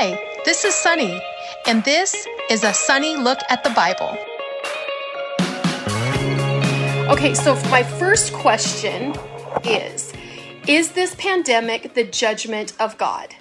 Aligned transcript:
Hi, 0.00 0.16
this 0.44 0.64
is 0.64 0.76
Sonny, 0.76 1.20
and 1.66 1.82
this 1.82 2.24
is 2.48 2.62
a 2.62 2.72
sunny 2.72 3.16
look 3.16 3.40
at 3.50 3.64
the 3.64 3.70
Bible. 3.70 4.16
Okay, 7.10 7.34
so 7.34 7.56
my 7.68 7.82
first 7.82 8.32
question 8.32 9.16
is 9.64 10.12
Is 10.68 10.92
this 10.92 11.16
pandemic 11.16 11.94
the 11.94 12.04
judgment 12.04 12.74
of 12.78 12.96
God? 12.96 13.34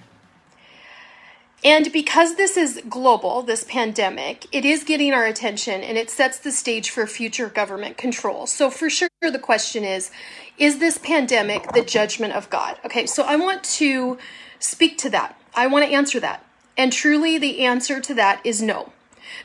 And 1.64 1.94
because 1.94 2.38
this 2.38 2.58
is 2.58 2.82
global, 2.90 3.44
this 3.44 3.64
pandemic, 3.64 4.48
it 4.52 4.66
is 4.66 4.84
getting 4.84 5.14
our 5.14 5.28
attention 5.28 5.82
and 5.82 5.96
it 5.96 6.10
sets 6.10 6.40
the 6.40 6.52
stage 6.52 6.90
for 6.90 7.06
future 7.06 7.50
government 7.50 7.98
control. 7.98 8.48
So, 8.48 8.72
for 8.72 8.90
sure, 8.90 9.10
the 9.22 9.38
question 9.38 9.84
is 9.84 10.10
Is 10.58 10.80
this 10.80 10.98
pandemic 10.98 11.74
the 11.74 11.84
judgment 11.84 12.34
of 12.34 12.50
God? 12.50 12.80
Okay, 12.84 13.06
so 13.06 13.22
I 13.22 13.36
want 13.36 13.64
to 13.64 14.18
speak 14.58 14.98
to 14.98 15.12
that. 15.12 15.40
I 15.54 15.68
want 15.68 15.86
to 15.86 15.94
answer 15.94 16.20
that. 16.20 16.44
And 16.78 16.94
truly, 16.94 17.38
the 17.38 17.66
answer 17.66 18.00
to 18.00 18.14
that 18.14 18.40
is 18.46 18.62
no. 18.62 18.94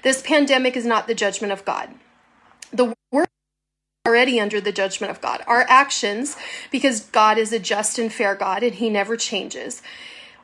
This 0.03 0.23
pandemic 0.23 0.77
is 0.77 0.87
not 0.87 1.07
the 1.07 1.15
judgment 1.15 1.53
of 1.53 1.65
God. 1.65 1.95
The 2.73 2.95
world 3.11 3.29
already 4.07 4.41
under 4.41 4.61
the 4.61 4.73
judgment 4.73 5.11
of 5.11 5.21
God. 5.21 5.43
Our 5.47 5.65
actions, 5.69 6.37
because 6.71 7.01
God 7.01 7.39
is 7.39 7.53
a 7.53 7.59
just 7.59 7.99
and 7.99 8.13
fair 8.13 8.35
God 8.35 8.63
and 8.63 8.75
He 8.75 8.91
never 8.91 9.17
changes, 9.17 9.81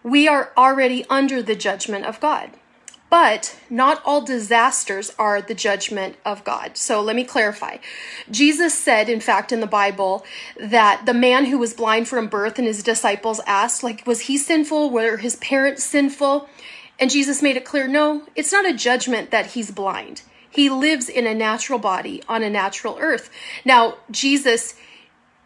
we 0.02 0.28
are 0.28 0.52
already 0.56 1.04
under 1.10 1.42
the 1.42 1.56
judgment 1.56 2.04
of 2.04 2.20
God. 2.20 2.50
But 3.10 3.58
not 3.70 4.02
all 4.04 4.20
disasters 4.20 5.14
are 5.18 5.40
the 5.40 5.54
judgment 5.54 6.16
of 6.26 6.44
God. 6.44 6.76
So 6.76 7.00
let 7.00 7.16
me 7.16 7.24
clarify. 7.24 7.78
Jesus 8.30 8.74
said, 8.74 9.08
in 9.08 9.20
fact, 9.20 9.50
in 9.50 9.60
the 9.60 9.66
Bible, 9.66 10.26
that 10.60 11.06
the 11.06 11.14
man 11.14 11.46
who 11.46 11.56
was 11.56 11.72
blind 11.72 12.06
from 12.06 12.28
birth 12.28 12.58
and 12.58 12.66
his 12.66 12.82
disciples 12.82 13.40
asked, 13.46 13.82
like, 13.82 14.06
was 14.06 14.20
he 14.22 14.36
sinful? 14.36 14.90
Were 14.90 15.16
his 15.16 15.36
parents 15.36 15.84
sinful? 15.84 16.48
And 16.98 17.10
Jesus 17.10 17.42
made 17.42 17.56
it 17.56 17.64
clear 17.64 17.86
no, 17.86 18.24
it's 18.34 18.52
not 18.52 18.68
a 18.68 18.74
judgment 18.74 19.30
that 19.30 19.46
he's 19.46 19.70
blind. 19.70 20.22
He 20.50 20.70
lives 20.70 21.08
in 21.08 21.26
a 21.26 21.34
natural 21.34 21.78
body 21.78 22.22
on 22.28 22.42
a 22.42 22.50
natural 22.50 22.96
earth. 23.00 23.30
Now, 23.64 23.98
Jesus 24.10 24.74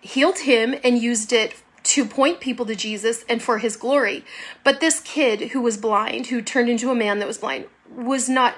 healed 0.01 0.41
him 0.41 0.75
and 0.83 0.99
used 0.99 1.33
it 1.33 1.55
to 1.83 2.05
point 2.05 2.41
people 2.41 2.65
to 2.67 2.75
Jesus 2.75 3.25
and 3.29 3.43
for 3.43 3.59
his 3.59 3.77
glory. 3.77 4.25
But 4.65 4.81
this 4.81 5.01
kid 5.01 5.51
who 5.51 5.61
was 5.61 5.77
blind, 5.77 6.29
who 6.29 6.41
turned 6.41 6.69
into 6.69 6.91
a 6.91 6.95
man 6.95 7.19
that 7.19 7.29
was 7.29 7.39
blind, 7.39 7.67
was 7.95 8.29
not 8.29 8.55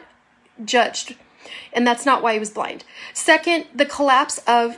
judged. 0.65 1.17
And 1.73 1.87
that's 1.87 2.07
not 2.07 2.23
why 2.23 2.35
he 2.35 2.39
was 2.39 2.51
blind. 2.51 2.85
Second, 3.13 3.67
the 3.75 3.87
collapse 3.87 4.39
of 4.47 4.77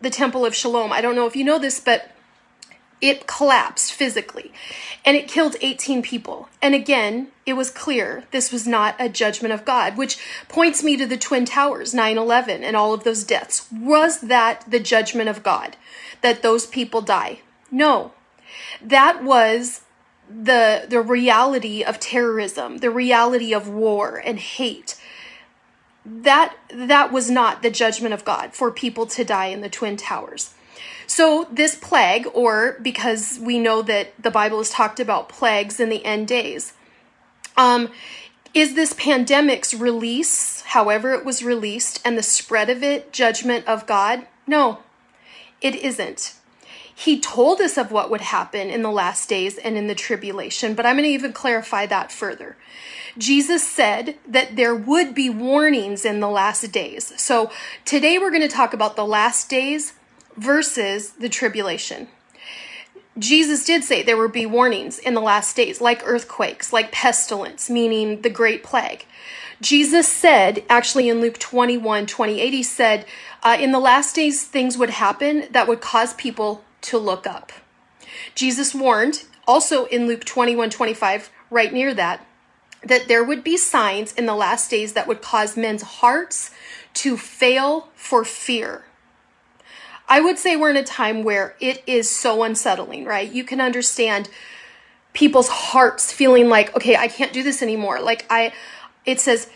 the 0.00 0.10
Temple 0.10 0.44
of 0.44 0.56
Siloam. 0.56 0.92
I 0.92 1.00
don't 1.00 1.14
know 1.14 1.26
if 1.26 1.36
you 1.36 1.44
know 1.44 1.58
this, 1.58 1.80
but 1.80 2.10
it 3.02 3.26
collapsed 3.26 3.92
physically 3.92 4.52
and 5.04 5.16
it 5.16 5.28
killed 5.28 5.56
18 5.60 6.02
people. 6.02 6.48
And 6.62 6.74
again, 6.74 7.28
it 7.44 7.54
was 7.54 7.68
clear 7.68 8.24
this 8.30 8.52
was 8.52 8.66
not 8.66 8.94
a 8.98 9.08
judgment 9.08 9.52
of 9.52 9.64
God, 9.64 9.96
which 9.96 10.18
points 10.48 10.84
me 10.84 10.96
to 10.96 11.04
the 11.04 11.18
Twin 11.18 11.44
Towers, 11.44 11.92
9 11.92 12.16
11, 12.16 12.62
and 12.62 12.76
all 12.76 12.94
of 12.94 13.02
those 13.02 13.24
deaths. 13.24 13.66
Was 13.72 14.20
that 14.20 14.64
the 14.70 14.78
judgment 14.78 15.28
of 15.28 15.42
God 15.42 15.76
that 16.22 16.42
those 16.42 16.64
people 16.64 17.02
die? 17.02 17.40
No. 17.70 18.12
That 18.80 19.24
was 19.24 19.80
the 20.30 20.86
the 20.88 21.00
reality 21.00 21.82
of 21.82 21.98
terrorism, 21.98 22.78
the 22.78 22.90
reality 22.90 23.52
of 23.52 23.68
war 23.68 24.22
and 24.24 24.38
hate. 24.38 24.96
That 26.06 26.54
that 26.72 27.12
was 27.12 27.30
not 27.30 27.62
the 27.62 27.70
judgment 27.70 28.14
of 28.14 28.24
God 28.24 28.54
for 28.54 28.70
people 28.70 29.06
to 29.06 29.24
die 29.24 29.46
in 29.46 29.60
the 29.60 29.68
twin 29.68 29.96
towers. 29.96 30.54
So 31.12 31.46
this 31.52 31.74
plague 31.74 32.26
or 32.32 32.78
because 32.80 33.38
we 33.38 33.58
know 33.58 33.82
that 33.82 34.14
the 34.18 34.30
Bible 34.30 34.56
has 34.56 34.70
talked 34.70 34.98
about 34.98 35.28
plagues 35.28 35.78
in 35.78 35.90
the 35.90 36.02
end 36.06 36.26
days. 36.26 36.72
Um 37.54 37.90
is 38.54 38.74
this 38.74 38.94
pandemic's 38.94 39.74
release, 39.74 40.62
however 40.62 41.12
it 41.12 41.22
was 41.22 41.42
released, 41.42 42.00
and 42.02 42.16
the 42.16 42.22
spread 42.22 42.70
of 42.70 42.82
it 42.82 43.12
judgment 43.12 43.68
of 43.68 43.86
God? 43.86 44.26
No, 44.46 44.78
it 45.60 45.74
isn't. 45.74 46.34
He 46.94 47.20
told 47.20 47.60
us 47.60 47.76
of 47.76 47.92
what 47.92 48.10
would 48.10 48.22
happen 48.22 48.70
in 48.70 48.80
the 48.80 48.90
last 48.90 49.28
days 49.28 49.58
and 49.58 49.76
in 49.76 49.88
the 49.88 49.94
tribulation, 49.94 50.72
but 50.72 50.86
I'm 50.86 50.96
going 50.96 51.04
to 51.04 51.10
even 51.10 51.34
clarify 51.34 51.84
that 51.86 52.10
further. 52.10 52.56
Jesus 53.18 53.62
said 53.70 54.16
that 54.26 54.56
there 54.56 54.74
would 54.74 55.14
be 55.14 55.28
warnings 55.28 56.06
in 56.06 56.20
the 56.20 56.30
last 56.30 56.72
days. 56.72 57.12
So 57.20 57.50
today 57.84 58.18
we're 58.18 58.30
going 58.30 58.48
to 58.48 58.48
talk 58.48 58.72
about 58.72 58.96
the 58.96 59.06
last 59.06 59.50
days 59.50 59.92
versus 60.36 61.10
the 61.10 61.28
tribulation. 61.28 62.08
Jesus 63.18 63.64
did 63.64 63.84
say 63.84 64.02
there 64.02 64.16
would 64.16 64.32
be 64.32 64.46
warnings 64.46 64.98
in 64.98 65.14
the 65.14 65.20
last 65.20 65.54
days, 65.54 65.80
like 65.80 66.02
earthquakes, 66.04 66.72
like 66.72 66.92
pestilence, 66.92 67.68
meaning 67.68 68.22
the 68.22 68.30
great 68.30 68.64
plague. 68.64 69.04
Jesus 69.60 70.08
said, 70.08 70.64
actually 70.68 71.08
in 71.08 71.20
Luke 71.20 71.38
21 71.38 72.06
28, 72.06 72.52
he 72.52 72.62
said, 72.62 73.06
uh, 73.42 73.56
in 73.60 73.70
the 73.70 73.78
last 73.78 74.16
days, 74.16 74.44
things 74.44 74.78
would 74.78 74.90
happen 74.90 75.46
that 75.50 75.68
would 75.68 75.80
cause 75.80 76.14
people 76.14 76.64
to 76.82 76.98
look 76.98 77.26
up. 77.26 77.52
Jesus 78.34 78.74
warned, 78.74 79.24
also 79.46 79.84
in 79.86 80.06
Luke 80.06 80.24
21 80.24 80.70
25, 80.70 81.30
right 81.50 81.72
near 81.72 81.92
that, 81.94 82.26
that 82.82 83.08
there 83.08 83.22
would 83.22 83.44
be 83.44 83.56
signs 83.56 84.12
in 84.12 84.26
the 84.26 84.34
last 84.34 84.70
days 84.70 84.94
that 84.94 85.06
would 85.06 85.22
cause 85.22 85.56
men's 85.56 85.82
hearts 85.82 86.50
to 86.94 87.16
fail 87.16 87.88
for 87.94 88.24
fear. 88.24 88.84
I 90.12 90.20
would 90.20 90.38
say 90.38 90.56
we're 90.56 90.68
in 90.68 90.76
a 90.76 90.84
time 90.84 91.22
where 91.22 91.56
it 91.58 91.82
is 91.86 92.10
so 92.10 92.42
unsettling, 92.42 93.06
right? 93.06 93.32
You 93.32 93.44
can 93.44 93.62
understand 93.62 94.28
people's 95.14 95.48
hearts 95.48 96.12
feeling 96.12 96.50
like, 96.50 96.76
okay, 96.76 96.96
I 96.96 97.08
can't 97.08 97.32
do 97.32 97.42
this 97.42 97.62
anymore. 97.62 97.98
Like 97.98 98.26
I 98.28 98.52
it 99.06 99.20
says 99.20 99.48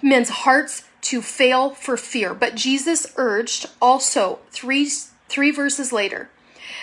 men's 0.00 0.30
hearts 0.30 0.84
to 1.02 1.20
fail 1.20 1.74
for 1.74 1.98
fear. 1.98 2.32
But 2.32 2.54
Jesus 2.54 3.06
urged 3.16 3.66
also 3.82 4.38
three 4.50 4.88
three 5.28 5.50
verses 5.50 5.92
later 5.92 6.30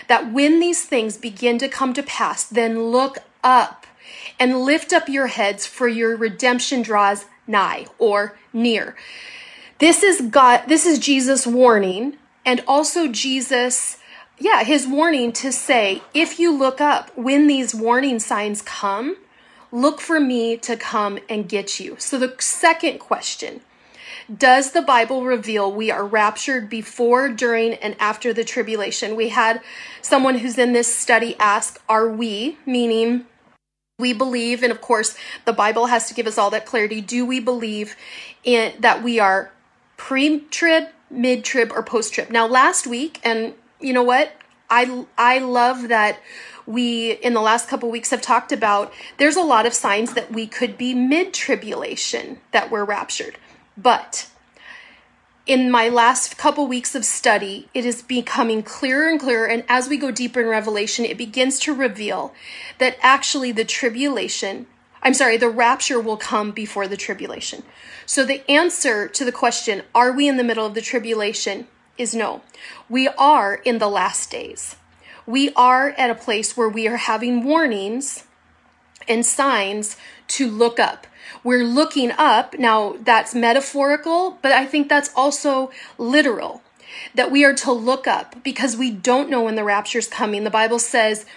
that 0.07 0.31
when 0.31 0.59
these 0.59 0.85
things 0.85 1.17
begin 1.17 1.57
to 1.57 1.67
come 1.67 1.95
to 1.95 2.03
pass, 2.03 2.43
then 2.43 2.91
look 2.91 3.17
up 3.43 3.87
and 4.39 4.61
lift 4.61 4.93
up 4.93 5.09
your 5.09 5.27
heads, 5.27 5.65
for 5.65 5.87
your 5.87 6.15
redemption 6.15 6.83
draws 6.83 7.25
nigh 7.47 7.87
or 7.97 8.37
near. 8.53 8.95
This 9.79 10.03
is 10.03 10.21
God, 10.21 10.65
this 10.67 10.85
is 10.85 10.99
Jesus' 10.99 11.47
warning, 11.47 12.17
and 12.45 12.63
also 12.67 13.07
Jesus, 13.07 13.97
yeah, 14.37 14.63
his 14.63 14.87
warning 14.87 15.31
to 15.33 15.51
say, 15.51 16.01
if 16.13 16.39
you 16.39 16.55
look 16.55 16.79
up 16.79 17.15
when 17.17 17.47
these 17.47 17.73
warning 17.73 18.19
signs 18.19 18.61
come, 18.61 19.17
look 19.71 19.99
for 19.99 20.19
me 20.19 20.55
to 20.57 20.77
come 20.77 21.19
and 21.27 21.49
get 21.49 21.79
you. 21.79 21.95
So 21.99 22.17
the 22.17 22.35
second 22.39 22.99
question 22.99 23.61
does 24.35 24.71
the 24.71 24.81
Bible 24.81 25.23
reveal 25.23 25.71
we 25.71 25.91
are 25.91 26.03
raptured 26.03 26.67
before, 26.67 27.29
during, 27.29 27.75
and 27.75 27.95
after 27.99 28.33
the 28.33 28.43
tribulation? 28.43 29.15
We 29.15 29.29
had 29.29 29.61
someone 30.01 30.39
who's 30.39 30.57
in 30.57 30.73
this 30.73 30.93
study 30.93 31.35
ask, 31.37 31.79
Are 31.87 32.09
we, 32.09 32.57
meaning 32.65 33.25
we 33.99 34.13
believe, 34.13 34.63
and 34.63 34.71
of 34.71 34.81
course, 34.81 35.15
the 35.45 35.53
Bible 35.53 35.85
has 35.85 36.07
to 36.07 36.13
give 36.13 36.27
us 36.27 36.37
all 36.37 36.49
that 36.49 36.65
clarity. 36.65 37.01
Do 37.01 37.25
we 37.25 37.39
believe 37.39 37.95
in 38.43 38.73
that 38.79 39.03
we 39.03 39.19
are 39.19 39.51
pre 39.95 40.41
trib, 40.51 40.89
mid 41.15 41.43
trib, 41.43 41.71
or 41.73 41.83
post 41.83 42.13
trib? 42.13 42.29
Now, 42.29 42.47
last 42.47 42.87
week, 42.87 43.19
and 43.23 43.53
you 43.79 43.93
know 43.93 44.03
what? 44.03 44.31
I, 44.69 45.05
I 45.17 45.39
love 45.39 45.89
that 45.89 46.19
we 46.65 47.11
in 47.11 47.33
the 47.33 47.41
last 47.41 47.69
couple 47.69 47.91
weeks 47.91 48.09
have 48.09 48.21
talked 48.21 48.51
about 48.51 48.91
there's 49.17 49.35
a 49.35 49.41
lot 49.41 49.67
of 49.67 49.73
signs 49.73 50.15
that 50.15 50.31
we 50.31 50.47
could 50.47 50.77
be 50.77 50.95
mid 50.95 51.31
tribulation 51.33 52.39
that 52.51 52.71
we're 52.71 52.83
raptured 52.83 53.37
but 53.77 54.27
in 55.45 55.69
my 55.69 55.89
last 55.89 56.37
couple 56.37 56.65
weeks 56.67 56.95
of 56.95 57.05
study, 57.05 57.69
it 57.73 57.85
is 57.85 58.01
becoming 58.01 58.63
clearer 58.63 59.07
and 59.07 59.19
clearer. 59.19 59.45
And 59.45 59.63
as 59.69 59.87
we 59.87 59.97
go 59.97 60.09
deeper 60.09 60.41
in 60.41 60.47
Revelation, 60.47 61.05
it 61.05 61.17
begins 61.17 61.59
to 61.61 61.73
reveal 61.73 62.33
that 62.79 62.97
actually 63.01 63.51
the 63.51 63.65
tribulation, 63.65 64.65
I'm 65.05 65.13
sorry, 65.13 65.37
the 65.37 65.49
rapture 65.49 65.99
will 65.99 66.17
come 66.17 66.51
before 66.51 66.87
the 66.87 66.97
tribulation. 66.97 67.61
So 68.07 68.25
the 68.25 68.49
answer 68.49 69.07
to 69.07 69.23
the 69.23 69.31
question, 69.31 69.83
are 69.93 70.11
we 70.11 70.27
in 70.27 70.37
the 70.37 70.43
middle 70.43 70.65
of 70.65 70.73
the 70.73 70.81
tribulation, 70.81 71.67
is 71.95 72.15
no. 72.15 72.41
We 72.89 73.07
are 73.09 73.53
in 73.53 73.77
the 73.77 73.87
last 73.87 74.31
days. 74.31 74.77
We 75.27 75.53
are 75.53 75.89
at 75.91 76.09
a 76.09 76.15
place 76.15 76.57
where 76.57 76.67
we 76.67 76.87
are 76.87 76.97
having 76.97 77.43
warnings 77.43 78.25
and 79.07 79.23
signs 79.23 79.95
to 80.29 80.49
look 80.49 80.79
up. 80.79 81.05
We're 81.43 81.63
looking 81.63 82.11
up. 82.11 82.57
Now, 82.57 82.95
that's 82.99 83.35
metaphorical, 83.35 84.39
but 84.41 84.53
I 84.53 84.65
think 84.65 84.89
that's 84.89 85.11
also 85.15 85.69
literal 85.99 86.63
that 87.13 87.29
we 87.29 87.45
are 87.45 87.53
to 87.53 87.71
look 87.71 88.07
up 88.07 88.43
because 88.43 88.75
we 88.75 88.89
don't 88.89 89.29
know 89.29 89.43
when 89.43 89.55
the 89.55 89.63
rapture 89.63 89.99
is 89.99 90.07
coming. 90.07 90.43
The 90.43 90.49
Bible 90.49 90.79
says 90.79 91.27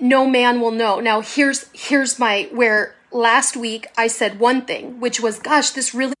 no 0.00 0.26
man 0.28 0.60
will 0.60 0.70
know. 0.70 1.00
Now, 1.00 1.20
here's 1.20 1.68
here's 1.72 2.18
my 2.18 2.48
where 2.52 2.95
last 3.12 3.56
week 3.56 3.86
I 3.96 4.06
said 4.06 4.40
one 4.40 4.62
thing, 4.66 5.00
which 5.00 5.20
was 5.20 5.38
gosh, 5.38 5.70
this 5.70 5.94
really 5.94 6.14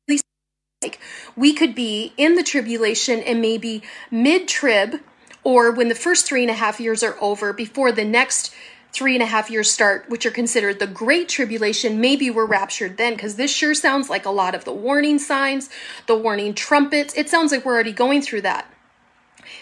like 0.82 1.00
we 1.34 1.54
could 1.54 1.74
be 1.74 2.12
in 2.16 2.34
the 2.34 2.42
tribulation 2.42 3.20
and 3.20 3.40
maybe 3.40 3.82
mid-trib 4.10 5.00
or 5.42 5.70
when 5.70 5.88
the 5.88 5.94
first 5.94 6.26
three 6.26 6.42
and 6.42 6.50
a 6.50 6.54
half 6.54 6.80
years 6.80 7.02
are 7.02 7.16
over 7.20 7.52
before 7.52 7.92
the 7.92 8.04
next 8.04 8.52
three 8.92 9.14
and 9.14 9.22
a 9.22 9.26
half 9.26 9.50
years 9.50 9.70
start, 9.70 10.08
which 10.08 10.24
are 10.24 10.30
considered 10.30 10.78
the 10.78 10.86
Great 10.86 11.28
Tribulation, 11.28 12.00
maybe 12.00 12.30
we're 12.30 12.46
raptured 12.46 12.96
then, 12.96 13.12
because 13.12 13.36
this 13.36 13.52
sure 13.52 13.74
sounds 13.74 14.08
like 14.08 14.24
a 14.24 14.30
lot 14.30 14.54
of 14.54 14.64
the 14.64 14.72
warning 14.72 15.18
signs, 15.18 15.68
the 16.06 16.16
warning 16.16 16.54
trumpets. 16.54 17.14
It 17.14 17.28
sounds 17.28 17.52
like 17.52 17.64
we're 17.64 17.74
already 17.74 17.92
going 17.92 18.22
through 18.22 18.40
that. 18.40 18.72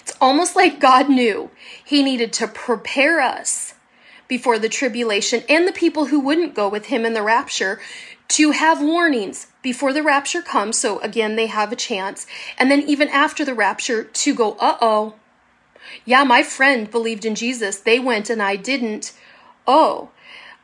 It's 0.00 0.12
almost 0.21 0.55
like 0.55 0.81
God 0.81 1.09
knew 1.09 1.50
He 1.85 2.03
needed 2.03 2.32
to 2.35 2.47
prepare 2.47 3.21
us 3.21 3.74
before 4.35 4.59
the 4.59 4.69
tribulation 4.69 5.45
and 5.49 5.65
the 5.65 5.73
people 5.73 6.07
who 6.07 6.19
wouldn't 6.19 6.57
go 6.57 6.69
with 6.69 6.87
Him 6.87 7.05
in 7.05 7.13
the 7.13 7.23
rapture 7.23 7.81
to 8.27 8.51
have 8.51 8.83
warnings 8.83 9.47
before 9.63 9.93
the 9.93 10.03
rapture 10.03 10.43
comes. 10.43 10.77
So 10.77 10.99
again, 11.03 11.37
they 11.37 11.47
have 11.47 11.71
a 11.71 11.77
chance. 11.77 12.27
And 12.59 12.69
then 12.69 12.83
even 12.83 13.09
after 13.11 13.45
the 13.45 13.55
rapture 13.55 14.03
to 14.03 14.35
go, 14.35 14.57
uh 14.59 14.77
oh, 14.81 15.15
yeah, 16.05 16.25
my 16.25 16.43
friend 16.43 16.91
believed 16.91 17.25
in 17.25 17.37
Jesus. 17.37 17.79
They 17.79 18.01
went 18.01 18.29
and 18.29 18.43
I 18.43 18.57
didn't. 18.57 19.13
Oh, 19.69 20.11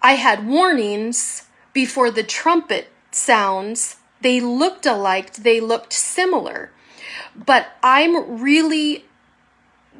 I 0.02 0.14
had 0.14 0.48
warnings 0.48 1.44
before 1.72 2.10
the 2.10 2.24
trumpet 2.24 2.88
sounds. 3.12 3.98
They 4.20 4.40
looked 4.40 4.84
alike, 4.84 5.34
they 5.34 5.60
looked 5.60 5.92
similar. 5.92 6.72
But 7.36 7.68
I'm 7.84 8.42
really 8.42 9.04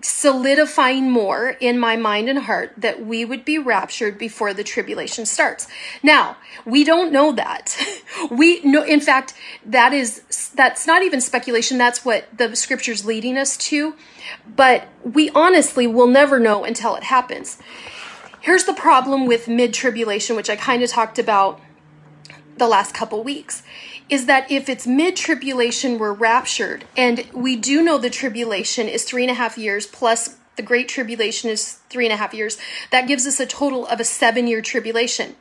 solidifying 0.03 1.11
more 1.11 1.51
in 1.61 1.79
my 1.79 1.97
mind 1.97 2.29
and 2.29 2.41
heart 2.41 2.73
that 2.77 3.05
we 3.05 3.25
would 3.25 3.45
be 3.45 3.59
raptured 3.59 4.19
before 4.19 4.55
the 4.55 4.65
tribulation 4.65 5.27
starts. 5.27 5.67
Now, 6.03 6.37
we 6.65 6.85
don't 6.85 7.13
know 7.13 7.33
that. 7.33 7.77
we 8.31 8.61
know 8.63 8.83
in 8.83 9.01
fact 9.01 9.35
that 9.65 9.93
is 9.93 10.53
that's 10.55 10.87
not 10.87 11.03
even 11.03 11.21
speculation, 11.21 11.79
that's 11.79 12.05
what 12.05 12.27
the 12.37 12.55
scripture's 12.57 13.05
leading 13.05 13.37
us 13.37 13.57
to, 13.57 13.95
but 14.57 14.89
we 15.05 15.31
honestly 15.31 15.87
will 15.87 16.07
never 16.07 16.39
know 16.41 16.65
until 16.65 16.97
it 16.97 17.05
happens. 17.05 17.59
Here's 18.41 18.65
the 18.65 18.73
problem 18.73 19.27
with 19.27 19.49
mid-tribulation, 19.49 20.35
which 20.35 20.49
I 20.49 20.57
kind 20.57 20.83
of 20.83 20.89
talked 20.89 21.19
about 21.19 21.61
the 22.57 22.67
last 22.67 22.95
couple 22.95 23.23
weeks 23.23 23.63
is 24.11 24.27
that 24.27 24.51
if 24.51 24.69
it's 24.69 24.87
mid 24.87 25.17
tribulation, 25.17 25.97
we're 25.97 26.13
raptured. 26.13 26.85
And 26.97 27.25
we 27.33 27.57
do 27.57 27.83
know 27.83 27.97
the 27.97 28.11
tribulation 28.11 28.89
is 28.89 29.05
three 29.05 29.23
and 29.23 29.31
a 29.31 29.35
half 29.35 29.57
years 29.57 29.87
plus 29.87 30.37
the 30.57 30.63
great 30.63 30.89
tribulation 30.89 31.49
is 31.49 31.75
three 31.89 32.05
and 32.05 32.13
a 32.13 32.17
half 32.17 32.35
years. 32.35 32.59
That 32.91 33.09
gives 33.09 33.27
us 33.27 33.41
a 33.41 33.47
total 33.47 33.87
of 33.87 34.01
a 34.01 34.05
seven 34.05 34.47
year 34.47 34.61
tribulation. 34.61 35.37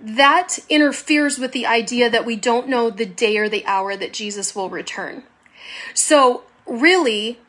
That 0.00 0.60
interferes 0.68 1.38
with 1.38 1.52
the 1.52 1.66
idea 1.66 2.08
that 2.08 2.24
we 2.24 2.36
don't 2.36 2.68
know 2.68 2.88
the 2.88 3.04
day 3.04 3.36
or 3.36 3.48
the 3.48 3.66
hour 3.66 3.96
that 3.96 4.12
Jesus 4.12 4.54
will 4.54 4.70
return. 4.70 5.24
So, 5.92 6.44
really, 6.64 7.40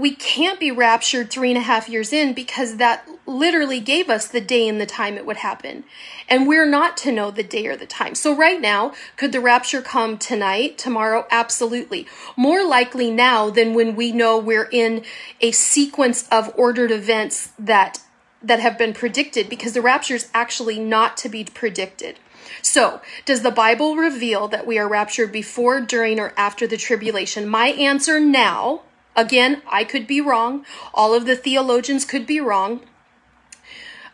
we 0.00 0.14
can't 0.14 0.58
be 0.58 0.70
raptured 0.70 1.30
three 1.30 1.50
and 1.50 1.58
a 1.58 1.62
half 1.62 1.86
years 1.86 2.10
in 2.10 2.32
because 2.32 2.78
that 2.78 3.06
literally 3.26 3.80
gave 3.80 4.08
us 4.08 4.26
the 4.26 4.40
day 4.40 4.66
and 4.66 4.80
the 4.80 4.86
time 4.86 5.16
it 5.16 5.26
would 5.26 5.36
happen. 5.36 5.84
And 6.26 6.48
we're 6.48 6.68
not 6.68 6.96
to 6.98 7.12
know 7.12 7.30
the 7.30 7.42
day 7.42 7.66
or 7.66 7.76
the 7.76 7.86
time. 7.86 8.14
So, 8.14 8.34
right 8.34 8.60
now, 8.60 8.94
could 9.16 9.32
the 9.32 9.40
rapture 9.40 9.82
come 9.82 10.16
tonight, 10.16 10.78
tomorrow? 10.78 11.26
Absolutely. 11.30 12.06
More 12.34 12.64
likely 12.64 13.10
now 13.10 13.50
than 13.50 13.74
when 13.74 13.94
we 13.94 14.10
know 14.10 14.38
we're 14.38 14.70
in 14.72 15.04
a 15.42 15.52
sequence 15.52 16.26
of 16.28 16.50
ordered 16.56 16.90
events 16.90 17.52
that 17.58 18.00
that 18.42 18.60
have 18.60 18.78
been 18.78 18.94
predicted 18.94 19.50
because 19.50 19.74
the 19.74 19.82
rapture 19.82 20.14
is 20.14 20.30
actually 20.32 20.78
not 20.78 21.18
to 21.18 21.28
be 21.28 21.44
predicted. 21.44 22.18
So, 22.62 23.02
does 23.26 23.42
the 23.42 23.50
Bible 23.50 23.96
reveal 23.96 24.48
that 24.48 24.66
we 24.66 24.78
are 24.78 24.88
raptured 24.88 25.30
before, 25.30 25.82
during, 25.82 26.18
or 26.18 26.32
after 26.38 26.66
the 26.66 26.78
tribulation? 26.78 27.46
My 27.46 27.68
answer 27.68 28.18
now 28.18 28.80
Again, 29.16 29.62
I 29.70 29.84
could 29.84 30.06
be 30.06 30.20
wrong. 30.20 30.64
All 30.94 31.14
of 31.14 31.26
the 31.26 31.36
theologians 31.36 32.04
could 32.04 32.26
be 32.26 32.40
wrong. 32.40 32.80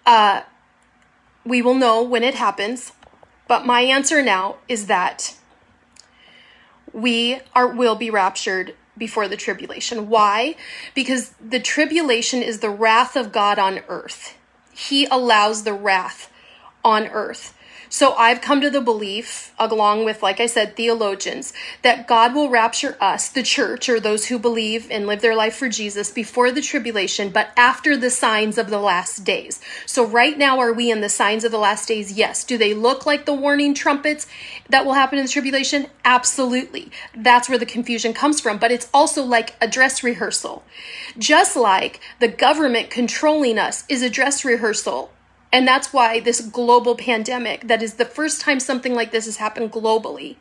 Uh, 0.05 0.43
we 1.45 1.63
will 1.63 1.75
know 1.75 2.03
when 2.03 2.25
it 2.25 2.35
happens. 2.35 2.93
But 3.49 3.67
my 3.67 3.83
answer 3.83 4.23
now 4.23 4.57
is 4.69 4.87
that 4.87 5.37
we 6.93 7.41
are 7.55 7.69
will 7.69 7.95
be 7.95 8.11
raptured 8.11 8.75
before 8.99 9.29
the 9.29 9.37
tribulation. 9.37 10.09
Why? 10.09 10.57
Because 10.95 11.35
the 11.41 11.61
tribulation 11.61 12.43
is 12.43 12.61
the 12.61 12.71
wrath 12.71 13.17
of 13.17 13.33
God 13.33 13.59
on 13.59 13.83
earth. 13.89 14.37
He 14.73 15.07
allows 15.07 15.63
the 15.63 15.75
wrath 15.75 16.33
on 16.85 17.07
earth. 17.09 17.56
So 17.89 18.15
I've 18.15 18.41
come 18.41 18.61
to 18.61 18.71
the 18.71 18.81
belief, 18.81 19.55
along 19.59 20.05
with, 20.05 20.23
like 20.23 20.41
I 20.41 20.47
said, 20.47 20.77
theologians, 20.77 21.53
that 21.83 22.07
God 22.07 22.35
will 22.35 22.49
rapture 22.49 22.97
us, 23.01 23.29
the 23.29 23.43
church, 23.43 23.89
or 23.89 24.01
those 24.01 24.27
who 24.27 24.39
believe 24.39 24.91
and 24.91 25.07
live 25.07 25.21
their 25.21 25.37
life 25.37 25.57
for 25.57 25.69
Jesus 25.69 26.11
before 26.11 26.51
the 26.51 26.61
tribulation, 26.61 27.31
but 27.31 27.51
after 27.57 27.97
the 27.97 28.11
signs 28.11 28.59
of 28.59 28.71
the 28.71 28.79
last 28.79 29.25
days. 29.25 29.61
So 29.87 30.05
right 30.05 30.37
now, 30.37 30.59
are 30.59 30.73
we 30.73 30.91
in 30.91 31.01
the 31.01 31.09
signs 31.09 31.45
of 31.45 31.53
the 31.53 31.59
last 31.59 31.89
days? 31.89 32.13
Yes. 32.13 32.45
Do 32.45 32.59
they 32.59 32.75
look 32.75 33.07
like 33.07 33.25
the 33.25 33.35
warning 33.35 33.75
trumpets 33.75 34.27
that 34.69 34.85
will 34.85 34.95
happen 34.95 35.19
in 35.19 35.25
the 35.25 35.31
tribulation? 35.31 35.87
Absolutely. 36.05 36.91
That's 37.15 37.49
where 37.49 37.59
the 37.59 37.67
confusion 37.67 38.13
comes 38.13 38.41
from. 38.41 38.59
But 38.59 38.73
it's 38.73 38.89
also 38.93 39.23
like 39.23 39.55
a 39.61 39.69
dress 39.69 40.03
rehearsal. 40.03 40.65
Just 41.19 41.57
like 41.57 42.01
the 42.21 42.29
government 42.29 42.91
controlling 42.91 43.59
us 43.59 43.85
is 43.89 44.03
a 44.03 44.11
dress 44.11 44.45
rehearsal 44.45 45.11
and 45.53 45.67
that's 45.67 45.93
why 45.93 46.21
this 46.21 46.41
global 46.41 46.97
pandemic, 46.97 47.69
that 47.69 47.83
is 47.83 47.95
the 47.95 48.05
first 48.05 48.41
time 48.41 48.61
something 48.61 48.95
like 48.95 49.13
this 49.13 49.27
has 49.27 49.37
happened 49.37 49.73
globally. 49.73 50.37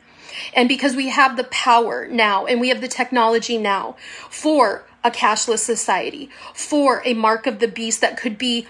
And 0.52 0.68
because 0.68 0.96
we 0.96 1.08
have 1.08 1.36
the 1.36 1.44
power 1.44 2.06
now 2.06 2.46
and 2.46 2.60
we 2.60 2.68
have 2.68 2.80
the 2.80 2.88
technology 2.88 3.56
now 3.56 3.96
for 4.28 4.84
a 5.04 5.10
cashless 5.10 5.60
society, 5.60 6.28
for 6.52 7.02
a 7.04 7.14
mark 7.14 7.46
of 7.46 7.60
the 7.60 7.68
beast 7.68 8.00
that 8.00 8.16
could 8.16 8.36
be 8.36 8.66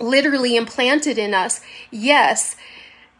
literally 0.00 0.56
implanted 0.56 1.18
in 1.18 1.34
us, 1.34 1.60
yes, 1.90 2.56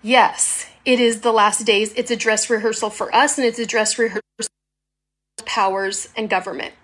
yes, 0.02 0.66
it 0.84 1.00
is 1.00 1.20
the 1.20 1.32
last 1.32 1.66
days. 1.66 1.92
It's 1.94 2.10
a 2.10 2.16
dress 2.16 2.48
rehearsal 2.48 2.90
for 2.90 3.14
us 3.14 3.36
and 3.36 3.46
it's 3.46 3.58
a 3.58 3.66
dress 3.66 3.98
rehearsal 3.98 4.22
for 4.38 5.44
powers 5.44 6.08
and 6.16 6.30
government. 6.30 6.74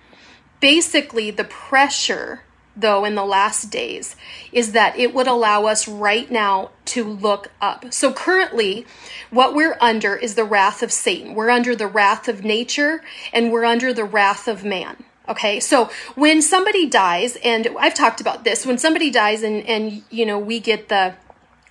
Basically, 0.61 1.31
the 1.31 1.45
pressure 1.45 2.43
though, 2.77 3.05
in 3.05 3.15
the 3.15 3.25
last 3.25 3.71
days, 3.71 4.17
is 4.53 4.73
that 4.73 4.99
it 4.99 5.15
would 5.15 5.27
allow 5.27 5.67
us 5.67 5.87
right 5.87 6.31
now 6.31 6.71
to 6.87 7.05
look 7.05 7.49
up. 7.61 7.93
So 7.93 8.13
currently, 8.13 8.87
what 9.31 9.55
we're 9.55 9.77
under 9.81 10.17
is 10.17 10.35
the 10.35 10.45
wrath 10.45 10.83
of 10.83 10.93
Satan. 10.93 11.35
We're 11.35 11.51
under 11.51 11.77
the 11.77 11.87
wrath 11.87 12.29
of 12.29 12.45
nature 12.45 13.03
and 13.33 13.53
we're 13.53 13.65
under 13.65 13.93
the 13.93 14.05
wrath 14.05 14.49
of 14.49 14.65
man. 14.65 15.05
Okay, 15.29 15.61
so 15.61 15.89
when 16.17 16.43
somebody 16.43 16.89
dies, 16.89 17.37
and 17.45 17.69
I've 17.79 17.95
talked 17.95 18.21
about 18.21 18.43
this, 18.43 18.67
when 18.67 18.77
somebody 18.77 19.09
dies 19.11 19.43
and, 19.43 19.65
and 19.67 20.03
you 20.11 20.27
know, 20.27 20.39
we 20.39 20.59
get 20.59 20.89
the 20.89 21.15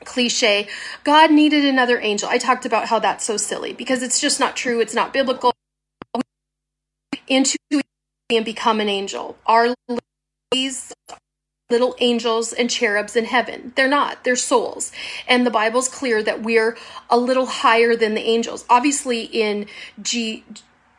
cliche, 0.05 0.67
God 1.03 1.31
needed 1.31 1.65
another 1.65 1.99
angel. 1.99 2.29
I 2.29 2.37
talked 2.37 2.65
about 2.65 2.87
how 2.87 2.99
that's 2.99 3.25
so 3.25 3.37
silly 3.37 3.73
because 3.73 4.03
it's 4.03 4.21
just 4.21 4.39
not 4.39 4.55
true. 4.55 4.79
It's 4.79 4.95
not 4.95 5.11
biblical. 5.11 5.51
Into 7.27 7.57
and 8.29 8.45
become 8.45 8.79
an 8.79 8.89
angel. 8.89 9.37
Our 9.45 9.75
these 10.51 10.93
little 11.69 11.95
angels 11.99 12.51
and 12.51 12.69
cherubs 12.69 13.15
in 13.15 13.25
heaven. 13.25 13.71
They're 13.75 13.87
not, 13.87 14.25
they're 14.25 14.35
souls. 14.35 14.91
And 15.27 15.45
the 15.45 15.51
Bible's 15.51 15.87
clear 15.87 16.21
that 16.21 16.43
we're 16.43 16.77
a 17.09 17.17
little 17.17 17.45
higher 17.45 17.95
than 17.95 18.13
the 18.13 18.21
angels. 18.21 18.65
Obviously, 18.69 19.23
in 19.23 19.67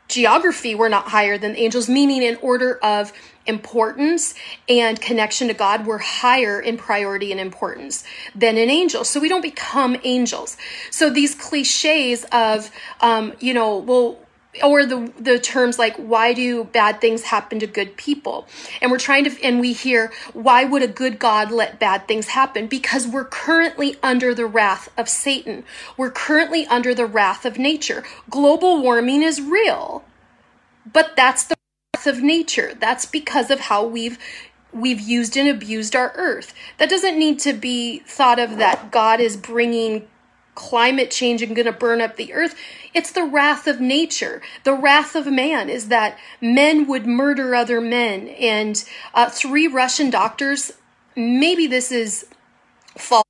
geography, 0.08 0.74
we're 0.74 0.88
not 0.88 1.08
higher 1.08 1.36
than 1.36 1.54
angels, 1.56 1.88
meaning 1.90 2.22
in 2.22 2.36
order 2.36 2.78
of 2.82 3.12
importance 3.46 4.34
and 4.68 5.00
connection 5.00 5.48
to 5.48 5.54
God, 5.54 5.84
we're 5.84 5.98
higher 5.98 6.60
in 6.60 6.76
priority 6.76 7.32
and 7.32 7.40
importance 7.40 8.04
than 8.34 8.56
an 8.56 8.70
angel. 8.70 9.04
So 9.04 9.20
we 9.20 9.28
don't 9.28 9.42
become 9.42 9.96
angels. 10.04 10.56
So 10.90 11.10
these 11.10 11.34
cliches 11.34 12.24
of, 12.32 12.70
um, 13.00 13.34
you 13.40 13.52
know, 13.52 13.76
well, 13.76 14.18
or 14.62 14.84
the 14.84 15.12
the 15.18 15.38
terms 15.38 15.78
like 15.78 15.96
why 15.96 16.32
do 16.32 16.64
bad 16.64 17.00
things 17.00 17.22
happen 17.22 17.58
to 17.60 17.66
good 17.66 17.96
people? 17.96 18.46
And 18.80 18.90
we're 18.90 18.98
trying 18.98 19.24
to 19.24 19.42
and 19.42 19.60
we 19.60 19.72
hear 19.72 20.12
why 20.32 20.64
would 20.64 20.82
a 20.82 20.88
good 20.88 21.18
god 21.18 21.50
let 21.50 21.78
bad 21.78 22.06
things 22.06 22.28
happen? 22.28 22.66
Because 22.66 23.06
we're 23.06 23.24
currently 23.24 23.96
under 24.02 24.34
the 24.34 24.46
wrath 24.46 24.88
of 24.96 25.08
satan. 25.08 25.64
We're 25.96 26.10
currently 26.10 26.66
under 26.66 26.94
the 26.94 27.06
wrath 27.06 27.44
of 27.44 27.58
nature. 27.58 28.04
Global 28.28 28.82
warming 28.82 29.22
is 29.22 29.40
real 29.40 30.04
but 30.90 31.14
that's 31.16 31.44
the 31.44 31.56
wrath 31.94 32.06
of 32.06 32.22
nature. 32.22 32.74
That's 32.78 33.06
because 33.06 33.50
of 33.50 33.60
how 33.60 33.84
we've 33.84 34.18
we've 34.72 35.00
used 35.00 35.36
and 35.36 35.48
abused 35.48 35.94
our 35.94 36.12
earth. 36.14 36.54
That 36.78 36.88
doesn't 36.88 37.18
need 37.18 37.38
to 37.40 37.52
be 37.52 38.00
thought 38.00 38.38
of 38.38 38.56
that 38.58 38.90
god 38.90 39.20
is 39.20 39.36
bringing 39.36 40.08
climate 40.54 41.10
change 41.10 41.42
and 41.42 41.56
going 41.56 41.66
to 41.66 41.72
burn 41.72 42.00
up 42.00 42.16
the 42.16 42.32
earth. 42.32 42.54
It's 42.94 43.12
the 43.12 43.24
wrath 43.24 43.66
of 43.66 43.80
nature. 43.80 44.42
The 44.64 44.74
wrath 44.74 45.14
of 45.14 45.26
man 45.26 45.70
is 45.70 45.88
that 45.88 46.18
men 46.40 46.86
would 46.86 47.06
murder 47.06 47.54
other 47.54 47.80
men. 47.80 48.28
And 48.28 48.82
uh, 49.14 49.30
three 49.30 49.66
Russian 49.66 50.10
doctors, 50.10 50.72
maybe 51.16 51.66
this 51.66 51.90
is 51.90 52.26
false, 52.96 53.24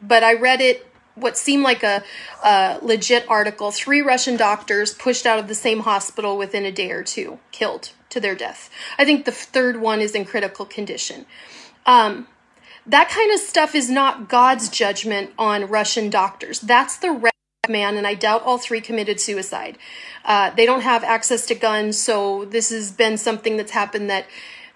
but 0.00 0.24
I 0.24 0.34
read 0.34 0.60
it. 0.60 0.86
What 1.14 1.36
seemed 1.36 1.62
like 1.62 1.82
a, 1.82 2.02
a 2.42 2.78
legit 2.80 3.28
article. 3.28 3.70
Three 3.70 4.00
Russian 4.00 4.38
doctors 4.38 4.94
pushed 4.94 5.26
out 5.26 5.38
of 5.38 5.46
the 5.46 5.54
same 5.54 5.80
hospital 5.80 6.38
within 6.38 6.64
a 6.64 6.72
day 6.72 6.90
or 6.90 7.02
two, 7.02 7.38
killed 7.50 7.90
to 8.08 8.18
their 8.18 8.34
death. 8.34 8.70
I 8.98 9.04
think 9.04 9.26
the 9.26 9.30
third 9.30 9.78
one 9.78 10.00
is 10.00 10.14
in 10.14 10.24
critical 10.24 10.64
condition. 10.64 11.26
Um, 11.84 12.28
that 12.86 13.08
kind 13.08 13.32
of 13.32 13.40
stuff 13.40 13.74
is 13.74 13.88
not 13.90 14.28
God's 14.28 14.68
judgment 14.68 15.30
on 15.38 15.66
Russian 15.66 16.10
doctors. 16.10 16.60
That's 16.60 16.96
the 16.96 17.12
red 17.12 17.32
man, 17.68 17.96
and 17.96 18.06
I 18.06 18.14
doubt 18.14 18.42
all 18.42 18.58
three 18.58 18.80
committed 18.80 19.20
suicide. 19.20 19.78
Uh, 20.24 20.50
they 20.50 20.66
don't 20.66 20.82
have 20.82 21.04
access 21.04 21.46
to 21.46 21.54
guns, 21.54 21.98
so 21.98 22.44
this 22.44 22.70
has 22.70 22.90
been 22.90 23.16
something 23.16 23.56
that's 23.56 23.72
happened 23.72 24.10
that 24.10 24.26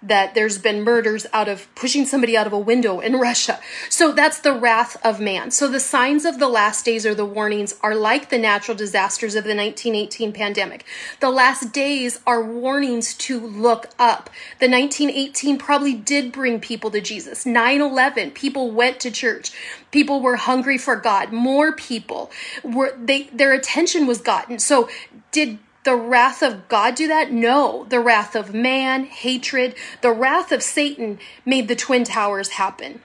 that 0.02 0.34
there's 0.34 0.58
been 0.58 0.82
murders 0.82 1.26
out 1.32 1.48
of 1.48 1.72
pushing 1.74 2.04
somebody 2.04 2.36
out 2.36 2.46
of 2.46 2.52
a 2.52 2.58
window 2.58 3.00
in 3.00 3.16
Russia. 3.16 3.58
So 3.88 4.12
that's 4.12 4.40
the 4.40 4.52
wrath 4.52 4.96
of 5.04 5.20
man. 5.20 5.50
So 5.50 5.68
the 5.68 5.80
signs 5.80 6.24
of 6.24 6.38
the 6.38 6.48
last 6.48 6.84
days 6.84 7.06
or 7.06 7.14
the 7.14 7.24
warnings 7.24 7.74
are 7.82 7.94
like 7.94 8.28
the 8.28 8.38
natural 8.38 8.76
disasters 8.76 9.34
of 9.34 9.44
the 9.44 9.56
1918 9.56 10.32
pandemic. 10.32 10.84
The 11.20 11.30
last 11.30 11.72
days 11.72 12.20
are 12.26 12.42
warnings 12.42 13.14
to 13.14 13.40
look 13.40 13.86
up. 13.98 14.30
The 14.60 14.68
1918 14.68 15.58
probably 15.58 15.94
did 15.94 16.32
bring 16.32 16.60
people 16.60 16.90
to 16.90 17.00
Jesus. 17.00 17.44
9/11, 17.44 18.34
people 18.34 18.70
went 18.70 19.00
to 19.00 19.10
church. 19.10 19.52
People 19.90 20.20
were 20.20 20.36
hungry 20.36 20.78
for 20.78 20.96
God. 20.96 21.32
More 21.32 21.72
people 21.72 22.30
were 22.62 22.94
they 23.02 23.24
their 23.32 23.52
attention 23.52 24.06
was 24.06 24.20
gotten. 24.20 24.58
So 24.58 24.88
did 25.32 25.58
the 25.86 25.96
wrath 25.96 26.42
of 26.42 26.68
God 26.68 26.96
do 26.96 27.06
that? 27.06 27.30
No. 27.32 27.86
The 27.88 28.00
wrath 28.00 28.34
of 28.34 28.52
man, 28.52 29.04
hatred, 29.04 29.76
the 30.02 30.12
wrath 30.12 30.50
of 30.50 30.62
Satan 30.62 31.20
made 31.44 31.68
the 31.68 31.76
Twin 31.76 32.02
Towers 32.02 32.50
happen. 32.50 33.00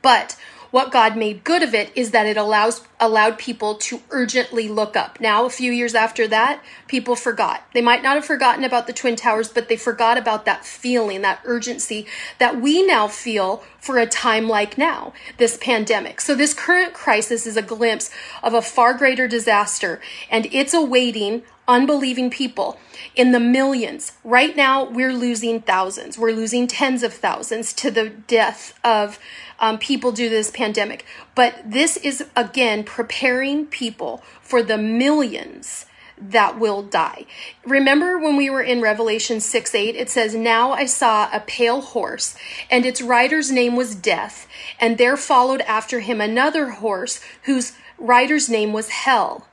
But 0.00 0.36
what 0.70 0.92
God 0.92 1.16
made 1.16 1.44
good 1.44 1.62
of 1.62 1.74
it 1.74 1.90
is 1.96 2.12
that 2.12 2.26
it 2.26 2.36
allows 2.36 2.82
allowed 3.00 3.38
people 3.38 3.74
to 3.74 4.00
urgently 4.10 4.68
look 4.68 4.96
up. 4.96 5.20
Now, 5.20 5.44
a 5.44 5.50
few 5.50 5.72
years 5.72 5.94
after 5.94 6.28
that, 6.28 6.62
people 6.86 7.16
forgot. 7.16 7.64
They 7.74 7.80
might 7.80 8.02
not 8.02 8.16
have 8.16 8.24
forgotten 8.24 8.64
about 8.64 8.86
the 8.86 8.92
Twin 8.92 9.16
Towers, 9.16 9.48
but 9.48 9.68
they 9.68 9.76
forgot 9.76 10.18
about 10.18 10.44
that 10.44 10.64
feeling, 10.64 11.22
that 11.22 11.40
urgency 11.44 12.06
that 12.38 12.60
we 12.60 12.86
now 12.86 13.08
feel 13.08 13.64
for 13.80 13.98
a 13.98 14.06
time 14.06 14.48
like 14.48 14.78
now, 14.78 15.14
this 15.38 15.56
pandemic. 15.56 16.20
So 16.20 16.34
this 16.34 16.54
current 16.54 16.92
crisis 16.92 17.46
is 17.46 17.56
a 17.56 17.62
glimpse 17.62 18.10
of 18.42 18.54
a 18.54 18.62
far 18.62 18.94
greater 18.94 19.26
disaster, 19.26 20.00
and 20.30 20.46
it's 20.52 20.74
awaiting 20.74 21.42
unbelieving 21.68 22.30
people 22.30 22.80
in 23.14 23.32
the 23.32 23.38
millions. 23.38 24.12
Right 24.24 24.56
now, 24.56 24.84
we're 24.84 25.12
losing 25.12 25.60
thousands. 25.60 26.18
We're 26.18 26.32
losing 26.32 26.66
tens 26.66 27.02
of 27.02 27.12
thousands 27.12 27.72
to 27.74 27.90
the 27.90 28.08
death 28.08 28.78
of 28.82 29.20
um, 29.60 29.78
people 29.78 30.10
due 30.10 30.28
to 30.28 30.34
this 30.34 30.50
pandemic. 30.50 31.04
But 31.34 31.60
this 31.64 31.98
is, 31.98 32.24
again, 32.34 32.84
preparing 32.84 33.66
people 33.66 34.22
for 34.40 34.62
the 34.62 34.78
millions 34.78 35.84
that 36.20 36.58
will 36.58 36.82
die. 36.82 37.26
Remember 37.64 38.18
when 38.18 38.36
we 38.36 38.50
were 38.50 38.62
in 38.62 38.80
Revelation 38.80 39.40
6 39.40 39.74
8, 39.74 39.94
it 39.94 40.10
says, 40.10 40.34
Now 40.34 40.72
I 40.72 40.86
saw 40.86 41.28
a 41.32 41.40
pale 41.40 41.80
horse, 41.80 42.36
and 42.70 42.84
its 42.84 43.00
rider's 43.00 43.52
name 43.52 43.76
was 43.76 43.94
Death, 43.94 44.48
and 44.80 44.98
there 44.98 45.16
followed 45.16 45.60
after 45.62 46.00
him 46.00 46.20
another 46.20 46.70
horse 46.70 47.20
whose 47.44 47.74
rider's 47.98 48.48
name 48.48 48.72
was 48.72 48.88
Hell. 48.88 49.46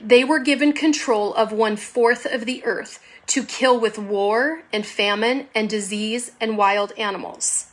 They 0.00 0.24
were 0.24 0.38
given 0.38 0.72
control 0.72 1.34
of 1.34 1.52
one 1.52 1.76
fourth 1.76 2.26
of 2.26 2.46
the 2.46 2.64
earth 2.64 3.02
to 3.28 3.44
kill 3.44 3.78
with 3.78 3.98
war 3.98 4.62
and 4.72 4.84
famine 4.84 5.48
and 5.54 5.68
disease 5.68 6.32
and 6.40 6.58
wild 6.58 6.92
animals. 6.98 7.68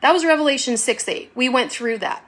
That 0.00 0.12
was 0.12 0.24
Revelation 0.24 0.76
6 0.76 1.08
8. 1.08 1.32
We 1.34 1.48
went 1.48 1.70
through 1.70 1.98
that. 1.98 2.24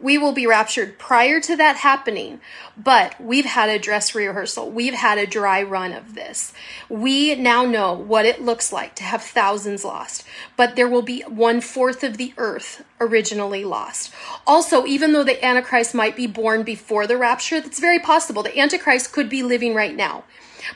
We 0.00 0.16
will 0.16 0.32
be 0.32 0.46
raptured 0.46 0.98
prior 0.98 1.40
to 1.40 1.56
that 1.56 1.76
happening, 1.76 2.40
but 2.76 3.20
we've 3.20 3.44
had 3.44 3.68
a 3.68 3.78
dress 3.78 4.14
rehearsal. 4.14 4.70
We've 4.70 4.94
had 4.94 5.18
a 5.18 5.26
dry 5.26 5.62
run 5.62 5.92
of 5.92 6.14
this. 6.14 6.54
We 6.88 7.34
now 7.34 7.64
know 7.66 7.92
what 7.92 8.24
it 8.24 8.40
looks 8.40 8.72
like 8.72 8.94
to 8.96 9.04
have 9.04 9.22
thousands 9.22 9.84
lost, 9.84 10.24
but 10.56 10.74
there 10.74 10.88
will 10.88 11.02
be 11.02 11.22
one 11.22 11.60
fourth 11.60 12.02
of 12.02 12.16
the 12.16 12.32
earth 12.38 12.82
originally 12.98 13.64
lost. 13.64 14.12
Also, 14.46 14.86
even 14.86 15.12
though 15.12 15.24
the 15.24 15.44
Antichrist 15.44 15.94
might 15.94 16.16
be 16.16 16.26
born 16.26 16.62
before 16.62 17.06
the 17.06 17.18
rapture, 17.18 17.60
that's 17.60 17.80
very 17.80 17.98
possible. 17.98 18.42
The 18.42 18.58
Antichrist 18.58 19.12
could 19.12 19.28
be 19.28 19.42
living 19.42 19.74
right 19.74 19.94
now 19.94 20.24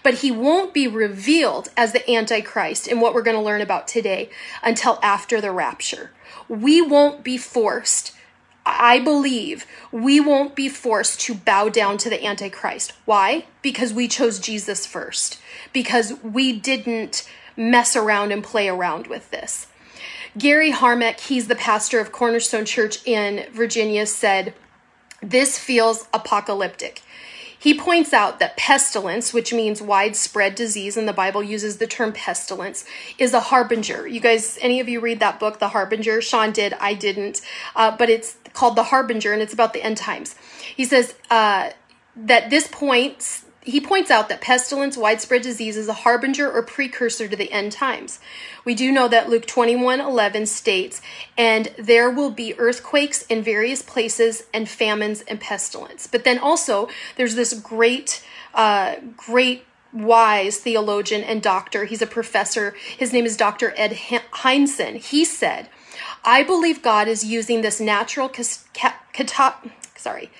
but 0.02 0.14
he 0.14 0.31
won't 0.31 0.73
be 0.73 0.88
revealed 0.88 1.69
as 1.76 1.93
the 1.93 2.11
Antichrist 2.11 2.87
in 2.88 3.00
what 3.00 3.14
we're 3.14 3.23
going 3.23 3.37
to 3.37 3.43
learn 3.43 3.61
about 3.61 3.87
today 3.87 4.31
until 4.62 4.99
after 5.02 5.40
the 5.40 5.50
rapture. 5.50 6.11
We 6.49 6.81
won't 6.81 7.23
be 7.23 7.37
forced. 7.37 8.13
I 8.66 8.99
believe 8.99 9.66
we 9.92 10.21
won't 10.21 10.54
be 10.54 10.68
forced 10.68 11.21
to 11.23 11.35
bow 11.35 11.68
down 11.68 11.99
to 11.99 12.11
the 12.11 12.25
Antichrist. 12.25 12.92
Why? 13.04 13.47
Because 13.62 13.92
we 13.92 14.09
chose 14.09 14.38
Jesus 14.38 14.87
first. 14.87 15.38
Because 15.73 16.14
we 16.23 16.59
didn't 16.59 17.28
mess 17.56 17.94
around 17.94 18.33
and 18.33 18.42
play 18.42 18.68
around 18.68 19.06
with 19.06 19.30
this. 19.30 19.66
Gary 20.37 20.73
Hamrick, 20.73 21.21
he's 21.21 21.47
the 21.47 21.54
pastor 21.54 22.00
of 22.00 22.11
Cornerstone 22.11 22.64
Church 22.64 22.99
in 23.06 23.47
Virginia, 23.52 24.06
said, 24.06 24.54
This 25.23 25.59
feels 25.59 26.09
apocalyptic. 26.12 27.02
He 27.64 27.73
points 27.73 28.12
out 28.12 28.40
that 28.40 28.59
pestilence, 28.59 29.33
which 29.33 29.50
means 29.50 29.80
widespread 29.80 30.54
disease, 30.54 30.99
and 30.99 31.09
the 31.09 31.14
Bible 31.14 31.42
uses 31.42 31.78
the 31.78 31.87
term 31.87 32.12
pestilence, 32.12 32.85
is 33.16 33.33
a 33.33 33.40
harbinger. 33.40 34.06
You 34.06 34.21
guys, 34.21 34.59
any 34.61 34.80
of 34.80 34.88
you 34.90 35.00
read 35.00 35.18
that 35.21 35.40
book, 35.40 35.61
The 35.61 35.68
Harbinger? 35.68 36.21
Sean 36.21 36.52
did, 36.52 36.75
I 36.75 36.92
didn't. 36.92 37.40
Uh, 37.75 37.97
but 37.97 38.11
it's 38.11 38.37
called 38.52 38.76
The 38.76 38.83
Harbinger, 38.83 39.33
and 39.33 39.40
it's 39.40 39.54
about 39.54 39.73
the 39.73 39.83
end 39.83 39.97
times. 39.97 40.35
He 40.76 40.85
says 40.85 41.14
uh, 41.30 41.71
that 42.14 42.50
this 42.50 42.68
points 42.71 43.44
he 43.64 43.80
points 43.80 44.11
out 44.11 44.28
that 44.28 44.42
pestilence, 44.42 44.97
widespread 44.97 45.42
disease, 45.42 45.76
is 45.76 45.88
a 45.88 45.94
harbinger 45.94 46.50
or 46.50 46.62
precursor 46.62 47.26
to 47.26 47.37
the 47.37 47.50
end 47.50 47.73
times. 47.73 48.21
We 48.64 48.75
do 48.75 48.92
know 48.92 49.09
that 49.09 49.30
Luke 49.30 49.47
21 49.47 50.00
11 50.00 50.47
states, 50.47 51.00
and 51.37 51.73
there 51.78 52.11
will 52.11 52.30
be 52.30 52.59
earthquakes 52.59 53.23
in 53.23 53.42
various 53.42 53.80
places, 53.80 54.44
and 54.52 54.68
famines 54.68 55.23
and 55.23 55.40
pestilence. 55.40 56.06
But 56.06 56.25
then 56.25 56.38
also, 56.38 56.88
there's 57.16 57.37
this 57.37 57.54
great, 57.54 58.23
uh, 58.52 58.97
great 59.16 59.64
wise 59.94 60.59
theologian 60.59 61.23
and 61.23 61.42
doctor. 61.42 61.87
He's 61.87 62.02
a 62.02 62.06
professor. 62.06 62.75
His 62.99 63.12
name 63.12 63.25
is 63.25 63.37
Dr. 63.37 63.73
Ed 63.76 63.92
Hindson. 63.92 64.97
He 64.97 65.25
said, 65.25 65.71
I 66.23 66.42
believe 66.42 66.83
God 66.83 67.09
is 67.09 67.25
using 67.25 67.62
this 67.62 67.80
natural, 67.80 68.30
sorry, 69.97 70.30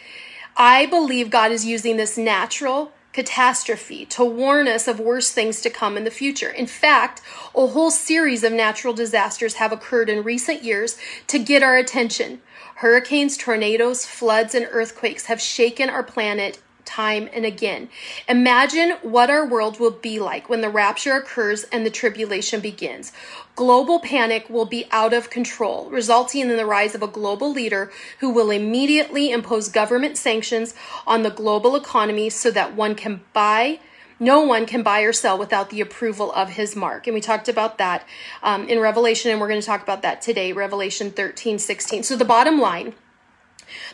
I 0.57 0.87
believe 0.87 1.31
God 1.31 1.53
is 1.53 1.65
using 1.65 1.97
this 1.97 2.19
natural 2.19 2.93
catastrophe 3.15 4.05
to 4.05 4.25
warn 4.25 4.67
us 4.69 4.87
of 4.89 4.99
worse 4.99 5.31
things 5.31 5.61
to 5.63 5.71
come 5.71 5.97
in 5.97 6.05
the 6.05 6.11
future. 6.11 6.51
In 6.51 6.67
fact, 6.67 7.23
a 7.55 7.69
whole 7.69 7.93
series 7.93 8.43
of 8.43 8.53
natural 8.53 8.93
disasters 8.93 9.55
have 9.55 9.73
occurred 9.73 10.11
in 10.11 10.25
recent 10.25 10.65
years 10.65 10.99
to 11.29 11.39
get 11.39 11.63
our 11.63 11.77
attention. 11.77 12.43
Hurricanes, 12.77 13.37
tornadoes, 13.37 14.05
floods, 14.05 14.55
and 14.55 14.69
earthquakes 14.71 15.27
have 15.27 15.41
shaken 15.41 15.89
our 15.89 16.03
planet 16.03 16.59
time 16.85 17.29
and 17.33 17.47
again. 17.47 17.89
Imagine 18.29 18.91
what 19.03 19.31
our 19.31 19.47
world 19.47 19.81
will 19.81 19.91
be 19.91 20.19
like 20.19 20.49
when 20.49 20.61
the 20.61 20.69
rapture 20.69 21.15
occurs 21.15 21.65
and 21.65 21.87
the 21.87 21.91
tribulation 21.91 22.61
begins. 22.61 23.13
Global 23.57 24.01
panic 24.01 24.51
will 24.51 24.65
be 24.65 24.87
out 24.91 25.13
of 25.13 25.31
control, 25.31 25.89
resulting 25.89 26.51
in 26.51 26.57
the 26.57 26.67
rise 26.67 26.95
of 26.95 27.03
a 27.03 27.07
global 27.07 27.53
leader 27.53 27.93
who 28.19 28.31
will 28.31 28.51
immediately 28.51 29.31
impose 29.31 29.69
government 29.69 30.17
sanctions 30.17 30.75
on 31.07 31.23
the 31.23 31.31
global 31.31 31.77
economy 31.77 32.31
so 32.31 32.51
that 32.51 32.75
one 32.75 32.95
can 32.95 33.21
buy 33.33 33.79
no 34.21 34.41
one 34.41 34.65
can 34.65 34.83
buy 34.83 35.01
or 35.01 35.13
sell 35.13 35.37
without 35.37 35.71
the 35.71 35.81
approval 35.81 36.33
of 36.33 36.51
his 36.51 36.77
mark. 36.77 37.07
And 37.07 37.15
we 37.15 37.21
talked 37.21 37.49
about 37.49 37.79
that 37.79 38.07
um, 38.43 38.69
in 38.69 38.79
Revelation, 38.79 39.31
and 39.31 39.41
we're 39.41 39.49
going 39.49 39.61
to 39.61 39.67
talk 39.67 39.83
about 39.83 40.03
that 40.03 40.23
today, 40.23 40.53
Revelation 40.53 41.11
13, 41.11 41.59
16. 41.59 42.05
So 42.05 42.17
the 42.17 42.25
bottom 42.25 42.61
line, 42.61 42.95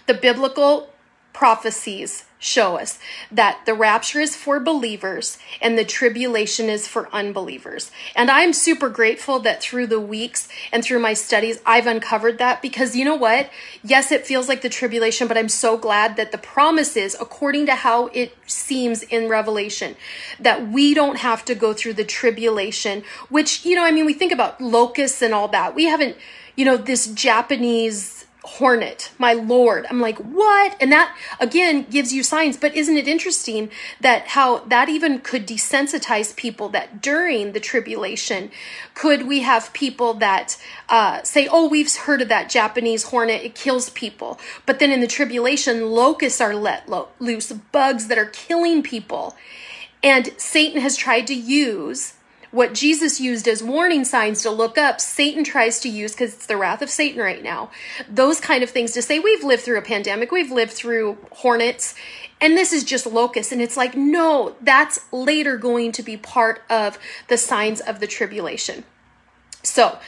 the 0.06 0.14
biblical 0.14 0.92
prophecies 1.32 2.26
show 2.40 2.78
us 2.78 2.98
that 3.30 3.60
the 3.66 3.74
rapture 3.74 4.18
is 4.18 4.34
for 4.34 4.58
believers 4.58 5.38
and 5.60 5.78
the 5.78 5.84
tribulation 5.84 6.68
is 6.68 6.88
for 6.88 7.08
unbelievers. 7.14 7.90
And 8.16 8.30
I'm 8.30 8.54
super 8.54 8.88
grateful 8.88 9.38
that 9.40 9.62
through 9.62 9.86
the 9.88 10.00
weeks 10.00 10.48
and 10.72 10.82
through 10.82 11.00
my 11.00 11.12
studies, 11.12 11.60
I've 11.66 11.86
uncovered 11.86 12.38
that 12.38 12.62
because 12.62 12.96
you 12.96 13.04
know 13.04 13.14
what? 13.14 13.50
Yes, 13.84 14.10
it 14.10 14.26
feels 14.26 14.48
like 14.48 14.62
the 14.62 14.70
tribulation, 14.70 15.28
but 15.28 15.36
I'm 15.36 15.50
so 15.50 15.76
glad 15.76 16.16
that 16.16 16.32
the 16.32 16.38
promise 16.38 16.96
is, 16.96 17.14
according 17.20 17.66
to 17.66 17.74
how 17.74 18.06
it 18.08 18.34
seems 18.46 19.02
in 19.02 19.28
Revelation, 19.28 19.94
that 20.40 20.68
we 20.68 20.94
don't 20.94 21.18
have 21.18 21.44
to 21.44 21.54
go 21.54 21.74
through 21.74 21.94
the 21.94 22.04
tribulation, 22.04 23.04
which, 23.28 23.66
you 23.66 23.74
know, 23.74 23.84
I 23.84 23.90
mean, 23.90 24.06
we 24.06 24.14
think 24.14 24.32
about 24.32 24.60
locusts 24.62 25.20
and 25.20 25.34
all 25.34 25.48
that. 25.48 25.74
We 25.74 25.84
haven't, 25.84 26.16
you 26.56 26.64
know, 26.64 26.78
this 26.78 27.06
Japanese 27.08 28.19
hornet, 28.42 29.10
my 29.18 29.32
lord. 29.32 29.86
I'm 29.90 30.00
like, 30.00 30.18
what? 30.18 30.76
And 30.80 30.90
that 30.92 31.16
again 31.38 31.86
gives 31.90 32.12
you 32.12 32.22
signs. 32.22 32.56
But 32.56 32.74
isn't 32.74 32.96
it 32.96 33.06
interesting 33.06 33.70
that 34.00 34.28
how 34.28 34.60
that 34.60 34.88
even 34.88 35.20
could 35.20 35.46
desensitize 35.46 36.34
people 36.34 36.68
that 36.70 37.02
during 37.02 37.52
the 37.52 37.60
tribulation, 37.60 38.50
could 38.94 39.26
we 39.26 39.40
have 39.40 39.72
people 39.72 40.14
that 40.14 40.56
uh, 40.88 41.22
say, 41.22 41.48
oh, 41.50 41.68
we've 41.68 41.94
heard 41.94 42.22
of 42.22 42.28
that 42.28 42.48
Japanese 42.50 43.04
hornet, 43.04 43.42
it 43.42 43.54
kills 43.54 43.90
people. 43.90 44.38
But 44.66 44.78
then 44.78 44.90
in 44.90 45.00
the 45.00 45.06
tribulation, 45.06 45.90
locusts 45.90 46.40
are 46.40 46.54
let 46.54 46.88
lo- 46.88 47.08
loose, 47.18 47.52
bugs 47.52 48.08
that 48.08 48.18
are 48.18 48.26
killing 48.26 48.82
people. 48.82 49.36
And 50.02 50.32
Satan 50.38 50.80
has 50.80 50.96
tried 50.96 51.26
to 51.26 51.34
use 51.34 52.14
what 52.50 52.74
Jesus 52.74 53.20
used 53.20 53.46
as 53.46 53.62
warning 53.62 54.04
signs 54.04 54.42
to 54.42 54.50
look 54.50 54.76
up, 54.76 55.00
Satan 55.00 55.44
tries 55.44 55.80
to 55.80 55.88
use 55.88 56.12
because 56.12 56.34
it's 56.34 56.46
the 56.46 56.56
wrath 56.56 56.82
of 56.82 56.90
Satan 56.90 57.20
right 57.20 57.42
now. 57.42 57.70
Those 58.08 58.40
kind 58.40 58.62
of 58.62 58.70
things 58.70 58.92
to 58.92 59.02
say, 59.02 59.18
we've 59.18 59.44
lived 59.44 59.62
through 59.62 59.78
a 59.78 59.82
pandemic, 59.82 60.32
we've 60.32 60.50
lived 60.50 60.72
through 60.72 61.18
hornets, 61.30 61.94
and 62.40 62.56
this 62.56 62.72
is 62.72 62.82
just 62.82 63.06
locusts. 63.06 63.52
And 63.52 63.62
it's 63.62 63.76
like, 63.76 63.96
no, 63.96 64.56
that's 64.60 65.00
later 65.12 65.56
going 65.56 65.92
to 65.92 66.02
be 66.02 66.16
part 66.16 66.62
of 66.68 66.98
the 67.28 67.36
signs 67.36 67.80
of 67.80 68.00
the 68.00 68.06
tribulation. 68.06 68.84
So, 69.62 69.98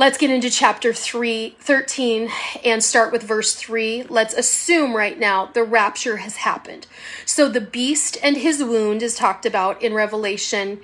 Let's 0.00 0.16
get 0.16 0.30
into 0.30 0.48
chapter 0.48 0.94
3, 0.94 1.56
13 1.60 2.30
and 2.64 2.82
start 2.82 3.12
with 3.12 3.22
verse 3.22 3.54
3. 3.54 4.04
Let's 4.04 4.32
assume 4.32 4.96
right 4.96 5.18
now 5.18 5.50
the 5.52 5.62
rapture 5.62 6.16
has 6.16 6.36
happened. 6.36 6.86
So 7.26 7.50
the 7.50 7.60
beast 7.60 8.16
and 8.22 8.38
his 8.38 8.64
wound 8.64 9.02
is 9.02 9.14
talked 9.14 9.44
about 9.44 9.82
in 9.82 9.92
Revelation 9.92 10.80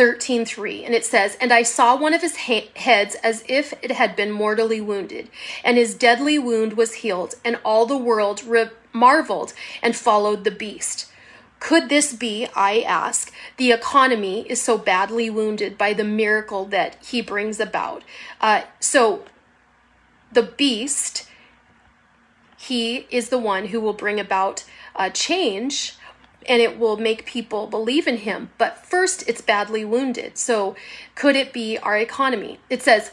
13 0.00 0.46
3 0.46 0.82
and 0.82 0.94
it 0.94 1.04
says 1.04 1.36
and 1.42 1.52
i 1.52 1.62
saw 1.62 1.94
one 1.94 2.14
of 2.14 2.22
his 2.22 2.38
ha- 2.38 2.70
heads 2.74 3.16
as 3.16 3.44
if 3.46 3.74
it 3.82 3.90
had 3.90 4.16
been 4.16 4.30
mortally 4.30 4.80
wounded 4.80 5.28
and 5.62 5.76
his 5.76 5.94
deadly 5.94 6.38
wound 6.38 6.72
was 6.72 6.94
healed 6.94 7.34
and 7.44 7.58
all 7.66 7.84
the 7.84 7.98
world 7.98 8.42
re- 8.44 8.70
marveled 8.94 9.52
and 9.82 9.94
followed 9.94 10.42
the 10.44 10.50
beast 10.50 11.06
could 11.58 11.90
this 11.90 12.14
be, 12.14 12.48
I 12.56 12.80
ask, 12.80 13.30
the 13.58 13.70
economy 13.70 14.46
is 14.48 14.62
so 14.62 14.78
badly 14.78 15.28
wounded 15.28 15.76
by 15.76 15.92
the 15.92 16.04
miracle 16.04 16.64
that 16.64 16.96
he 17.04 17.20
brings 17.20 17.60
about? 17.60 18.02
Uh, 18.40 18.62
so, 18.80 19.24
the 20.32 20.42
beast, 20.42 21.28
he 22.56 23.06
is 23.10 23.28
the 23.28 23.36
one 23.36 23.66
who 23.66 23.78
will 23.78 23.92
bring 23.92 24.18
about 24.18 24.64
uh, 24.96 25.10
change 25.10 25.98
and 26.48 26.62
it 26.62 26.78
will 26.78 26.96
make 26.96 27.26
people 27.26 27.66
believe 27.66 28.06
in 28.06 28.18
him. 28.18 28.50
But 28.58 28.84
first, 28.84 29.28
it's 29.28 29.40
badly 29.40 29.84
wounded. 29.84 30.38
So, 30.38 30.74
could 31.14 31.36
it 31.36 31.52
be 31.52 31.78
our 31.78 31.96
economy? 31.96 32.58
It 32.68 32.82
says, 32.82 33.12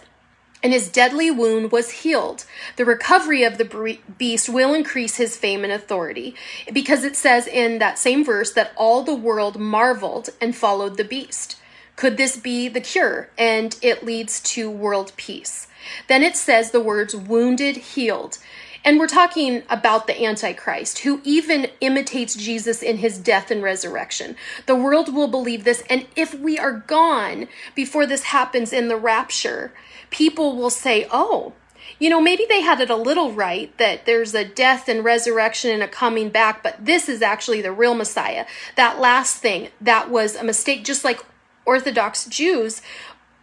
and 0.63 0.73
his 0.73 0.89
deadly 0.89 1.29
wound 1.29 1.71
was 1.71 1.91
healed. 2.01 2.45
The 2.77 2.85
recovery 2.85 3.43
of 3.43 3.57
the 3.57 3.99
beast 4.17 4.49
will 4.49 4.73
increase 4.73 5.17
his 5.17 5.37
fame 5.37 5.63
and 5.63 5.71
authority 5.71 6.35
because 6.73 7.03
it 7.03 7.15
says 7.15 7.47
in 7.47 7.79
that 7.79 7.99
same 7.99 8.25
verse 8.25 8.51
that 8.53 8.73
all 8.75 9.03
the 9.03 9.15
world 9.15 9.59
marveled 9.59 10.29
and 10.41 10.55
followed 10.55 10.97
the 10.97 11.03
beast. 11.03 11.57
Could 11.95 12.17
this 12.17 12.37
be 12.37 12.67
the 12.67 12.81
cure? 12.81 13.29
And 13.37 13.77
it 13.81 14.03
leads 14.03 14.39
to 14.41 14.69
world 14.69 15.13
peace. 15.15 15.67
Then 16.07 16.23
it 16.23 16.35
says 16.35 16.71
the 16.71 16.79
words 16.79 17.15
wounded, 17.15 17.77
healed. 17.77 18.37
And 18.87 18.99
we're 18.99 19.07
talking 19.07 19.63
about 19.69 20.07
the 20.07 20.23
Antichrist, 20.23 20.99
who 20.99 21.19
even 21.25 21.67
imitates 21.81 22.35
Jesus 22.35 22.81
in 22.81 22.99
his 22.99 23.17
death 23.17 23.51
and 23.51 23.61
resurrection. 23.61 24.37
The 24.65 24.77
world 24.77 25.13
will 25.13 25.27
believe 25.27 25.65
this. 25.65 25.83
And 25.89 26.07
if 26.15 26.33
we 26.33 26.57
are 26.57 26.71
gone 26.71 27.49
before 27.75 28.05
this 28.05 28.23
happens 28.23 28.71
in 28.71 28.87
the 28.87 28.95
rapture, 28.95 29.73
people 30.09 30.55
will 30.55 30.69
say, 30.69 31.05
oh, 31.11 31.51
you 31.99 32.09
know, 32.09 32.21
maybe 32.21 32.45
they 32.47 32.61
had 32.61 32.79
it 32.79 32.89
a 32.89 32.95
little 32.95 33.33
right 33.33 33.77
that 33.77 34.05
there's 34.05 34.33
a 34.33 34.45
death 34.45 34.87
and 34.87 35.03
resurrection 35.03 35.69
and 35.69 35.83
a 35.83 35.87
coming 35.89 36.29
back, 36.29 36.63
but 36.63 36.77
this 36.79 37.09
is 37.09 37.21
actually 37.21 37.61
the 37.61 37.73
real 37.73 37.93
Messiah. 37.93 38.45
That 38.77 39.01
last 39.01 39.41
thing, 39.41 39.67
that 39.81 40.09
was 40.09 40.37
a 40.37 40.45
mistake, 40.45 40.85
just 40.85 41.03
like 41.03 41.19
Orthodox 41.65 42.25
Jews 42.27 42.81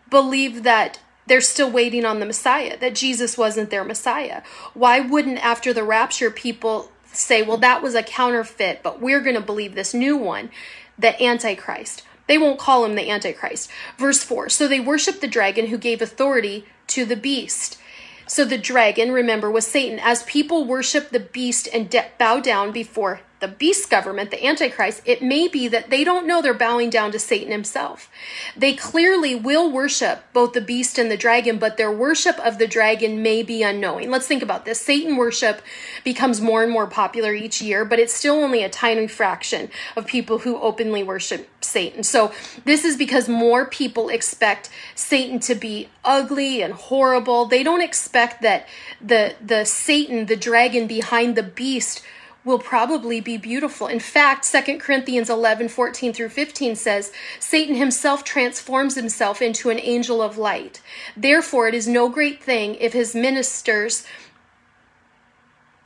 believe 0.08 0.62
that 0.62 1.00
they're 1.26 1.40
still 1.40 1.70
waiting 1.70 2.04
on 2.04 2.20
the 2.20 2.26
Messiah, 2.26 2.76
that 2.78 2.94
Jesus 2.94 3.38
wasn't 3.38 3.70
their 3.70 3.84
Messiah. 3.84 4.42
Why 4.74 5.00
wouldn't, 5.00 5.44
after 5.44 5.72
the 5.72 5.84
rapture, 5.84 6.30
people 6.30 6.90
say, 7.06 7.42
well, 7.42 7.56
that 7.58 7.82
was 7.82 7.94
a 7.94 8.02
counterfeit, 8.02 8.80
but 8.82 9.00
we're 9.00 9.20
going 9.20 9.36
to 9.36 9.40
believe 9.40 9.74
this 9.74 9.94
new 9.94 10.16
one, 10.16 10.50
the 10.98 11.20
Antichrist? 11.22 12.02
They 12.26 12.38
won't 12.38 12.58
call 12.58 12.84
him 12.84 12.94
the 12.94 13.10
Antichrist. 13.10 13.70
Verse 13.98 14.22
4 14.22 14.48
So 14.48 14.66
they 14.66 14.80
worshiped 14.80 15.20
the 15.20 15.26
dragon 15.26 15.66
who 15.66 15.78
gave 15.78 16.00
authority 16.00 16.64
to 16.88 17.04
the 17.04 17.16
beast. 17.16 17.78
So 18.26 18.44
the 18.44 18.58
dragon, 18.58 19.12
remember, 19.12 19.50
was 19.50 19.66
Satan. 19.66 19.98
As 19.98 20.22
people 20.22 20.64
worship 20.64 21.10
the 21.10 21.20
beast 21.20 21.68
and 21.72 21.90
de- 21.90 22.06
bow 22.18 22.40
down 22.40 22.72
before 22.72 23.20
the 23.44 23.48
beast 23.48 23.90
government, 23.90 24.30
the 24.30 24.42
Antichrist, 24.42 25.02
it 25.04 25.20
may 25.20 25.48
be 25.48 25.68
that 25.68 25.90
they 25.90 26.02
don't 26.02 26.26
know 26.26 26.40
they're 26.40 26.54
bowing 26.54 26.88
down 26.88 27.12
to 27.12 27.18
Satan 27.18 27.52
himself. 27.52 28.08
They 28.56 28.72
clearly 28.72 29.34
will 29.34 29.70
worship 29.70 30.24
both 30.32 30.54
the 30.54 30.62
beast 30.62 30.96
and 30.96 31.10
the 31.10 31.16
dragon, 31.18 31.58
but 31.58 31.76
their 31.76 31.92
worship 31.92 32.38
of 32.38 32.56
the 32.56 32.66
dragon 32.66 33.22
may 33.22 33.42
be 33.42 33.62
unknowing. 33.62 34.10
Let's 34.10 34.26
think 34.26 34.42
about 34.42 34.64
this. 34.64 34.80
Satan 34.80 35.16
worship 35.16 35.60
becomes 36.04 36.40
more 36.40 36.62
and 36.62 36.72
more 36.72 36.86
popular 36.86 37.34
each 37.34 37.60
year, 37.60 37.84
but 37.84 37.98
it's 37.98 38.14
still 38.14 38.36
only 38.36 38.62
a 38.62 38.70
tiny 38.70 39.06
fraction 39.08 39.68
of 39.94 40.06
people 40.06 40.38
who 40.38 40.58
openly 40.58 41.02
worship 41.02 41.46
Satan. 41.60 42.02
So 42.02 42.32
this 42.64 42.82
is 42.82 42.96
because 42.96 43.28
more 43.28 43.66
people 43.66 44.08
expect 44.08 44.70
Satan 44.94 45.38
to 45.40 45.54
be 45.54 45.90
ugly 46.02 46.62
and 46.62 46.72
horrible. 46.72 47.44
They 47.44 47.62
don't 47.62 47.82
expect 47.82 48.40
that 48.40 48.66
the 49.02 49.34
the 49.44 49.66
Satan, 49.66 50.24
the 50.24 50.36
dragon 50.36 50.86
behind 50.86 51.36
the 51.36 51.42
beast 51.42 52.02
will 52.44 52.58
probably 52.58 53.20
be 53.20 53.36
beautiful. 53.36 53.86
In 53.86 54.00
fact, 54.00 54.50
2 54.50 54.78
Corinthians 54.78 55.30
11, 55.30 55.68
14 55.68 56.12
through 56.12 56.28
15 56.28 56.76
says, 56.76 57.12
Satan 57.40 57.74
himself 57.74 58.22
transforms 58.22 58.94
himself 58.96 59.40
into 59.40 59.70
an 59.70 59.80
angel 59.80 60.20
of 60.20 60.36
light. 60.36 60.80
Therefore, 61.16 61.68
it 61.68 61.74
is 61.74 61.88
no 61.88 62.08
great 62.08 62.42
thing 62.42 62.74
if 62.76 62.92
his 62.92 63.14
ministers 63.14 64.04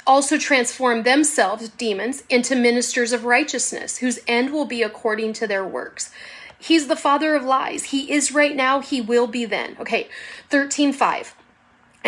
also 0.07 0.39
transform 0.39 1.03
themselves, 1.03 1.69
demons, 1.69 2.25
into 2.31 2.57
ministers 2.57 3.13
of 3.13 3.27
righteousness, 3.27 3.99
whose 3.99 4.19
end 4.27 4.51
will 4.51 4.65
be 4.65 4.83
according 4.83 5.35
to 5.35 5.47
their 5.47 5.65
works. 5.65 6.11
He's 6.59 6.89
the 6.89 6.97
father 6.97 7.37
of 7.37 7.45
lies. 7.45 7.85
He 7.85 8.11
is 8.11 8.33
right 8.33 8.57
now, 8.57 8.81
he 8.81 9.01
will 9.01 9.27
be 9.27 9.45
then. 9.45 9.77
Okay, 9.79 10.09
13, 10.49 10.93
5. 10.93 11.35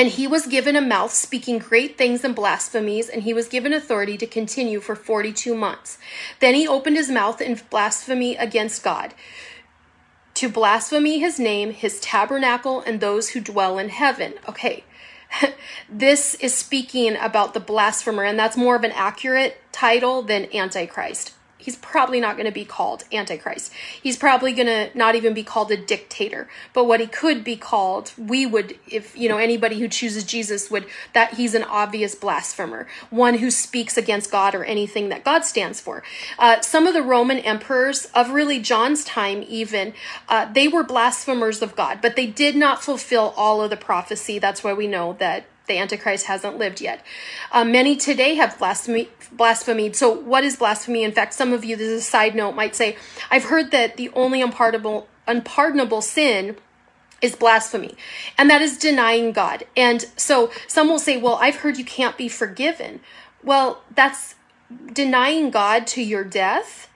And 0.00 0.08
he 0.08 0.26
was 0.26 0.46
given 0.46 0.76
a 0.76 0.80
mouth 0.80 1.12
speaking 1.12 1.58
great 1.58 1.98
things 1.98 2.24
and 2.24 2.34
blasphemies, 2.34 3.10
and 3.10 3.22
he 3.22 3.34
was 3.34 3.48
given 3.48 3.74
authority 3.74 4.16
to 4.16 4.26
continue 4.26 4.80
for 4.80 4.96
42 4.96 5.54
months. 5.54 5.98
Then 6.38 6.54
he 6.54 6.66
opened 6.66 6.96
his 6.96 7.10
mouth 7.10 7.38
in 7.42 7.60
blasphemy 7.68 8.34
against 8.34 8.82
God, 8.82 9.12
to 10.32 10.48
blaspheme 10.48 11.20
his 11.20 11.38
name, 11.38 11.72
his 11.74 12.00
tabernacle, 12.00 12.80
and 12.80 12.98
those 12.98 13.28
who 13.28 13.42
dwell 13.42 13.78
in 13.78 13.90
heaven. 13.90 14.32
Okay, 14.48 14.84
this 15.90 16.34
is 16.36 16.54
speaking 16.54 17.14
about 17.16 17.52
the 17.52 17.60
blasphemer, 17.60 18.24
and 18.24 18.38
that's 18.38 18.56
more 18.56 18.76
of 18.76 18.84
an 18.84 18.92
accurate 18.92 19.60
title 19.70 20.22
than 20.22 20.48
Antichrist 20.56 21.34
he's 21.60 21.76
probably 21.76 22.20
not 22.20 22.36
going 22.36 22.46
to 22.46 22.52
be 22.52 22.64
called 22.64 23.04
antichrist. 23.12 23.72
He's 24.02 24.16
probably 24.16 24.52
going 24.52 24.66
to 24.66 24.90
not 24.96 25.14
even 25.14 25.34
be 25.34 25.42
called 25.42 25.70
a 25.70 25.76
dictator. 25.76 26.48
But 26.72 26.84
what 26.84 27.00
he 27.00 27.06
could 27.06 27.44
be 27.44 27.56
called 27.56 28.12
we 28.18 28.46
would 28.46 28.78
if 28.88 29.16
you 29.16 29.28
know 29.28 29.38
anybody 29.38 29.78
who 29.78 29.88
chooses 29.88 30.24
jesus 30.24 30.70
would 30.70 30.86
that 31.12 31.34
he's 31.34 31.54
an 31.54 31.64
obvious 31.64 32.14
blasphemer. 32.14 32.86
One 33.10 33.38
who 33.38 33.50
speaks 33.50 33.96
against 33.96 34.30
god 34.30 34.54
or 34.54 34.64
anything 34.64 35.08
that 35.10 35.24
god 35.24 35.44
stands 35.44 35.80
for. 35.80 36.02
Uh, 36.38 36.60
some 36.60 36.86
of 36.86 36.94
the 36.94 37.02
roman 37.02 37.38
emperors 37.38 38.06
of 38.14 38.30
really 38.30 38.58
john's 38.58 39.04
time 39.04 39.44
even 39.48 39.92
uh, 40.28 40.50
they 40.52 40.68
were 40.68 40.82
blasphemers 40.82 41.62
of 41.62 41.76
god 41.76 42.00
but 42.00 42.16
they 42.16 42.26
did 42.26 42.56
not 42.56 42.82
fulfill 42.82 43.34
all 43.36 43.62
of 43.62 43.70
the 43.70 43.76
prophecy. 43.76 44.38
That's 44.38 44.62
why 44.62 44.72
we 44.72 44.86
know 44.86 45.14
that 45.18 45.44
the 45.70 45.78
Antichrist 45.78 46.26
hasn't 46.26 46.58
lived 46.58 46.80
yet. 46.80 47.04
Uh, 47.52 47.64
many 47.64 47.96
today 47.96 48.34
have 48.34 48.58
blasphemy, 48.58 49.08
blasphemed. 49.32 49.96
So, 49.96 50.10
what 50.10 50.44
is 50.44 50.56
blasphemy? 50.56 51.04
In 51.04 51.12
fact, 51.12 51.32
some 51.32 51.52
of 51.52 51.64
you, 51.64 51.76
this 51.76 51.88
is 51.88 52.02
a 52.02 52.04
side 52.04 52.34
note, 52.34 52.52
might 52.54 52.76
say, 52.76 52.96
I've 53.30 53.44
heard 53.44 53.70
that 53.70 53.96
the 53.96 54.10
only 54.10 54.42
unpardonable, 54.42 55.08
unpardonable 55.26 56.02
sin 56.02 56.56
is 57.22 57.36
blasphemy, 57.36 57.94
and 58.36 58.50
that 58.50 58.60
is 58.60 58.76
denying 58.76 59.32
God. 59.32 59.64
And 59.76 60.06
so, 60.16 60.50
some 60.66 60.88
will 60.88 60.98
say, 60.98 61.16
Well, 61.16 61.36
I've 61.40 61.56
heard 61.56 61.78
you 61.78 61.84
can't 61.84 62.18
be 62.18 62.28
forgiven. 62.28 63.00
Well, 63.42 63.82
that's 63.94 64.34
denying 64.92 65.50
God 65.50 65.86
to 65.88 66.02
your 66.02 66.24
death 66.24 66.89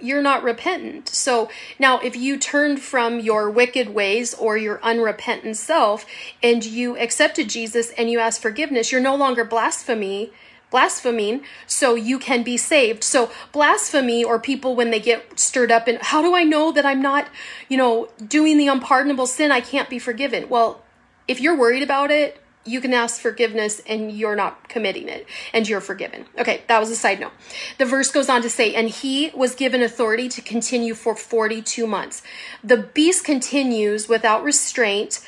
you're 0.00 0.22
not 0.22 0.42
repentant. 0.42 1.08
So 1.08 1.48
now, 1.78 1.98
if 2.00 2.16
you 2.16 2.38
turned 2.38 2.80
from 2.80 3.20
your 3.20 3.50
wicked 3.50 3.90
ways 3.90 4.34
or 4.34 4.56
your 4.56 4.82
unrepentant 4.82 5.56
self 5.56 6.06
and 6.42 6.64
you 6.64 6.96
accepted 6.98 7.48
Jesus 7.48 7.90
and 7.92 8.10
you 8.10 8.18
asked 8.18 8.42
forgiveness, 8.42 8.92
you're 8.92 9.00
no 9.00 9.16
longer 9.16 9.44
blasphemy 9.44 10.32
blaspheming 10.70 11.42
so 11.66 11.94
you 11.94 12.18
can 12.18 12.42
be 12.42 12.56
saved. 12.56 13.02
So 13.02 13.30
blasphemy 13.52 14.22
or 14.24 14.38
people 14.38 14.76
when 14.76 14.90
they 14.90 15.00
get 15.00 15.38
stirred 15.38 15.72
up 15.72 15.88
and 15.88 15.98
how 16.02 16.22
do 16.22 16.34
i 16.34 16.44
know 16.44 16.72
that 16.72 16.84
i'm 16.84 17.00
not 17.00 17.28
you 17.68 17.76
know 17.76 18.08
doing 18.26 18.58
the 18.58 18.68
unpardonable 18.68 19.26
sin? 19.26 19.50
I 19.50 19.60
can't 19.60 19.88
be 19.88 19.98
forgiven. 19.98 20.48
Well 20.48 20.82
if 21.26 21.40
you're 21.40 21.56
worried 21.56 21.82
about 21.82 22.10
it 22.10 22.42
you 22.68 22.80
can 22.80 22.92
ask 22.92 23.20
forgiveness 23.20 23.80
and 23.86 24.12
you're 24.12 24.36
not 24.36 24.68
committing 24.68 25.08
it 25.08 25.26
and 25.52 25.68
you're 25.68 25.80
forgiven. 25.80 26.26
Okay, 26.38 26.62
that 26.68 26.78
was 26.78 26.90
a 26.90 26.96
side 26.96 27.20
note. 27.20 27.32
The 27.78 27.84
verse 27.84 28.10
goes 28.10 28.28
on 28.28 28.42
to 28.42 28.50
say, 28.50 28.74
and 28.74 28.88
he 28.88 29.30
was 29.34 29.54
given 29.54 29.82
authority 29.82 30.28
to 30.28 30.40
continue 30.40 30.94
for 30.94 31.14
42 31.14 31.86
months. 31.86 32.22
The 32.62 32.76
beast 32.76 33.24
continues 33.24 34.08
without 34.08 34.44
restraint. 34.44 35.26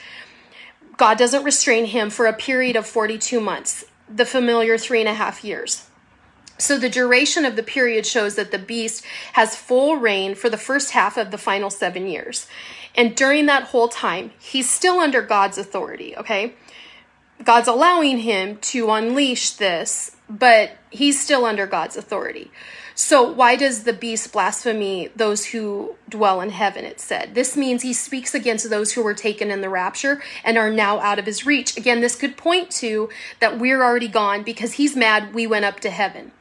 God 0.97 1.19
doesn't 1.19 1.45
restrain 1.45 1.87
him 1.87 2.11
for 2.11 2.27
a 2.27 2.33
period 2.33 2.77
of 2.77 2.87
42 2.87 3.41
months, 3.41 3.85
the 4.09 4.27
familiar 4.27 4.77
three 4.77 5.01
and 5.01 5.09
a 5.09 5.15
half 5.15 5.43
years. 5.45 5.87
So 6.61 6.77
the 6.77 6.91
duration 6.91 7.47
of 7.47 7.57
the 7.57 7.63
period 7.63 8.05
shows 8.05 8.35
that 8.35 8.51
the 8.51 8.59
beast 8.59 9.03
has 9.33 9.57
full 9.57 9.97
reign 9.97 10.35
for 10.35 10.51
the 10.51 10.59
first 10.59 10.91
half 10.91 11.17
of 11.17 11.31
the 11.31 11.39
final 11.39 11.71
seven 11.71 12.07
years. 12.07 12.47
And 12.95 13.17
during 13.17 13.47
that 13.47 13.65
whole 13.65 13.89
time, 13.89 14.33
he's 14.39 14.69
still 14.69 15.01
under 15.01 15.23
God's 15.23 15.57
authority, 15.57 16.15
okay? 16.17 16.55
God's 17.43 17.69
allowing 17.69 18.19
him 18.19 18.59
to 18.59 18.91
unleash 18.91 19.53
this, 19.53 20.17
but 20.29 20.73
he's 20.91 21.21
still 21.21 21.45
under 21.45 21.67
God's 21.67 21.97
authority. 21.97 22.51
So, 22.95 23.23
why 23.23 23.57
does 23.57 23.85
the 23.85 23.95
beast 23.95 24.31
blaspheme 24.31 25.11
those 25.17 25.47
who 25.47 25.97
dwell 26.09 26.43
in 26.43 26.51
heaven? 26.51 26.85
It 26.85 27.01
said. 27.01 27.35
This 27.35 27.57
means 27.57 27.81
he 27.81 27.95
speaks 27.95 28.35
against 28.35 28.69
those 28.69 28.93
who 28.93 29.03
were 29.03 29.15
taken 29.15 29.51
in 29.51 29.63
the 29.63 29.71
rapture 29.71 30.23
and 30.45 30.59
are 30.59 30.71
now 30.71 31.01
out 31.01 31.19
of 31.19 31.25
his 31.25 31.47
reach. 31.47 31.79
Again, 31.79 32.03
this 32.03 32.15
could 32.15 32.37
point 32.37 32.71
to 32.73 33.09
that 33.39 33.59
we're 33.59 33.83
already 33.83 34.09
gone 34.09 34.43
because 34.43 34.75
he's 34.75 34.95
mad 34.95 35.33
we 35.33 35.47
went 35.47 35.65
up 35.65 35.81
to 35.81 35.91
heaven. 35.91 36.33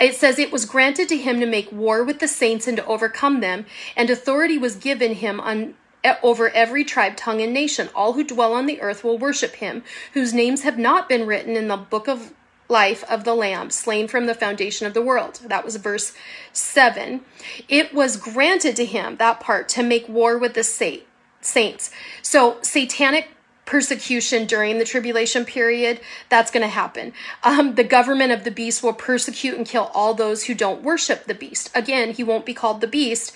It 0.00 0.14
says 0.14 0.38
it 0.38 0.50
was 0.50 0.64
granted 0.64 1.10
to 1.10 1.18
him 1.18 1.40
to 1.40 1.46
make 1.46 1.70
war 1.70 2.02
with 2.02 2.20
the 2.20 2.28
saints 2.28 2.66
and 2.66 2.78
to 2.78 2.86
overcome 2.86 3.40
them, 3.40 3.66
and 3.94 4.08
authority 4.08 4.56
was 4.56 4.76
given 4.76 5.14
him 5.14 5.40
on 5.40 5.74
over 6.22 6.50
every 6.50 6.84
tribe, 6.84 7.16
tongue, 7.16 7.40
and 7.40 7.52
nation. 7.52 7.88
All 7.94 8.14
who 8.14 8.24
dwell 8.24 8.54
on 8.54 8.66
the 8.66 8.80
earth 8.80 9.04
will 9.04 9.18
worship 9.18 9.56
him, 9.56 9.82
whose 10.14 10.32
names 10.32 10.62
have 10.62 10.78
not 10.78 11.08
been 11.08 11.26
written 11.26 11.56
in 11.56 11.68
the 11.68 11.76
book 11.76 12.08
of 12.08 12.32
life 12.68 13.02
of 13.04 13.24
the 13.24 13.34
Lamb, 13.34 13.70
slain 13.70 14.08
from 14.08 14.26
the 14.26 14.34
foundation 14.34 14.86
of 14.86 14.94
the 14.94 15.02
world. 15.02 15.40
That 15.44 15.64
was 15.64 15.76
verse 15.76 16.12
7. 16.52 17.22
It 17.68 17.94
was 17.94 18.16
granted 18.16 18.76
to 18.76 18.84
him, 18.84 19.16
that 19.16 19.40
part, 19.40 19.68
to 19.70 19.82
make 19.82 20.08
war 20.08 20.38
with 20.38 20.54
the 20.54 20.64
saints. 20.64 21.90
So, 22.22 22.58
satanic 22.62 23.30
persecution 23.64 24.46
during 24.46 24.78
the 24.78 24.84
tribulation 24.84 25.44
period, 25.44 26.00
that's 26.30 26.50
going 26.50 26.62
to 26.62 26.68
happen. 26.68 27.12
Um, 27.44 27.74
the 27.74 27.84
government 27.84 28.32
of 28.32 28.44
the 28.44 28.50
beast 28.50 28.82
will 28.82 28.94
persecute 28.94 29.56
and 29.56 29.66
kill 29.66 29.90
all 29.92 30.14
those 30.14 30.44
who 30.44 30.54
don't 30.54 30.82
worship 30.82 31.26
the 31.26 31.34
beast. 31.34 31.70
Again, 31.74 32.12
he 32.12 32.24
won't 32.24 32.46
be 32.46 32.54
called 32.54 32.80
the 32.80 32.86
beast, 32.86 33.34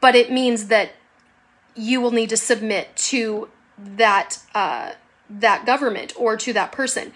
but 0.00 0.14
it 0.14 0.32
means 0.32 0.68
that 0.68 0.92
you 1.76 2.00
will 2.00 2.10
need 2.10 2.30
to 2.30 2.36
submit 2.36 2.96
to 2.96 3.48
that 3.78 4.38
uh, 4.54 4.92
that 5.28 5.66
government 5.66 6.12
or 6.16 6.36
to 6.36 6.52
that 6.52 6.72
person. 6.72 7.12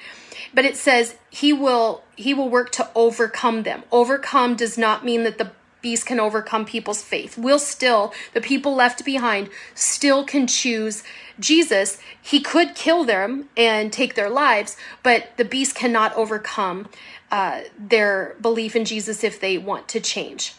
But 0.53 0.64
it 0.64 0.77
says 0.77 1.16
he 1.31 1.53
will 1.53 2.03
he 2.16 2.35
will 2.35 2.49
work 2.49 2.70
to 2.73 2.90
overcome 2.94 3.62
them. 3.62 3.83
Overcome 3.90 4.57
does 4.57 4.77
not 4.77 5.05
mean 5.05 5.23
that 5.25 5.38
the 5.38 5.53
beast 5.81 6.05
can 6.05 6.20
overcome 6.20 6.66
people's 6.66 7.03
faith. 7.03 7.38
Will 7.38 7.59
still 7.59 8.12
the 8.35 8.40
people 8.40 8.75
left 8.75 9.05
behind 9.05 9.49
still 9.75 10.25
can 10.25 10.46
choose 10.46 11.03
jesus. 11.38 11.99
He 12.20 12.40
could 12.40 12.75
kill 12.75 13.05
them 13.05 13.49
and 13.57 13.92
take 13.92 14.14
their 14.14 14.29
lives 14.29 14.77
but 15.03 15.37
the 15.37 15.44
beast 15.44 15.75
cannot 15.75 16.14
overcome 16.16 16.88
uh, 17.31 17.62
their 17.79 18.37
belief 18.40 18.77
in 18.77 18.85
jesus 18.85 19.25
if 19.25 19.40
they 19.40 19.57
want 19.57 19.88
to 19.88 20.01
change. 20.01 20.55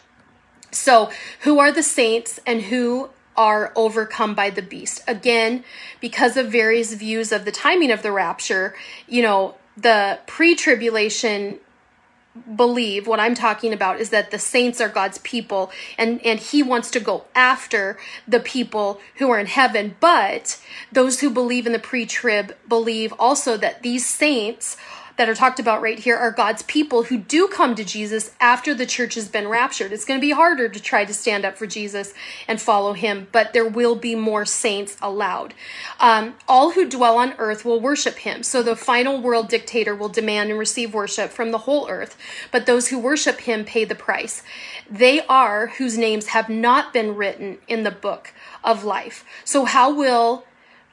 So 0.72 1.12
who 1.42 1.60
are 1.60 1.72
the 1.72 1.84
saints 1.84 2.40
and 2.48 2.64
who 2.64 3.10
are 3.36 3.72
overcome 3.76 4.36
by 4.36 4.50
the 4.50 4.62
beast. 4.62 5.02
Again, 5.08 5.64
because 6.00 6.38
of 6.38 6.52
various 6.52 6.94
views 6.94 7.32
of 7.32 7.46
the 7.46 7.52
timing 7.52 7.92
of 7.92 8.02
the 8.02 8.12
rapture, 8.12 8.76
you 9.08 9.22
know, 9.22 9.56
the 9.78 10.20
pre 10.28 10.56
tribulation 10.56 11.60
believe 12.56 13.08
what 13.08 13.20
i'm 13.20 13.36
talking 13.36 13.74
about 13.74 14.00
is 14.00 14.10
that 14.10 14.32
the 14.32 14.40
saints 14.40 14.80
are 14.80 14.88
god's 14.88 15.18
people 15.18 15.70
and 15.98 16.26
and 16.26 16.40
he 16.40 16.64
wants 16.64 16.90
to 16.90 16.98
go 16.98 17.26
after 17.36 17.98
the 18.26 18.40
people 18.40 19.02
who 19.16 19.30
are 19.30 19.40
in 19.40 19.48
heaven 19.48 19.96
but 20.00 20.58
those 20.94 21.20
who 21.20 21.30
believe 21.30 21.66
in 21.66 21.74
the 21.74 21.80
pre-trib 21.80 22.56
believe 22.70 23.14
also 23.20 23.58
that 23.58 23.84
these 23.84 24.06
saints 24.06 24.78
that 25.22 25.30
are 25.30 25.36
talked 25.36 25.60
about 25.60 25.84
right 25.84 26.00
here 26.00 26.18
are 26.18 26.32
God's 26.32 26.64
people 26.64 27.04
who 27.04 27.16
do 27.20 27.48
come 27.48 27.76
to 27.76 27.84
Jesus 27.84 28.32
after 28.42 28.74
the 28.74 28.88
church 28.88 29.14
has 29.14 29.28
been 29.28 29.48
raptured. 29.48 29.94
It's 29.94 30.04
going 30.04 30.20
to 30.20 30.26
be 30.26 30.32
harder 30.32 30.68
to 30.68 30.80
try 30.80 31.06
to 31.06 31.14
stand 31.14 31.46
up 31.46 31.60
for 31.60 31.68
Jesus 31.68 32.16
and 32.48 32.60
follow 32.60 32.94
him, 32.94 33.28
but 33.32 33.54
there 33.54 33.68
will 33.68 33.94
be 33.94 34.16
more 34.16 34.46
saints 34.46 34.98
allowed. 35.00 35.54
Um, 36.00 36.34
all 36.48 36.72
who 36.72 36.90
dwell 36.90 37.20
on 37.20 37.36
earth 37.38 37.64
will 37.64 37.80
worship 37.80 38.16
him. 38.16 38.42
So 38.42 38.64
the 38.64 38.76
final 38.76 39.22
world 39.22 39.48
dictator 39.48 39.96
will 39.96 40.10
demand 40.10 40.50
and 40.50 40.58
receive 40.58 40.92
worship 40.92 41.30
from 41.30 41.52
the 41.52 41.60
whole 41.60 41.88
earth, 41.88 42.18
but 42.52 42.66
those 42.66 42.88
who 42.88 42.98
worship 42.98 43.42
him 43.42 43.64
pay 43.64 43.86
the 43.86 43.94
price. 43.94 44.42
They 44.90 45.24
are 45.28 45.68
whose 45.68 46.00
names 46.00 46.30
have 46.30 46.50
not 46.50 46.94
been 46.94 47.16
written 47.16 47.60
in 47.68 47.84
the 47.84 47.92
book 47.92 48.34
of 48.64 48.84
life. 48.84 49.24
So 49.46 49.66
how 49.66 49.94
will 49.94 50.46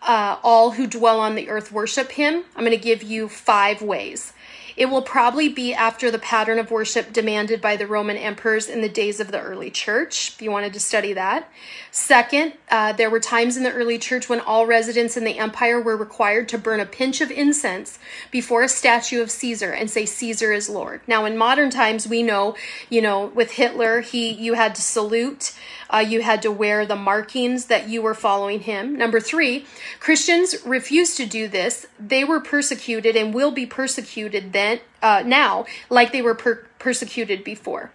uh, 0.02 0.36
all 0.42 0.72
who 0.72 0.86
dwell 0.86 1.20
on 1.20 1.34
the 1.34 1.48
earth 1.48 1.72
worship 1.72 2.12
him. 2.12 2.44
I'm 2.56 2.64
going 2.64 2.76
to 2.76 2.82
give 2.82 3.02
you 3.02 3.28
five 3.28 3.82
ways. 3.82 4.32
It 4.78 4.90
will 4.90 5.02
probably 5.02 5.48
be 5.48 5.74
after 5.74 6.08
the 6.08 6.20
pattern 6.20 6.60
of 6.60 6.70
worship 6.70 7.12
demanded 7.12 7.60
by 7.60 7.74
the 7.74 7.88
Roman 7.88 8.16
emperors 8.16 8.68
in 8.68 8.80
the 8.80 8.88
days 8.88 9.18
of 9.18 9.32
the 9.32 9.40
early 9.40 9.72
church, 9.72 10.34
if 10.34 10.40
you 10.40 10.52
wanted 10.52 10.72
to 10.72 10.78
study 10.78 11.12
that. 11.14 11.50
Second, 11.90 12.52
uh, 12.70 12.92
there 12.92 13.10
were 13.10 13.18
times 13.18 13.56
in 13.56 13.64
the 13.64 13.72
early 13.72 13.98
church 13.98 14.28
when 14.28 14.38
all 14.38 14.66
residents 14.66 15.16
in 15.16 15.24
the 15.24 15.36
empire 15.36 15.80
were 15.80 15.96
required 15.96 16.48
to 16.50 16.58
burn 16.58 16.78
a 16.78 16.86
pinch 16.86 17.20
of 17.20 17.32
incense 17.32 17.98
before 18.30 18.62
a 18.62 18.68
statue 18.68 19.20
of 19.20 19.32
Caesar 19.32 19.72
and 19.72 19.90
say 19.90 20.06
Caesar 20.06 20.52
is 20.52 20.68
Lord. 20.68 21.00
Now, 21.08 21.24
in 21.24 21.36
modern 21.36 21.70
times, 21.70 22.06
we 22.06 22.22
know, 22.22 22.54
you 22.88 23.02
know, 23.02 23.26
with 23.26 23.50
Hitler, 23.50 24.02
he 24.02 24.30
you 24.30 24.54
had 24.54 24.76
to 24.76 24.82
salute 24.82 25.54
uh, 25.90 25.98
you 25.98 26.22
had 26.22 26.42
to 26.42 26.50
wear 26.50 26.84
the 26.84 26.96
markings 26.96 27.66
that 27.66 27.88
you 27.88 28.02
were 28.02 28.14
following 28.14 28.60
him. 28.60 28.96
Number 28.96 29.20
three, 29.20 29.66
Christians 30.00 30.54
refused 30.64 31.16
to 31.16 31.26
do 31.26 31.48
this. 31.48 31.86
They 31.98 32.24
were 32.24 32.40
persecuted 32.40 33.16
and 33.16 33.32
will 33.32 33.50
be 33.50 33.66
persecuted 33.66 34.52
then 34.52 34.80
uh, 35.02 35.22
now, 35.24 35.64
like 35.88 36.12
they 36.12 36.22
were 36.22 36.34
per- 36.34 36.66
persecuted 36.78 37.44
before. 37.44 37.92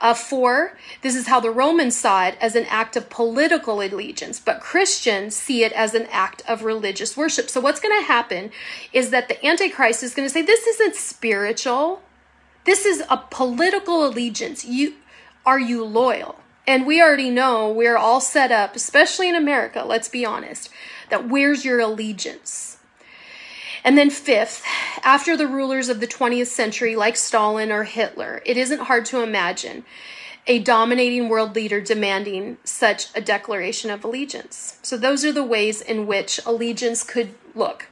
Uh, 0.00 0.14
four, 0.14 0.76
this 1.02 1.16
is 1.16 1.26
how 1.26 1.40
the 1.40 1.50
Romans 1.50 1.96
saw 1.96 2.26
it 2.26 2.36
as 2.40 2.54
an 2.54 2.66
act 2.66 2.96
of 2.96 3.10
political 3.10 3.80
allegiance, 3.80 4.38
but 4.38 4.60
Christians 4.60 5.34
see 5.34 5.64
it 5.64 5.72
as 5.72 5.94
an 5.94 6.06
act 6.10 6.42
of 6.48 6.62
religious 6.62 7.16
worship. 7.16 7.50
So, 7.50 7.60
what's 7.60 7.80
going 7.80 7.98
to 8.00 8.06
happen 8.06 8.50
is 8.92 9.10
that 9.10 9.28
the 9.28 9.44
Antichrist 9.44 10.02
is 10.02 10.14
going 10.14 10.28
to 10.28 10.32
say, 10.32 10.42
This 10.42 10.66
isn't 10.66 10.94
spiritual. 10.94 12.02
This 12.64 12.86
is 12.86 13.02
a 13.10 13.16
political 13.16 14.06
allegiance. 14.06 14.64
You 14.64 14.94
are 15.44 15.58
you 15.58 15.84
loyal? 15.84 16.36
And 16.66 16.86
we 16.86 17.02
already 17.02 17.30
know 17.30 17.70
we're 17.70 17.96
all 17.96 18.20
set 18.20 18.50
up, 18.50 18.74
especially 18.74 19.28
in 19.28 19.34
America, 19.34 19.84
let's 19.86 20.08
be 20.08 20.24
honest, 20.24 20.70
that 21.10 21.28
where's 21.28 21.64
your 21.64 21.80
allegiance? 21.80 22.78
And 23.84 23.98
then, 23.98 24.08
fifth, 24.08 24.64
after 25.02 25.36
the 25.36 25.46
rulers 25.46 25.90
of 25.90 26.00
the 26.00 26.06
20th 26.06 26.46
century, 26.46 26.96
like 26.96 27.16
Stalin 27.16 27.70
or 27.70 27.84
Hitler, 27.84 28.40
it 28.46 28.56
isn't 28.56 28.80
hard 28.80 29.04
to 29.06 29.22
imagine 29.22 29.84
a 30.46 30.58
dominating 30.58 31.28
world 31.28 31.54
leader 31.54 31.82
demanding 31.82 32.56
such 32.64 33.08
a 33.14 33.20
declaration 33.20 33.90
of 33.90 34.02
allegiance. 34.02 34.78
So, 34.82 34.96
those 34.96 35.22
are 35.22 35.32
the 35.32 35.44
ways 35.44 35.82
in 35.82 36.06
which 36.06 36.40
allegiance 36.46 37.02
could 37.02 37.34
look. 37.54 37.88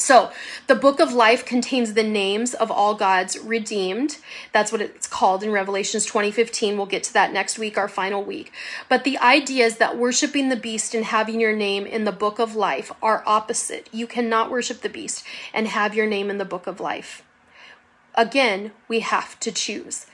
So, 0.00 0.32
the 0.66 0.74
book 0.74 0.98
of 0.98 1.12
life 1.12 1.44
contains 1.44 1.92
the 1.92 2.02
names 2.02 2.54
of 2.54 2.70
all 2.70 2.94
God's 2.94 3.38
redeemed. 3.38 4.16
That's 4.50 4.72
what 4.72 4.80
it's 4.80 5.06
called 5.06 5.42
in 5.42 5.52
Revelations 5.52 6.06
2015. 6.06 6.78
We'll 6.78 6.86
get 6.86 7.04
to 7.04 7.12
that 7.12 7.34
next 7.34 7.58
week, 7.58 7.76
our 7.76 7.86
final 7.86 8.24
week. 8.24 8.50
But 8.88 9.04
the 9.04 9.18
idea 9.18 9.66
is 9.66 9.76
that 9.76 9.98
worshiping 9.98 10.48
the 10.48 10.56
beast 10.56 10.94
and 10.94 11.04
having 11.04 11.38
your 11.38 11.54
name 11.54 11.84
in 11.84 12.04
the 12.04 12.12
book 12.12 12.38
of 12.38 12.56
life 12.56 12.90
are 13.02 13.22
opposite. 13.26 13.90
You 13.92 14.06
cannot 14.06 14.50
worship 14.50 14.80
the 14.80 14.88
beast 14.88 15.22
and 15.52 15.68
have 15.68 15.94
your 15.94 16.06
name 16.06 16.30
in 16.30 16.38
the 16.38 16.46
book 16.46 16.66
of 16.66 16.80
life. 16.80 17.22
Again, 18.14 18.72
we 18.88 19.00
have 19.00 19.38
to 19.40 19.52
choose. 19.52 20.06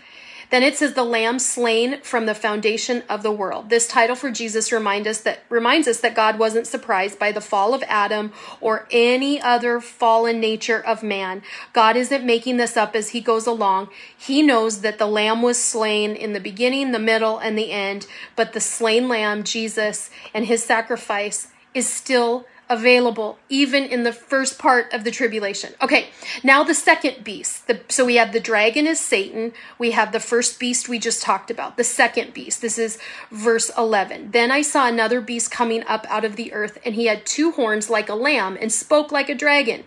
Then 0.51 0.63
it 0.63 0.77
says 0.77 0.95
the 0.95 1.05
lamb 1.05 1.39
slain 1.39 2.01
from 2.03 2.27
the 2.27 2.35
foundation 2.35 3.03
of 3.09 3.23
the 3.23 3.33
world. 3.33 3.69
This 3.69 3.89
title 3.89 4.17
for 4.17 4.31
Jesus 4.31 4.71
remind 4.71 5.07
us 5.07 5.21
that 5.23 5.41
reminds 5.49 5.89
us 5.89 6.01
that 6.01 6.15
God 6.15 6.39
wasn't 6.39 6.67
surprised 6.67 7.19
by 7.19 7.33
the 7.33 7.41
fall 7.41 7.75
of 7.75 7.83
Adam 7.89 8.33
or 8.61 8.87
any 8.91 9.41
other 9.41 9.81
fallen 9.81 10.41
nature 10.41 10.81
of 10.81 11.03
man. 11.03 11.43
God 11.73 11.97
isn't 11.97 12.25
making 12.25 12.57
this 12.57 12.77
up 12.77 12.95
as 12.95 13.11
he 13.11 13.21
goes 13.21 13.47
along. 13.47 13.89
He 14.17 14.43
knows 14.43 14.83
that 14.83 14.99
the 14.99 15.07
lamb 15.07 15.43
was 15.43 15.63
slain 15.63 16.15
in 16.15 16.33
the 16.33 16.41
beginning, 16.41 16.93
the 16.93 16.99
middle, 16.99 17.39
and 17.39 17.59
the 17.59 17.73
end, 17.73 18.07
but 18.37 18.53
the 18.53 18.61
slain 18.61 19.09
lamb, 19.09 19.43
Jesus, 19.43 20.11
and 20.33 20.47
his 20.47 20.63
sacrifice 20.63 21.49
is 21.75 21.87
still 21.87 22.47
available 22.69 23.39
even 23.49 23.85
in 23.85 24.03
the 24.03 24.13
first 24.13 24.59
part 24.59 24.93
of 24.93 25.05
the 25.05 25.11
tribulation. 25.11 25.73
Okay, 25.81 26.09
now 26.43 26.65
the 26.65 26.75
second 26.75 27.23
beast. 27.23 27.67
The, 27.67 27.81
so 27.89 28.05
we 28.05 28.17
have 28.17 28.33
the 28.33 28.41
dragon 28.41 28.87
is 28.87 29.01
Satan. 29.01 29.53
We 29.79 29.93
have 29.93 30.13
the 30.13 30.21
first 30.21 30.59
beast 30.59 30.89
we 30.89 30.99
just 30.99 31.23
talked 31.23 31.51
about. 31.51 31.77
The 31.77 31.85
second 31.85 32.35
beast. 32.35 32.61
This 32.61 32.79
is 32.79 32.99
verse 33.31 33.71
11. 33.77 34.33
Then 34.33 34.51
I 34.51 34.63
saw 34.63 34.89
another 34.89 35.21
beast 35.21 35.51
coming 35.51 35.85
up 35.85 36.07
out 36.09 36.25
of 36.25 36.37
the 36.37 36.53
earth, 36.53 36.79
and 36.85 36.95
he 36.95 37.07
had 37.07 37.25
two 37.25 37.53
horns 37.53 37.89
like 37.89 38.09
a 38.09 38.15
lamb 38.15 38.59
and 38.61 38.73
spoke 38.73 39.13
like 39.13 39.29
a 39.29 39.35
dragon. 39.35 39.85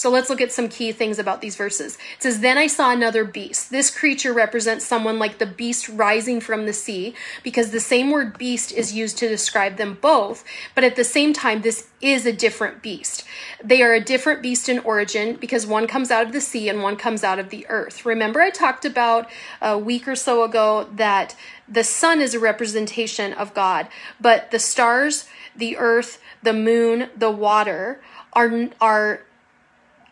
So 0.00 0.08
let's 0.08 0.30
look 0.30 0.40
at 0.40 0.50
some 0.50 0.70
key 0.70 0.92
things 0.92 1.18
about 1.18 1.42
these 1.42 1.56
verses. 1.56 1.98
It 2.16 2.22
says, 2.22 2.40
Then 2.40 2.56
I 2.56 2.68
saw 2.68 2.90
another 2.90 3.22
beast. 3.22 3.68
This 3.68 3.90
creature 3.90 4.32
represents 4.32 4.86
someone 4.86 5.18
like 5.18 5.36
the 5.36 5.44
beast 5.44 5.90
rising 5.90 6.40
from 6.40 6.64
the 6.64 6.72
sea, 6.72 7.14
because 7.42 7.68
the 7.70 7.80
same 7.80 8.10
word 8.10 8.38
beast 8.38 8.72
is 8.72 8.94
used 8.94 9.18
to 9.18 9.28
describe 9.28 9.76
them 9.76 9.98
both, 10.00 10.42
but 10.74 10.84
at 10.84 10.96
the 10.96 11.04
same 11.04 11.34
time, 11.34 11.60
this 11.60 11.88
is 12.00 12.24
a 12.24 12.32
different 12.32 12.80
beast. 12.80 13.24
They 13.62 13.82
are 13.82 13.92
a 13.92 14.00
different 14.02 14.40
beast 14.40 14.70
in 14.70 14.78
origin 14.78 15.36
because 15.38 15.66
one 15.66 15.86
comes 15.86 16.10
out 16.10 16.24
of 16.24 16.32
the 16.32 16.40
sea 16.40 16.70
and 16.70 16.82
one 16.82 16.96
comes 16.96 17.22
out 17.22 17.38
of 17.38 17.50
the 17.50 17.66
earth. 17.68 18.06
Remember, 18.06 18.40
I 18.40 18.48
talked 18.48 18.86
about 18.86 19.28
a 19.60 19.76
week 19.76 20.08
or 20.08 20.16
so 20.16 20.44
ago 20.44 20.88
that 20.94 21.36
the 21.68 21.84
sun 21.84 22.22
is 22.22 22.32
a 22.32 22.40
representation 22.40 23.34
of 23.34 23.52
God, 23.52 23.86
but 24.18 24.50
the 24.50 24.60
stars, 24.60 25.26
the 25.54 25.76
earth, 25.76 26.22
the 26.42 26.54
moon, 26.54 27.10
the 27.14 27.30
water 27.30 28.00
are, 28.32 28.70
are 28.80 29.24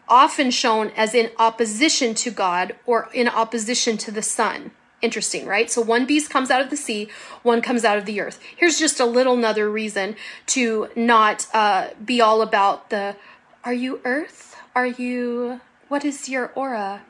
often 0.08 0.50
shown 0.50 0.90
as 0.96 1.14
in 1.14 1.30
opposition 1.38 2.14
to 2.14 2.30
God 2.30 2.74
or 2.86 3.08
in 3.12 3.28
opposition 3.28 3.96
to 3.98 4.10
the 4.10 4.22
sun. 4.22 4.72
Interesting, 5.00 5.46
right? 5.46 5.70
So 5.70 5.80
one 5.80 6.06
beast 6.06 6.28
comes 6.28 6.50
out 6.50 6.60
of 6.60 6.70
the 6.70 6.76
sea, 6.76 7.08
one 7.42 7.62
comes 7.62 7.84
out 7.84 7.98
of 7.98 8.04
the 8.04 8.20
earth. 8.20 8.40
Here's 8.56 8.78
just 8.78 8.98
a 8.98 9.04
little 9.04 9.34
another 9.34 9.70
reason 9.70 10.16
to 10.46 10.88
not 10.96 11.46
uh, 11.54 11.90
be 12.04 12.20
all 12.20 12.42
about 12.42 12.90
the 12.90 13.16
are 13.64 13.72
you 13.72 14.00
earth? 14.04 14.56
Are 14.74 14.86
you 14.86 15.60
what 15.88 16.04
is 16.04 16.28
your 16.28 16.52
aura? 16.54 17.02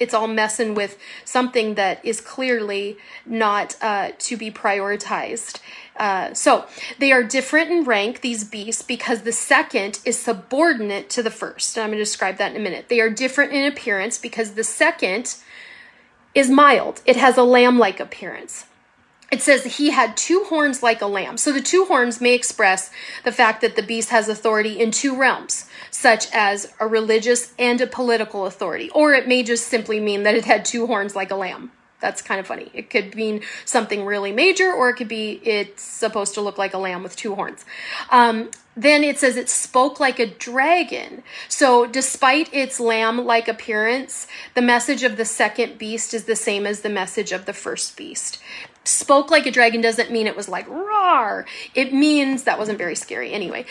It's 0.00 0.14
all 0.14 0.28
messing 0.28 0.74
with 0.74 0.98
something 1.24 1.74
that 1.74 2.04
is 2.04 2.20
clearly 2.20 2.98
not 3.26 3.76
uh, 3.80 4.12
to 4.18 4.36
be 4.36 4.50
prioritized. 4.50 5.60
Uh, 5.96 6.32
so 6.32 6.66
they 6.98 7.10
are 7.10 7.24
different 7.24 7.70
in 7.70 7.84
rank, 7.84 8.20
these 8.20 8.44
beasts, 8.44 8.82
because 8.82 9.22
the 9.22 9.32
second 9.32 9.98
is 10.04 10.18
subordinate 10.18 11.10
to 11.10 11.22
the 11.22 11.30
first. 11.30 11.76
And 11.76 11.84
I'm 11.84 11.90
going 11.90 11.98
to 11.98 12.04
describe 12.04 12.36
that 12.38 12.52
in 12.52 12.60
a 12.60 12.62
minute. 12.62 12.88
They 12.88 13.00
are 13.00 13.10
different 13.10 13.52
in 13.52 13.64
appearance 13.64 14.16
because 14.18 14.52
the 14.52 14.64
second 14.64 15.36
is 16.34 16.48
mild, 16.48 17.02
it 17.04 17.16
has 17.16 17.36
a 17.36 17.42
lamb 17.42 17.78
like 17.78 17.98
appearance. 17.98 18.66
It 19.30 19.42
says 19.42 19.76
he 19.76 19.90
had 19.90 20.16
two 20.16 20.44
horns 20.44 20.82
like 20.82 21.02
a 21.02 21.06
lamb. 21.06 21.36
So 21.36 21.52
the 21.52 21.60
two 21.60 21.84
horns 21.84 22.20
may 22.20 22.34
express 22.34 22.90
the 23.24 23.32
fact 23.32 23.60
that 23.60 23.76
the 23.76 23.82
beast 23.82 24.08
has 24.08 24.28
authority 24.28 24.80
in 24.80 24.90
two 24.90 25.14
realms, 25.14 25.66
such 25.90 26.32
as 26.32 26.72
a 26.80 26.86
religious 26.86 27.52
and 27.58 27.80
a 27.80 27.86
political 27.86 28.46
authority. 28.46 28.88
Or 28.90 29.12
it 29.12 29.28
may 29.28 29.42
just 29.42 29.68
simply 29.68 30.00
mean 30.00 30.22
that 30.22 30.34
it 30.34 30.46
had 30.46 30.64
two 30.64 30.86
horns 30.86 31.14
like 31.14 31.30
a 31.30 31.36
lamb 31.36 31.72
that's 32.00 32.22
kind 32.22 32.38
of 32.38 32.46
funny. 32.46 32.70
It 32.74 32.90
could 32.90 33.14
mean 33.14 33.42
something 33.64 34.04
really 34.04 34.32
major, 34.32 34.72
or 34.72 34.90
it 34.90 34.94
could 34.94 35.08
be 35.08 35.40
it's 35.44 35.82
supposed 35.82 36.34
to 36.34 36.40
look 36.40 36.58
like 36.58 36.74
a 36.74 36.78
lamb 36.78 37.02
with 37.02 37.16
two 37.16 37.34
horns. 37.34 37.64
Um, 38.10 38.50
then 38.76 39.02
it 39.02 39.18
says 39.18 39.36
it 39.36 39.48
spoke 39.48 39.98
like 39.98 40.20
a 40.20 40.26
dragon. 40.26 41.24
So, 41.48 41.86
despite 41.86 42.54
its 42.54 42.78
lamb 42.78 43.24
like 43.24 43.48
appearance, 43.48 44.28
the 44.54 44.62
message 44.62 45.02
of 45.02 45.16
the 45.16 45.24
second 45.24 45.78
beast 45.78 46.14
is 46.14 46.24
the 46.24 46.36
same 46.36 46.66
as 46.66 46.82
the 46.82 46.88
message 46.88 47.32
of 47.32 47.46
the 47.46 47.52
first 47.52 47.96
beast. 47.96 48.38
Spoke 48.88 49.30
like 49.30 49.44
a 49.44 49.50
dragon 49.50 49.82
doesn't 49.82 50.10
mean 50.10 50.26
it 50.26 50.34
was 50.34 50.48
like 50.48 50.66
roar. 50.66 51.44
It 51.74 51.92
means 51.92 52.44
that 52.44 52.58
wasn't 52.58 52.78
very 52.78 52.94
scary 52.94 53.32
anyway. 53.32 53.66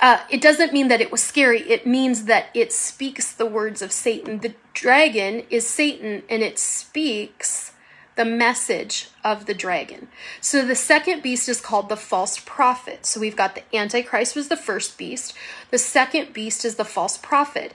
Uh, 0.00 0.18
it 0.28 0.40
doesn't 0.40 0.72
mean 0.72 0.88
that 0.88 1.00
it 1.00 1.10
was 1.10 1.22
scary. 1.22 1.62
It 1.62 1.86
means 1.86 2.24
that 2.24 2.46
it 2.52 2.72
speaks 2.72 3.32
the 3.32 3.46
words 3.46 3.80
of 3.80 3.92
Satan. 3.92 4.40
The 4.40 4.54
dragon 4.74 5.44
is 5.48 5.66
Satan 5.66 6.24
and 6.28 6.42
it 6.42 6.58
speaks 6.58 7.72
the 8.16 8.24
message 8.24 9.08
of 9.22 9.46
the 9.46 9.54
dragon. 9.54 10.08
So 10.40 10.64
the 10.64 10.74
second 10.74 11.22
beast 11.22 11.48
is 11.48 11.60
called 11.60 11.88
the 11.88 11.96
false 11.96 12.38
prophet. 12.38 13.04
So 13.04 13.20
we've 13.20 13.36
got 13.36 13.54
the 13.54 13.76
Antichrist 13.76 14.34
was 14.34 14.48
the 14.48 14.56
first 14.56 14.96
beast. 14.96 15.34
The 15.70 15.78
second 15.78 16.32
beast 16.32 16.64
is 16.64 16.76
the 16.76 16.84
false 16.84 17.18
prophet. 17.18 17.74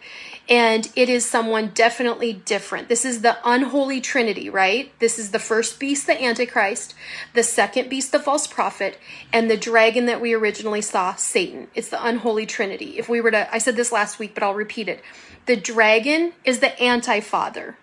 And 0.50 0.90
it 0.96 1.10
is 1.10 1.26
someone 1.26 1.72
definitely 1.74 2.34
different. 2.34 2.90
This 2.90 3.06
is 3.06 3.22
the 3.22 3.38
unholy 3.44 4.02
trinity, 4.02 4.50
right? 4.50 4.92
This 5.00 5.20
is 5.20 5.32
the 5.32 5.40
first 5.40 5.80
beast, 5.80 6.08
the 6.08 6.22
Antichrist, 6.22 6.94
the 7.34 7.44
second 7.44 7.90
beast, 7.90 8.12
the 8.12 8.20
false 8.20 8.48
prophet, 8.48 8.98
and 9.32 9.50
the 9.50 9.58
dragon 9.58 10.06
that 10.06 10.22
we 10.22 10.34
originally 10.34 10.82
saw, 10.82 11.16
Satan. 11.16 11.68
It's 11.74 11.90
the 11.90 12.04
unholy 12.04 12.46
trinity. 12.46 12.98
If 12.98 13.10
we 13.10 13.22
were 13.22 13.32
to, 13.32 13.54
I 13.54 13.58
said 13.60 13.76
this 13.76 13.92
last 13.92 14.20
week, 14.20 14.34
but 14.34 14.44
I'll 14.44 14.54
repeat 14.54 14.90
it. 14.90 15.02
The 15.46 15.56
dragon 15.56 16.34
is 16.44 16.60
the 16.60 16.80
anti 16.80 17.20
father. 17.20 17.78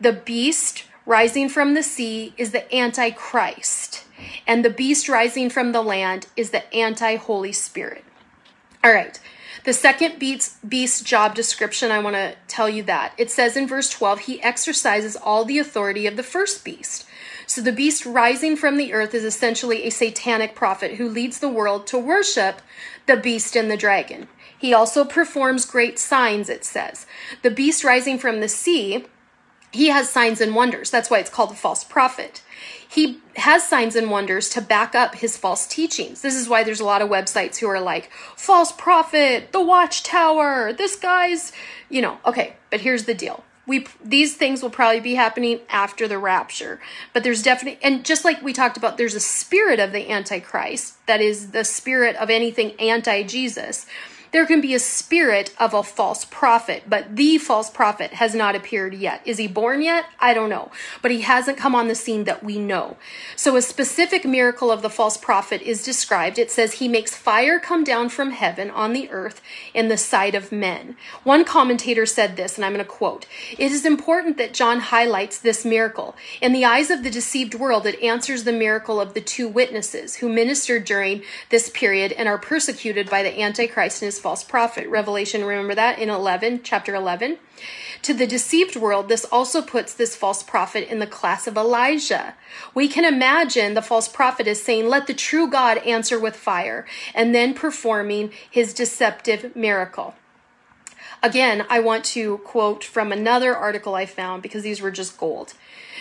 The 0.00 0.12
beast 0.12 0.84
rising 1.06 1.48
from 1.48 1.74
the 1.74 1.82
sea 1.82 2.34
is 2.36 2.52
the 2.52 2.74
antichrist. 2.74 4.04
And 4.46 4.64
the 4.64 4.70
beast 4.70 5.08
rising 5.08 5.50
from 5.50 5.72
the 5.72 5.82
land 5.82 6.26
is 6.36 6.50
the 6.50 6.72
anti 6.74 7.16
Holy 7.16 7.52
Spirit. 7.52 8.04
All 8.84 8.92
right. 8.92 9.18
The 9.64 9.72
second 9.72 10.18
beast, 10.18 11.04
job 11.04 11.36
description, 11.36 11.92
I 11.92 12.00
want 12.00 12.16
to 12.16 12.34
tell 12.48 12.68
you 12.68 12.82
that. 12.84 13.12
It 13.16 13.30
says 13.30 13.56
in 13.56 13.68
verse 13.68 13.88
12, 13.90 14.20
he 14.20 14.42
exercises 14.42 15.14
all 15.14 15.44
the 15.44 15.58
authority 15.58 16.06
of 16.08 16.16
the 16.16 16.24
first 16.24 16.64
beast. 16.64 17.06
So 17.46 17.60
the 17.60 17.70
beast 17.70 18.04
rising 18.04 18.56
from 18.56 18.76
the 18.76 18.92
earth 18.92 19.14
is 19.14 19.22
essentially 19.22 19.84
a 19.84 19.90
satanic 19.90 20.56
prophet 20.56 20.94
who 20.94 21.08
leads 21.08 21.38
the 21.38 21.48
world 21.48 21.86
to 21.88 21.98
worship 21.98 22.60
the 23.06 23.16
beast 23.16 23.54
and 23.54 23.70
the 23.70 23.76
dragon. 23.76 24.26
He 24.58 24.74
also 24.74 25.04
performs 25.04 25.64
great 25.64 25.98
signs, 25.98 26.48
it 26.48 26.64
says. 26.64 27.06
The 27.42 27.50
beast 27.50 27.84
rising 27.84 28.18
from 28.18 28.40
the 28.40 28.48
sea, 28.48 29.04
he 29.72 29.88
has 29.88 30.08
signs 30.08 30.40
and 30.40 30.54
wonders. 30.54 30.90
That's 30.90 31.10
why 31.10 31.18
it's 31.18 31.30
called 31.30 31.50
a 31.50 31.54
false 31.54 31.82
prophet. 31.82 32.42
He 32.86 33.20
has 33.36 33.66
signs 33.66 33.96
and 33.96 34.10
wonders 34.10 34.50
to 34.50 34.60
back 34.60 34.94
up 34.94 35.14
his 35.14 35.36
false 35.36 35.66
teachings. 35.66 36.20
This 36.20 36.36
is 36.36 36.48
why 36.48 36.62
there's 36.62 36.80
a 36.80 36.84
lot 36.84 37.00
of 37.00 37.08
websites 37.08 37.56
who 37.56 37.66
are 37.68 37.80
like, 37.80 38.10
false 38.36 38.70
prophet, 38.70 39.50
the 39.52 39.62
watchtower, 39.62 40.74
this 40.74 40.96
guy's, 40.96 41.52
you 41.88 42.02
know, 42.02 42.18
okay, 42.26 42.54
but 42.70 42.82
here's 42.82 43.04
the 43.04 43.14
deal 43.14 43.44
we 43.66 43.86
these 44.04 44.34
things 44.34 44.62
will 44.62 44.70
probably 44.70 45.00
be 45.00 45.14
happening 45.14 45.60
after 45.68 46.08
the 46.08 46.18
rapture 46.18 46.80
but 47.12 47.22
there's 47.22 47.42
definitely 47.42 47.78
and 47.82 48.04
just 48.04 48.24
like 48.24 48.42
we 48.42 48.52
talked 48.52 48.76
about 48.76 48.98
there's 48.98 49.14
a 49.14 49.20
spirit 49.20 49.78
of 49.78 49.92
the 49.92 50.10
antichrist 50.10 50.94
that 51.06 51.20
is 51.20 51.52
the 51.52 51.64
spirit 51.64 52.16
of 52.16 52.28
anything 52.28 52.72
anti-jesus 52.80 53.86
there 54.32 54.46
can 54.46 54.62
be 54.62 54.74
a 54.74 54.78
spirit 54.78 55.54
of 55.58 55.74
a 55.74 55.82
false 55.82 56.24
prophet, 56.24 56.84
but 56.88 57.16
the 57.16 57.36
false 57.36 57.68
prophet 57.68 58.14
has 58.14 58.34
not 58.34 58.56
appeared 58.56 58.94
yet. 58.94 59.20
Is 59.26 59.36
he 59.36 59.46
born 59.46 59.82
yet? 59.82 60.06
I 60.18 60.32
don't 60.32 60.48
know, 60.48 60.70
but 61.02 61.10
he 61.10 61.20
hasn't 61.20 61.58
come 61.58 61.74
on 61.74 61.88
the 61.88 61.94
scene 61.94 62.24
that 62.24 62.42
we 62.42 62.58
know. 62.58 62.96
So 63.36 63.56
a 63.56 63.62
specific 63.62 64.24
miracle 64.24 64.72
of 64.72 64.80
the 64.80 64.88
false 64.88 65.18
prophet 65.18 65.60
is 65.60 65.84
described. 65.84 66.38
It 66.38 66.50
says 66.50 66.74
he 66.74 66.88
makes 66.88 67.14
fire 67.14 67.58
come 67.58 67.84
down 67.84 68.08
from 68.08 68.30
heaven 68.30 68.70
on 68.70 68.94
the 68.94 69.10
earth 69.10 69.42
in 69.74 69.88
the 69.88 69.98
sight 69.98 70.34
of 70.34 70.50
men. 70.50 70.96
One 71.24 71.44
commentator 71.44 72.06
said 72.06 72.36
this, 72.36 72.56
and 72.56 72.64
I'm 72.64 72.72
going 72.72 72.84
to 72.84 72.90
quote 72.90 73.26
It 73.58 73.70
is 73.70 73.84
important 73.84 74.38
that 74.38 74.54
John 74.54 74.80
highlights 74.80 75.38
this 75.38 75.64
miracle. 75.64 76.16
In 76.40 76.54
the 76.54 76.64
eyes 76.64 76.90
of 76.90 77.02
the 77.02 77.10
deceived 77.10 77.54
world, 77.54 77.86
it 77.86 78.02
answers 78.02 78.44
the 78.44 78.52
miracle 78.52 78.98
of 78.98 79.12
the 79.12 79.20
two 79.20 79.46
witnesses 79.46 80.16
who 80.16 80.28
ministered 80.30 80.86
during 80.86 81.22
this 81.50 81.68
period 81.68 82.12
and 82.12 82.28
are 82.28 82.38
persecuted 82.38 83.10
by 83.10 83.22
the 83.22 83.38
Antichrist 83.38 84.00
and 84.00 84.06
his 84.06 84.21
false 84.22 84.44
prophet. 84.44 84.88
Revelation, 84.88 85.44
remember 85.44 85.74
that 85.74 85.98
in 85.98 86.08
11, 86.08 86.60
chapter 86.62 86.94
11. 86.94 87.38
To 88.02 88.14
the 88.14 88.26
deceived 88.26 88.76
world, 88.76 89.08
this 89.08 89.24
also 89.26 89.60
puts 89.60 89.92
this 89.92 90.16
false 90.16 90.42
prophet 90.42 90.88
in 90.88 91.00
the 91.00 91.06
class 91.06 91.46
of 91.46 91.56
Elijah. 91.56 92.34
We 92.74 92.88
can 92.88 93.04
imagine 93.04 93.74
the 93.74 93.82
false 93.82 94.08
prophet 94.08 94.46
is 94.46 94.62
saying, 94.62 94.88
Let 94.88 95.08
the 95.08 95.14
true 95.14 95.50
God 95.50 95.78
answer 95.78 96.18
with 96.18 96.36
fire, 96.36 96.86
and 97.14 97.34
then 97.34 97.52
performing 97.52 98.32
his 98.48 98.72
deceptive 98.72 99.54
miracle. 99.56 100.14
Again, 101.22 101.66
I 101.68 101.80
want 101.80 102.04
to 102.06 102.38
quote 102.38 102.82
from 102.82 103.12
another 103.12 103.56
article 103.56 103.94
I 103.94 104.06
found 104.06 104.42
because 104.42 104.62
these 104.62 104.80
were 104.80 104.90
just 104.90 105.18
gold. 105.18 105.54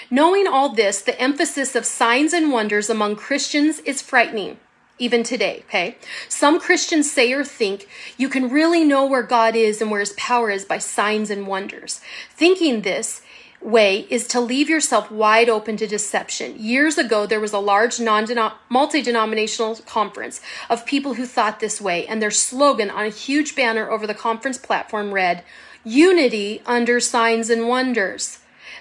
Knowing 0.10 0.48
all 0.48 0.74
this, 0.74 1.02
the 1.02 1.20
emphasis 1.20 1.76
of 1.76 1.86
signs 1.86 2.34
and 2.34 2.52
wonders 2.52 2.90
among 2.90 3.16
Christians 3.16 3.80
is 3.80 4.02
frightening 4.02 4.58
even 5.02 5.24
today, 5.24 5.64
okay? 5.68 5.98
Some 6.30 6.60
Christians 6.60 7.12
say 7.12 7.34
or 7.34 7.44
think 7.44 7.88
you 8.18 8.30
can 8.30 8.50
really 8.50 8.84
know 8.84 9.06
where 9.06 9.24
God 9.24 9.56
is 9.56 9.82
and 9.82 9.90
where 9.90 10.00
his 10.00 10.14
power 10.14 10.50
is 10.50 10.64
by 10.64 10.78
signs 10.78 11.30
and 11.30 11.48
wonders. 11.48 12.00
Thinking 12.30 12.82
this 12.82 13.22
way 13.62 14.08
is 14.10 14.28
to 14.28 14.40
leave 14.40 14.70
yourself 14.70 15.12
wide 15.12 15.50
open 15.50 15.78
to 15.78 15.88
deception. 15.88 16.56
Years 16.58 16.98
ago, 16.98 17.26
there 17.26 17.40
was 17.40 17.54
a 17.54 17.60
large 17.60 18.00
multi 18.00 19.02
denominational 19.02 19.76
conference 19.86 20.42
of 20.70 20.86
people 20.86 21.16
who 21.16 21.26
thought 21.26 21.60
this 21.60 21.82
way, 21.82 22.06
and 22.08 22.22
their 22.22 22.32
slogan 22.32 22.90
on 22.90 23.06
a 23.06 23.10
huge 23.10 23.56
banner 23.56 23.90
over 23.90 24.08
the 24.08 24.14
conference 24.14 24.58
platform 24.58 25.14
read, 25.14 25.44
Unity 25.84 26.62
under 26.66 27.00
signs 27.00 27.50
and 27.50 27.68
wonders. 27.68 28.40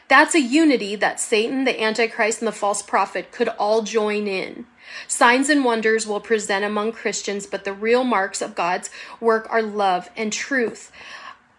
That's 0.09 0.35
a 0.35 0.41
unity 0.41 0.97
that 0.97 1.21
Satan, 1.21 1.65
the 1.65 1.81
Antichrist, 1.81 2.41
and 2.41 2.49
the 2.49 2.53
false 2.53 2.83
prophet 2.83 3.31
could 3.33 3.49
all 3.49 3.83
join 3.83 4.27
in. 4.27 4.67
Signs 5.09 5.49
and 5.49 5.65
wonders 5.65 6.07
will 6.07 6.21
present 6.21 6.65
among 6.65 6.93
Christians, 6.93 7.47
but 7.47 7.65
the 7.65 7.73
real 7.73 8.05
marks 8.05 8.43
of 8.43 8.55
God's 8.55 8.91
work 9.21 9.47
are 9.51 9.63
love 9.63 10.11
and 10.17 10.33
truth. 10.33 10.93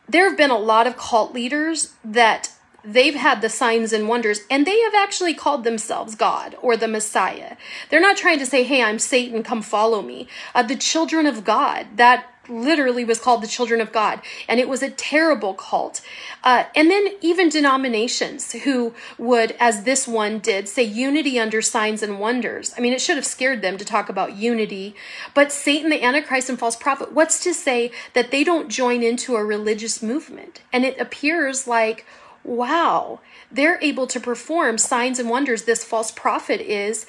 There 0.08 0.28
have 0.28 0.38
been 0.38 0.52
a 0.52 0.58
lot 0.58 0.88
of 0.88 0.98
cult 0.98 1.34
leaders 1.34 1.94
that 2.04 2.52
they've 2.84 3.16
had 3.16 3.42
the 3.42 3.50
signs 3.50 3.94
and 3.94 4.08
wonders 4.08 4.42
and 4.50 4.66
they 4.66 4.80
have 4.82 4.96
actually 4.96 5.34
called 5.34 5.64
themselves 5.64 6.16
God 6.16 6.56
or 6.62 6.76
the 6.76 6.88
Messiah. 6.88 7.56
They're 7.90 8.02
not 8.02 8.18
trying 8.18 8.40
to 8.40 8.46
say, 8.46 8.64
hey, 8.64 8.82
I'm 8.82 9.00
Satan, 9.00 9.44
come 9.44 9.62
follow 9.62 10.02
me. 10.02 10.28
Uh, 10.56 10.64
the 10.64 10.76
children 10.76 11.28
of 11.28 11.44
God, 11.44 11.88
that 11.98 12.26
literally 12.52 13.06
was 13.06 13.20
called 13.20 13.42
the 13.42 13.48
children 13.48 13.82
of 13.82 13.92
God, 13.92 14.22
and 14.48 14.60
it 14.60 14.70
was 14.70 14.84
a 14.84 14.92
terrible 14.92 15.54
cult. 15.54 16.02
Uh, 16.44 16.66
and 16.76 16.92
then 16.92 17.08
even 17.22 17.50
denominations 17.50 18.52
who 18.52 18.94
would, 19.18 19.56
as 19.60 19.84
this 19.84 20.08
one 20.08 20.40
did, 20.40 20.68
say 20.68 20.84
unity 20.84 21.40
under 21.40 21.62
signs 21.62 22.04
and 22.04 22.20
wonders. 22.20 22.74
I 22.78 22.82
mean, 22.82 22.94
it 22.94 23.02
should 23.02 23.16
have 23.16 23.26
scared 23.26 23.62
them 23.62 23.78
to 23.78 23.86
talk 23.86 24.10
about 24.10 24.36
unity. 24.36 24.96
But 25.34 25.52
Satan, 25.52 25.90
the 25.90 26.04
Antichrist, 26.04 26.50
and 26.50 26.60
false 26.60 26.76
prophet, 26.76 27.14
what's 27.14 27.42
to 27.44 27.54
say 27.54 27.92
that 28.14 28.32
they 28.32 28.44
don't 28.44 28.70
join 28.70 29.02
into 29.02 29.36
a 29.36 29.46
religious 29.46 30.04
movement? 30.04 30.62
And 30.74 30.86
it 30.86 31.00
appears 31.00 31.68
like, 31.68 32.06
wow, 32.44 33.20
they're 33.52 33.80
able 33.82 34.08
to 34.08 34.20
perform 34.20 34.78
signs 34.78 35.20
and 35.20 35.30
wonders. 35.30 35.64
This 35.64 35.84
false 35.84 36.12
prophet 36.12 36.62
is 36.62 37.06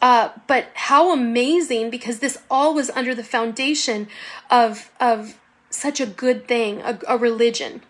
uh, 0.00 0.30
but 0.46 0.68
how 0.74 1.12
amazing 1.12 1.90
because 1.90 2.20
this 2.20 2.38
all 2.50 2.74
was 2.74 2.90
under 2.90 3.14
the 3.14 3.24
foundation 3.24 4.08
of 4.50 4.90
of 5.00 5.38
such 5.70 6.00
a 6.00 6.06
good 6.06 6.48
thing, 6.48 6.80
a, 6.82 6.98
a 7.06 7.18
religion. 7.18 7.82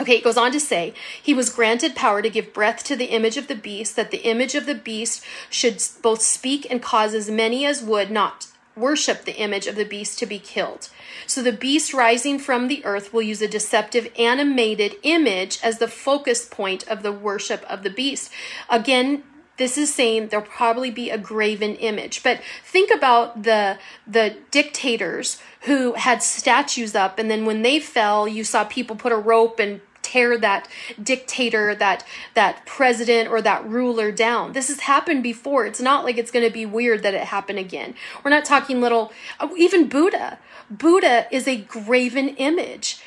Okay, 0.00 0.16
it 0.16 0.24
goes 0.24 0.36
on 0.36 0.52
to 0.52 0.60
say, 0.60 0.94
he 1.20 1.34
was 1.34 1.50
granted 1.50 1.96
power 1.96 2.22
to 2.22 2.30
give 2.30 2.54
breath 2.54 2.84
to 2.84 2.94
the 2.94 3.06
image 3.06 3.36
of 3.36 3.48
the 3.48 3.56
beast, 3.56 3.96
that 3.96 4.12
the 4.12 4.28
image 4.28 4.54
of 4.54 4.64
the 4.64 4.74
beast 4.74 5.24
should 5.50 5.82
both 6.02 6.22
speak 6.22 6.66
and 6.70 6.80
cause 6.80 7.14
as 7.14 7.28
many 7.28 7.66
as 7.66 7.82
would 7.82 8.08
not 8.08 8.46
worship 8.76 9.24
the 9.24 9.36
image 9.36 9.66
of 9.66 9.74
the 9.74 9.84
beast 9.84 10.18
to 10.20 10.26
be 10.26 10.38
killed. 10.38 10.88
So 11.26 11.42
the 11.42 11.52
beast 11.52 11.92
rising 11.92 12.38
from 12.38 12.68
the 12.68 12.84
earth 12.84 13.12
will 13.12 13.22
use 13.22 13.42
a 13.42 13.48
deceptive 13.48 14.12
animated 14.16 14.94
image 15.02 15.58
as 15.64 15.78
the 15.78 15.88
focus 15.88 16.44
point 16.44 16.86
of 16.86 17.02
the 17.02 17.12
worship 17.12 17.64
of 17.68 17.82
the 17.82 17.90
beast. 17.90 18.30
Again, 18.70 19.24
this 19.58 19.76
is 19.76 19.92
saying 19.92 20.28
there'll 20.28 20.46
probably 20.46 20.90
be 20.90 21.10
a 21.10 21.18
graven 21.18 21.74
image. 21.76 22.22
But 22.22 22.40
think 22.64 22.90
about 22.90 23.42
the 23.42 23.78
the 24.06 24.36
dictators 24.50 25.40
who 25.62 25.92
had 25.94 26.22
statues 26.22 26.94
up 26.94 27.18
and 27.18 27.30
then 27.30 27.44
when 27.44 27.62
they 27.62 27.78
fell, 27.80 28.26
you 28.26 28.44
saw 28.44 28.64
people 28.64 28.96
put 28.96 29.12
a 29.12 29.16
rope 29.16 29.58
and 29.58 29.80
tear 30.02 30.38
that 30.38 30.68
dictator, 31.02 31.74
that 31.74 32.04
that 32.34 32.64
president 32.64 33.28
or 33.28 33.42
that 33.42 33.66
ruler 33.68 34.10
down. 34.10 34.52
This 34.52 34.68
has 34.68 34.80
happened 34.80 35.22
before. 35.22 35.66
It's 35.66 35.80
not 35.80 36.04
like 36.04 36.16
it's 36.16 36.30
going 36.30 36.46
to 36.46 36.52
be 36.52 36.64
weird 36.64 37.02
that 37.02 37.14
it 37.14 37.24
happened 37.24 37.58
again. 37.58 37.94
We're 38.24 38.30
not 38.30 38.44
talking 38.44 38.80
little 38.80 39.12
oh, 39.40 39.54
even 39.56 39.88
Buddha. 39.88 40.38
Buddha 40.70 41.26
is 41.30 41.46
a 41.46 41.56
graven 41.56 42.30
image. 42.36 43.00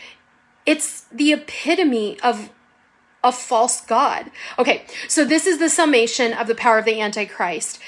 It's 0.66 1.02
the 1.12 1.34
epitome 1.34 2.20
of 2.22 2.52
a 3.24 3.32
false 3.32 3.82
god. 3.82 4.32
Okay, 4.58 4.86
so 5.08 5.24
this 5.26 5.46
is 5.46 5.60
the 5.60 5.70
summation 5.70 6.34
of 6.34 6.48
the 6.48 6.56
power 6.56 6.80
of 6.80 6.86
the 6.86 7.00
Antichrist, 7.00 7.80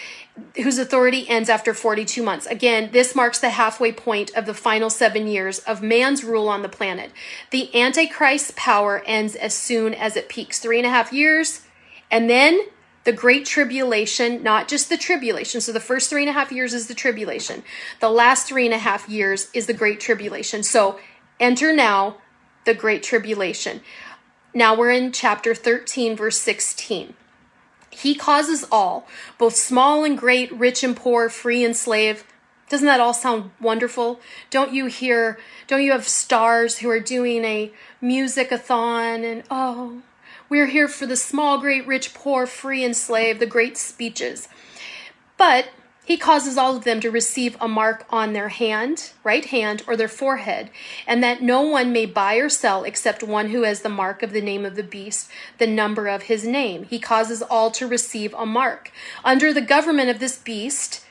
whose 0.58 0.78
authority 0.78 1.28
ends 1.30 1.50
after 1.50 1.74
42 1.74 2.24
months. 2.24 2.46
Again, 2.46 2.90
this 2.92 3.16
marks 3.16 3.40
the 3.40 3.52
halfway 3.52 3.92
point 3.92 4.32
of 4.36 4.46
the 4.46 4.54
final 4.54 4.90
seven 4.90 5.28
years 5.28 5.60
of 5.60 5.82
man's 5.82 6.24
rule 6.24 6.50
on 6.50 6.62
the 6.62 6.70
planet. 6.70 7.12
The 7.52 7.74
Antichrist's 7.80 8.54
power 8.56 9.04
ends 9.06 9.36
as 9.36 9.54
soon 9.54 9.94
as 9.94 10.16
it 10.16 10.30
peaks. 10.30 10.60
Three 10.60 10.78
and 10.78 10.88
a 10.88 10.92
half 10.92 11.14
years, 11.14 11.62
and 12.12 12.30
then 12.30 12.62
the 13.04 13.12
great 13.12 13.46
tribulation, 13.46 14.44
not 14.44 14.68
just 14.68 14.90
the 14.90 14.98
tribulation. 14.98 15.60
So 15.62 15.72
the 15.72 15.80
first 15.80 16.10
three 16.10 16.22
and 16.22 16.30
a 16.30 16.34
half 16.34 16.52
years 16.52 16.74
is 16.74 16.88
the 16.88 16.94
tribulation. 16.94 17.64
The 18.00 18.10
last 18.10 18.48
three 18.48 18.66
and 18.66 18.74
a 18.74 18.78
half 18.78 19.10
years 19.10 19.50
is 19.54 19.66
the 19.66 19.74
great 19.74 20.00
tribulation. 20.00 20.64
So 20.64 21.00
enter 21.40 21.74
now 21.74 22.18
the 22.66 22.74
great 22.74 23.04
tribulation. 23.04 23.82
Now 24.54 24.76
we're 24.76 24.92
in 24.92 25.12
chapter 25.12 25.56
13, 25.56 26.16
verse 26.16 26.40
16. 26.40 27.16
He 27.90 28.14
causes 28.14 28.66
all, 28.72 29.08
both 29.38 29.56
small 29.56 30.04
and 30.04 30.18
great, 30.18 30.52
rich 30.52 30.84
and 30.84 30.96
poor, 30.96 31.30
free 31.30 31.64
and 31.64 31.76
slave. 31.76 32.24
Doesn't 32.70 32.86
that 32.86 33.00
all 33.00 33.14
sound 33.14 33.52
wonderful? 33.60 34.20
Don't 34.50 34.74
you 34.74 34.86
hear, 34.86 35.40
don't 35.68 35.84
you 35.84 35.92
have 35.92 36.08
stars 36.08 36.80
who 36.80 36.90
are 36.90 37.00
doing 37.00 37.44
a 37.46 37.72
music-a-thon 38.00 39.24
and 39.24 39.44
oh, 39.50 40.02
we're 40.50 40.68
here 40.68 40.88
for 40.88 41.06
the 41.08 41.16
small, 41.16 41.60
great, 41.60 41.86
rich, 41.88 42.14
poor, 42.14 42.46
free 42.46 42.84
and 42.84 42.96
slave, 42.96 43.40
the 43.40 43.46
great 43.48 43.78
speeches. 43.78 44.48
But 45.38 45.70
he 46.06 46.18
causes 46.18 46.58
all 46.58 46.76
of 46.76 46.84
them 46.84 47.00
to 47.00 47.10
receive 47.10 47.56
a 47.62 47.68
mark 47.68 48.06
on 48.10 48.34
their 48.34 48.50
hand, 48.50 49.12
right 49.24 49.46
hand, 49.46 49.84
or 49.88 49.96
their 49.96 50.10
forehead, 50.10 50.70
and 51.08 51.24
that 51.24 51.42
no 51.42 51.62
one 51.62 51.94
may 51.94 52.06
buy 52.06 52.36
or 52.36 52.50
sell 52.50 52.84
except 52.84 53.24
one 53.24 53.50
who 53.50 53.64
has 53.64 53.82
the 53.82 53.90
mark 53.90 54.22
of 54.22 54.34
the 54.34 54.42
name 54.42 54.66
of 54.66 54.76
the 54.76 54.84
beast, 54.84 55.32
the 55.60 55.68
number 55.68 56.08
of 56.08 56.24
his 56.24 56.46
name. 56.46 56.84
He 56.84 57.00
causes 57.00 57.42
all 57.42 57.72
to 57.72 57.88
receive 57.88 58.34
a 58.34 58.46
mark. 58.46 58.92
Under 59.24 59.54
the 59.54 59.62
government 59.62 60.10
of 60.10 60.20
this 60.20 60.38
beast 60.38 61.06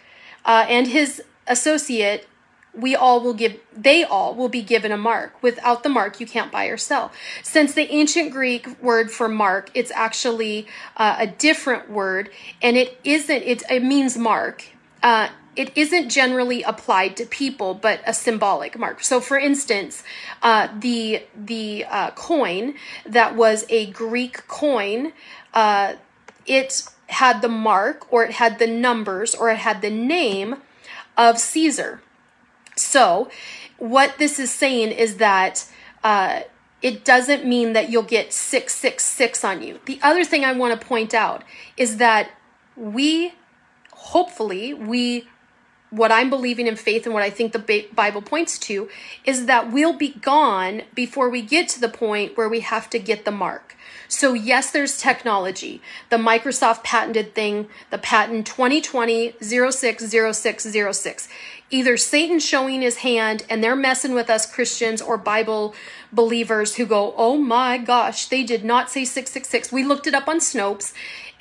uh, 0.45 0.67
and 0.69 0.89
his 0.89 1.23
associate, 1.47 2.29
we 2.75 2.95
all 2.95 3.21
will 3.21 3.35
give, 3.35 3.59
they 3.75 4.05
all 4.05 4.35
will 4.35 4.49
be 4.51 4.63
given 4.63 4.93
a 4.93 4.97
mark. 4.99 5.43
Without 5.43 5.83
the 5.83 5.89
mark, 5.89 6.21
you 6.21 6.27
can't 6.27 6.53
buy 6.53 6.67
or 6.67 6.77
sell. 6.77 7.13
Since 7.43 7.73
the 7.73 7.91
ancient 7.91 8.31
Greek 8.31 8.83
word 8.83 9.11
for 9.11 9.29
mark, 9.29 9.71
it's 9.73 9.91
actually 9.95 10.67
uh, 10.99 11.17
a 11.19 11.27
different 11.27 11.91
word, 11.91 12.31
and 12.61 12.77
it 12.77 12.99
isn't, 13.05 13.43
it, 13.43 13.63
it 13.71 13.83
means 13.83 14.19
mark 14.19 14.67
uh, 15.03 15.29
it 15.55 15.77
isn't 15.77 16.09
generally 16.09 16.63
applied 16.63 17.17
to 17.19 17.27
people, 17.27 17.75
but 17.75 18.01
a 18.07 18.15
symbolic 18.15 18.79
mark. 18.79 19.03
So, 19.05 19.21
for 19.21 19.39
instance, 19.39 20.03
uh, 20.43 20.69
the 20.79 21.25
the 21.37 21.85
uh, 21.85 22.11
coin 22.13 22.75
that 23.05 23.37
was 23.37 23.67
a 23.69 23.91
Greek 23.91 24.47
coin, 24.49 25.13
uh, 25.53 25.95
it 26.47 26.89
had 27.09 27.43
the 27.43 27.49
mark, 27.49 28.11
or 28.11 28.25
it 28.25 28.33
had 28.33 28.59
the 28.59 28.67
numbers, 28.67 29.35
or 29.35 29.51
it 29.51 29.59
had 29.59 29.83
the 29.83 29.91
name 29.91 30.57
of 31.17 31.39
Caesar. 31.39 32.01
So, 32.77 33.31
what 33.77 34.17
this 34.19 34.39
is 34.39 34.51
saying 34.51 34.93
is 34.93 35.17
that 35.17 35.69
uh, 36.03 36.43
it 36.81 37.05
doesn't 37.05 37.45
mean 37.45 37.75
that 37.75 37.91
you'll 37.91 38.03
get 38.03 38.33
666 38.33 39.45
on 39.45 39.63
you. 39.63 39.81
The 39.85 40.01
other 40.03 40.25
thing 40.25 40.45
I 40.45 40.53
want 40.53 40.79
to 40.81 40.87
point 40.87 41.13
out 41.13 41.45
is 41.77 41.99
that 41.99 42.31
we 42.75 43.35
hopefully 44.03 44.75
we 44.75 45.27
what 45.91 46.11
I'm 46.11 46.31
believing 46.31 46.67
in 46.67 46.77
faith 46.77 47.05
and 47.05 47.15
what 47.15 47.23
I 47.23 47.29
think 47.29 47.53
the 47.53 47.87
Bible 47.95 48.23
points 48.23 48.59
to 48.61 48.89
is 49.27 49.45
that 49.45 49.71
we'll 49.71 49.93
be 49.93 50.15
gone 50.15 50.83
before 50.95 51.29
we 51.29 51.43
get 51.43 51.69
to 51.71 51.81
the 51.81 51.89
point 51.89 52.37
where 52.37 52.49
we 52.49 52.61
have 52.61 52.89
to 52.91 52.99
get 52.99 53.27
the 53.27 53.31
mark. 53.31 53.77
So, 54.09 54.33
yes, 54.33 54.71
there's 54.71 54.97
technology. 54.99 55.83
The 56.09 56.17
Microsoft 56.17 56.83
patented 56.83 57.35
thing, 57.35 57.69
the 57.91 57.99
patent 57.99 58.47
2020 58.47 59.35
060606. 59.41 61.29
Either 61.71 61.97
Satan 61.99 62.39
showing 62.39 62.81
his 62.81 62.97
hand 62.97 63.45
and 63.51 63.63
they're 63.63 63.77
messing 63.77 64.15
with 64.15 64.31
us 64.31 64.51
Christians 64.51 65.03
or 65.03 65.19
Bible 65.19 65.75
believers 66.11 66.77
who 66.77 66.87
go, 66.87 67.15
oh 67.17 67.37
my 67.37 67.77
gosh, 67.79 68.27
they 68.27 68.43
did 68.43 68.65
not 68.65 68.91
say 68.91 69.05
666. 69.05 69.71
We 69.73 69.85
looked 69.85 70.07
it 70.07 70.15
up 70.15 70.29
on 70.29 70.39
Snopes 70.39 70.93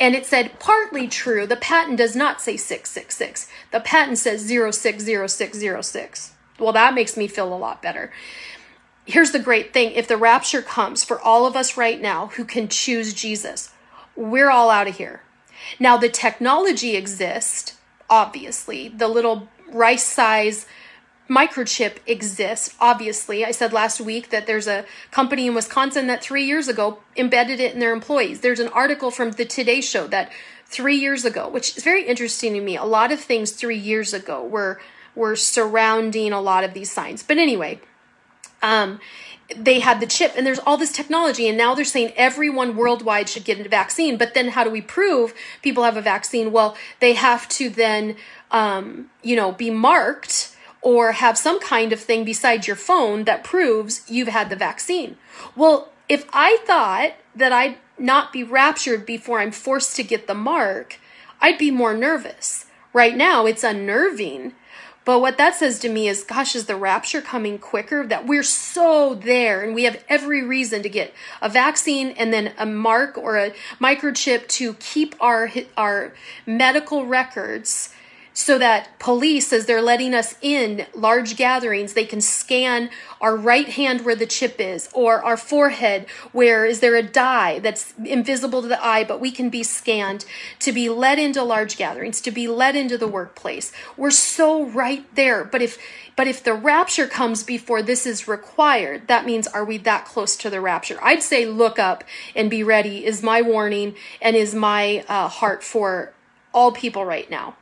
and 0.02 0.14
it 0.16 0.26
said 0.26 0.60
partly 0.60 1.08
true. 1.08 1.46
The 1.46 1.56
patent 1.56 2.00
does 2.00 2.16
not 2.16 2.42
say 2.42 2.58
666. 2.58 3.48
The 3.70 3.80
patent 3.80 4.18
says 4.18 4.42
060606. 4.42 6.32
Well, 6.60 6.74
that 6.74 6.96
makes 6.96 7.16
me 7.16 7.28
feel 7.28 7.54
a 7.54 7.56
lot 7.56 7.84
better. 7.84 8.12
Here's 9.06 9.30
the 9.32 9.38
great 9.40 9.74
thing 9.74 9.92
if 9.92 10.08
the 10.08 10.18
rapture 10.18 10.64
comes 10.64 11.04
for 11.04 11.22
all 11.22 11.46
of 11.46 11.56
us 11.56 11.78
right 11.78 12.02
now 12.02 12.28
who 12.36 12.44
can 12.46 12.68
choose 12.68 13.14
Jesus, 13.14 13.70
we're 14.16 14.50
all 14.50 14.72
out 14.72 14.88
of 14.88 14.98
here. 14.98 15.22
Now, 15.80 15.98
the 15.98 16.10
technology 16.10 16.96
exists, 16.96 17.78
obviously, 18.10 18.88
the 18.88 19.08
little 19.08 19.50
rice 19.72 20.04
size 20.04 20.66
microchip 21.32 21.98
exists. 22.06 22.76
Obviously, 22.82 23.46
I 23.46 23.52
said 23.52 23.72
last 23.72 24.02
week 24.02 24.32
that 24.32 24.48
there's 24.48 24.68
a 24.68 24.86
company 25.12 25.48
in 25.48 25.56
Wisconsin 25.56 26.08
that 26.08 26.22
three 26.22 26.44
years 26.44 26.68
ago 26.68 27.00
embedded 27.16 27.62
it 27.62 27.74
in 27.74 27.80
their 27.80 27.94
employees. 27.94 28.42
There's 28.42 28.60
an 28.60 28.68
article 28.68 29.12
from 29.12 29.32
the 29.32 29.46
Today 29.46 29.80
Show 29.80 30.08
that 30.08 30.30
three 30.66 30.98
years 30.98 31.24
ago, 31.24 31.48
which 31.48 31.78
is 31.78 31.84
very 31.84 32.06
interesting 32.06 32.54
to 32.54 32.62
me. 32.62 32.76
A 32.76 32.84
lot 32.84 33.14
of 33.14 33.20
things 33.22 33.52
three 33.52 33.78
years 33.78 34.14
ago 34.14 34.46
were 34.46 34.82
were 35.16 35.36
surrounding 35.36 36.34
a 36.34 36.42
lot 36.42 36.64
of 36.64 36.74
these 36.74 36.92
signs. 36.92 37.24
But 37.24 37.38
anyway, 37.38 37.80
um, 38.62 39.00
they 39.56 39.80
had 39.80 40.00
the 40.00 40.06
chip 40.06 40.34
and 40.36 40.46
there's 40.46 40.60
all 40.60 40.78
this 40.78 40.92
technology 40.92 41.48
and 41.48 41.58
now 41.58 41.76
they're 41.76 41.84
saying 41.86 42.14
everyone 42.16 42.76
worldwide 42.76 43.28
should 43.28 43.44
get 43.44 43.60
a 43.60 43.68
vaccine 43.68 44.16
but 44.16 44.34
then 44.34 44.48
how 44.50 44.64
do 44.64 44.70
we 44.70 44.82
prove 44.82 45.34
people 45.62 45.84
have 45.84 45.98
a 45.98 46.02
vaccine 46.02 46.54
well 46.54 46.78
they 47.02 47.14
have 47.14 47.50
to 47.50 47.70
then 47.70 48.16
um, 48.52 49.10
you 49.22 49.36
know 49.36 49.52
be 49.52 49.70
marked 49.70 50.51
or 50.82 51.14
have 51.14 51.38
some 51.38 51.60
kind 51.60 51.94
of 51.94 52.00
thing 52.00 52.24
beside 52.24 52.68
your 52.68 52.76
phone 52.76 53.26
that 53.26 53.44
proves 53.44 54.02
you've 54.10 54.28
had 54.28 54.50
the 54.50 54.56
vaccine. 54.56 55.18
Well, 55.56 55.90
if 56.10 56.26
I 56.34 56.58
thought 56.66 57.14
that 57.36 57.54
I'd 57.54 57.78
not 57.98 58.34
be 58.34 58.44
raptured 58.44 59.06
before 59.06 59.40
I'm 59.40 59.52
forced 59.52 59.96
to 59.96 60.04
get 60.04 60.28
the 60.28 60.34
mark, 60.34 61.00
I'd 61.40 61.58
be 61.58 61.72
more 61.72 61.94
nervous. 61.94 62.66
Right 62.94 63.16
now, 63.16 63.46
it's 63.46 63.64
unnerving. 63.64 64.54
But 65.04 65.20
what 65.20 65.38
that 65.38 65.56
says 65.56 65.80
to 65.80 65.90
me 65.90 66.08
is, 66.08 66.24
gosh, 66.24 66.56
is 66.56 66.66
the 66.66 66.76
rapture 66.76 67.22
coming 67.22 67.58
quicker? 67.58 68.06
That 68.06 68.28
we're 68.28 68.44
so 68.44 69.16
there 69.16 69.64
and 69.64 69.74
we 69.74 69.84
have 69.84 70.04
every 70.08 70.44
reason 70.44 70.84
to 70.84 70.90
get 70.90 71.14
a 71.42 71.50
vaccine 71.50 72.10
and 72.10 72.32
then 72.32 72.54
a 72.58 72.66
mark 72.66 73.18
or 73.18 73.38
a 73.38 73.54
microchip 73.80 74.48
to 74.50 74.76
keep 74.76 75.16
our, 75.20 75.50
our 75.76 76.14
medical 76.46 77.08
records 77.08 77.94
so 78.42 78.58
that 78.58 78.98
police, 79.00 79.54
as 79.54 79.66
they're 79.66 79.82
letting 79.82 80.14
us 80.14 80.36
in 80.42 80.86
large 80.94 81.36
gatherings, 81.36 81.94
they 81.94 82.06
can 82.06 82.22
scan 82.22 82.90
our 83.20 83.36
right 83.36 83.70
hand 83.70 84.04
where 84.04 84.16
the 84.16 84.26
chip 84.26 84.60
is 84.60 84.90
or 84.94 85.24
our 85.24 85.38
forehead 85.38 86.08
where 86.32 86.66
is 86.66 86.80
there 86.80 86.96
a 86.96 87.04
dye 87.04 87.60
that's 87.60 87.94
invisible 88.04 88.62
to 88.62 88.68
the 88.68 88.84
eye, 88.84 89.04
but 89.04 89.20
we 89.20 89.30
can 89.32 89.50
be 89.50 89.64
scanned 89.64 90.26
to 90.60 90.72
be 90.72 90.90
let 90.90 91.20
into 91.20 91.44
large 91.44 91.78
gatherings, 91.78 92.20
to 92.22 92.32
be 92.32 92.48
let 92.48 92.76
into 92.76 92.98
the 92.98 93.08
workplace. 93.08 93.72
We're 93.96 94.12
so 94.12 94.66
right 94.66 95.06
there. 95.16 95.44
But 95.44 95.62
if 95.62 95.78
but 96.16 96.28
if 96.28 96.44
the 96.44 96.54
rapture 96.54 97.08
comes 97.08 97.44
before 97.44 97.82
this 97.82 98.06
is 98.06 98.28
required, 98.28 99.08
that 99.08 99.26
means 99.26 99.48
are 99.48 99.64
we 99.64 99.78
that 99.78 100.06
close 100.06 100.36
to 100.38 100.50
the 100.50 100.60
rapture? 100.60 101.00
I'd 101.02 101.24
say 101.24 101.46
look 101.46 101.80
up 101.80 102.04
and 102.36 102.50
be 102.50 102.64
ready 102.64 103.06
is 103.06 103.24
my 103.24 103.42
warning 103.42 103.96
and 104.22 104.36
is 104.36 104.54
my 104.54 105.06
uh, 105.08 105.30
heart 105.30 105.64
for 105.64 106.14
all 106.54 106.72
people 106.72 107.06
right 107.06 107.30
now. 107.30 107.56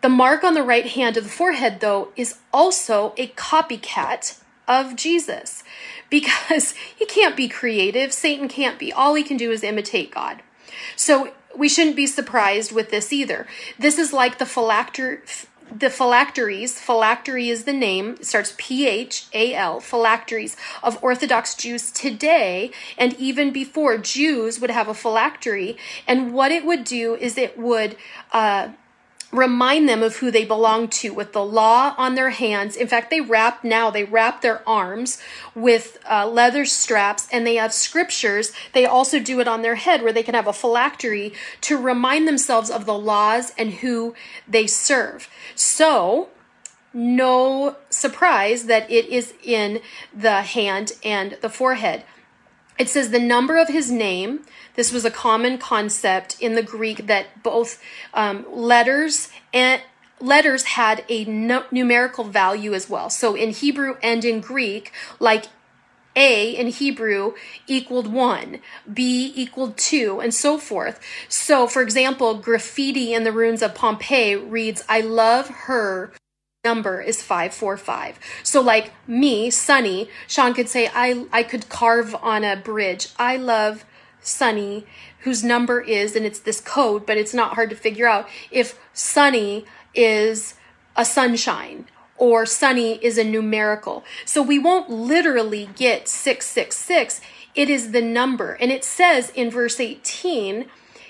The 0.00 0.08
mark 0.08 0.44
on 0.44 0.54
the 0.54 0.62
right 0.62 0.86
hand 0.86 1.16
of 1.16 1.24
the 1.24 1.30
forehead, 1.30 1.80
though, 1.80 2.12
is 2.16 2.38
also 2.52 3.14
a 3.16 3.28
copycat 3.28 4.40
of 4.66 4.96
Jesus 4.96 5.64
because 6.10 6.72
he 6.96 7.06
can't 7.06 7.36
be 7.36 7.48
creative. 7.48 8.12
Satan 8.12 8.48
can't 8.48 8.78
be. 8.78 8.92
All 8.92 9.14
he 9.14 9.22
can 9.22 9.36
do 9.36 9.50
is 9.50 9.62
imitate 9.62 10.10
God. 10.10 10.42
So 10.96 11.32
we 11.56 11.68
shouldn't 11.68 11.96
be 11.96 12.06
surprised 12.06 12.72
with 12.72 12.90
this 12.90 13.12
either. 13.12 13.46
This 13.78 13.98
is 13.98 14.12
like 14.12 14.38
the 14.38 14.44
phylacter 14.44 15.20
the 15.70 15.90
phylacteries, 15.90 16.80
phylactery 16.80 17.50
is 17.50 17.64
the 17.64 17.72
name, 17.72 18.22
starts 18.22 18.54
P 18.56 18.86
H 18.86 19.26
A 19.32 19.54
L, 19.54 19.80
phylacteries 19.80 20.56
of 20.82 21.02
Orthodox 21.02 21.54
Jews 21.54 21.90
today, 21.90 22.70
and 22.96 23.14
even 23.14 23.52
before, 23.52 23.98
Jews 23.98 24.60
would 24.60 24.70
have 24.70 24.88
a 24.88 24.94
phylactery. 24.94 25.76
And 26.06 26.32
what 26.32 26.52
it 26.52 26.64
would 26.64 26.84
do 26.84 27.14
is 27.16 27.36
it 27.36 27.58
would 27.58 27.96
uh, 28.32 28.70
remind 29.30 29.88
them 29.88 30.02
of 30.02 30.16
who 30.16 30.30
they 30.30 30.44
belong 30.44 30.88
to 30.88 31.12
with 31.12 31.32
the 31.32 31.44
law 31.44 31.94
on 31.98 32.14
their 32.14 32.30
hands. 32.30 32.76
In 32.76 32.86
fact, 32.86 33.10
they 33.10 33.20
wrap 33.20 33.62
now, 33.62 33.90
they 33.90 34.04
wrap 34.04 34.40
their 34.40 34.66
arms 34.66 35.20
with 35.54 35.98
uh, 36.10 36.26
leather 36.26 36.64
straps 36.64 37.28
and 37.30 37.46
they 37.46 37.56
have 37.56 37.72
scriptures. 37.72 38.52
They 38.72 38.86
also 38.86 39.18
do 39.18 39.40
it 39.40 39.48
on 39.48 39.62
their 39.62 39.74
head 39.74 40.02
where 40.02 40.12
they 40.12 40.22
can 40.22 40.34
have 40.34 40.46
a 40.46 40.52
phylactery 40.52 41.34
to 41.62 41.76
remind 41.76 42.26
themselves 42.26 42.70
of 42.70 42.86
the 42.86 42.98
laws 42.98 43.52
and 43.58 43.74
who 43.74 44.14
they 44.46 44.66
serve. 44.66 45.28
So, 45.54 46.30
no 46.94 47.76
surprise 47.90 48.64
that 48.64 48.90
it 48.90 49.06
is 49.06 49.34
in 49.44 49.80
the 50.14 50.40
hand 50.40 50.92
and 51.04 51.36
the 51.42 51.50
forehead. 51.50 52.04
It 52.78 52.88
says 52.88 53.10
the 53.10 53.18
number 53.18 53.56
of 53.58 53.68
his 53.68 53.90
name. 53.90 54.40
This 54.78 54.92
was 54.92 55.04
a 55.04 55.10
common 55.10 55.58
concept 55.58 56.36
in 56.40 56.54
the 56.54 56.62
Greek 56.62 57.08
that 57.08 57.42
both 57.42 57.82
um, 58.14 58.46
letters 58.48 59.28
and 59.52 59.82
letters 60.20 60.62
had 60.62 61.04
a 61.08 61.24
no- 61.24 61.64
numerical 61.72 62.22
value 62.22 62.74
as 62.74 62.88
well. 62.88 63.10
So 63.10 63.34
in 63.34 63.50
Hebrew 63.50 63.96
and 64.04 64.24
in 64.24 64.40
Greek, 64.40 64.92
like 65.18 65.46
a 66.14 66.50
in 66.50 66.68
Hebrew 66.68 67.32
equaled 67.66 68.06
one, 68.06 68.60
B 68.94 69.32
equaled 69.34 69.76
two, 69.76 70.20
and 70.20 70.32
so 70.32 70.58
forth. 70.58 71.00
So, 71.28 71.66
for 71.66 71.82
example, 71.82 72.34
graffiti 72.34 73.12
in 73.14 73.24
the 73.24 73.32
ruins 73.32 73.62
of 73.62 73.74
Pompeii 73.74 74.36
reads, 74.36 74.84
I 74.88 75.00
love 75.00 75.48
her 75.48 76.12
number 76.62 77.00
is 77.00 77.20
545. 77.20 78.20
So 78.44 78.60
like 78.60 78.92
me, 79.08 79.50
Sonny, 79.50 80.08
Sean 80.28 80.54
could 80.54 80.68
say 80.68 80.88
I 80.94 81.26
I 81.32 81.42
could 81.42 81.68
carve 81.68 82.14
on 82.14 82.44
a 82.44 82.54
bridge. 82.54 83.08
I 83.18 83.38
love 83.38 83.84
Sonny 84.28 84.86
whose 85.20 85.42
number 85.42 85.80
is 85.80 86.14
and 86.14 86.24
it's 86.24 86.38
this 86.38 86.60
code, 86.60 87.06
but 87.06 87.16
it's 87.16 87.34
not 87.34 87.54
hard 87.54 87.70
to 87.70 87.76
figure 87.76 88.06
out 88.06 88.28
if 88.50 88.78
Sonny 88.92 89.64
is 89.94 90.54
a 90.96 91.04
sunshine 91.04 91.86
or 92.16 92.44
Sonny 92.44 92.94
is 93.04 93.16
a 93.16 93.24
numerical. 93.24 94.04
So 94.24 94.42
we 94.42 94.58
won't 94.58 94.90
literally 94.90 95.70
get 95.76 96.08
666. 96.08 97.20
It 97.54 97.70
is 97.70 97.92
the 97.92 98.02
number. 98.02 98.52
And 98.52 98.70
it 98.70 98.84
says 98.84 99.30
in 99.30 99.50
verse 99.50 99.80
18, 99.80 100.66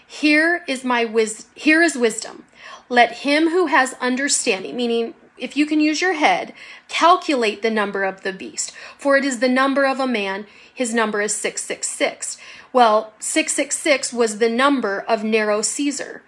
here 0.07 0.65
is 0.67 0.85
my 0.85 1.05
wis- 1.05 1.47
here 1.55 1.83
is 1.83 1.97
wisdom. 1.97 2.45
Let 2.89 3.19
him 3.19 3.51
who 3.51 3.67
has 3.67 3.95
understanding, 4.01 4.77
meaning 4.77 5.15
if 5.37 5.57
you 5.57 5.67
can 5.67 5.81
use 5.81 6.01
your 6.01 6.15
head, 6.15 6.53
calculate 6.89 7.63
the 7.63 7.71
number 7.71 8.05
of 8.05 8.23
the 8.23 8.33
beast, 8.33 8.73
for 8.99 9.17
it 9.17 9.25
is 9.25 9.41
the 9.41 9.49
number 9.49 9.85
of 9.85 10.01
a 10.01 10.07
man, 10.07 10.47
his 10.73 10.95
number 10.95 11.21
is 11.21 11.35
666. 11.35 12.39
Well, 12.73 13.13
666 13.19 14.13
was 14.13 14.39
the 14.39 14.51
number 14.51 15.01
of 15.01 15.25
Nero 15.25 15.63
Caesar. 15.63 16.23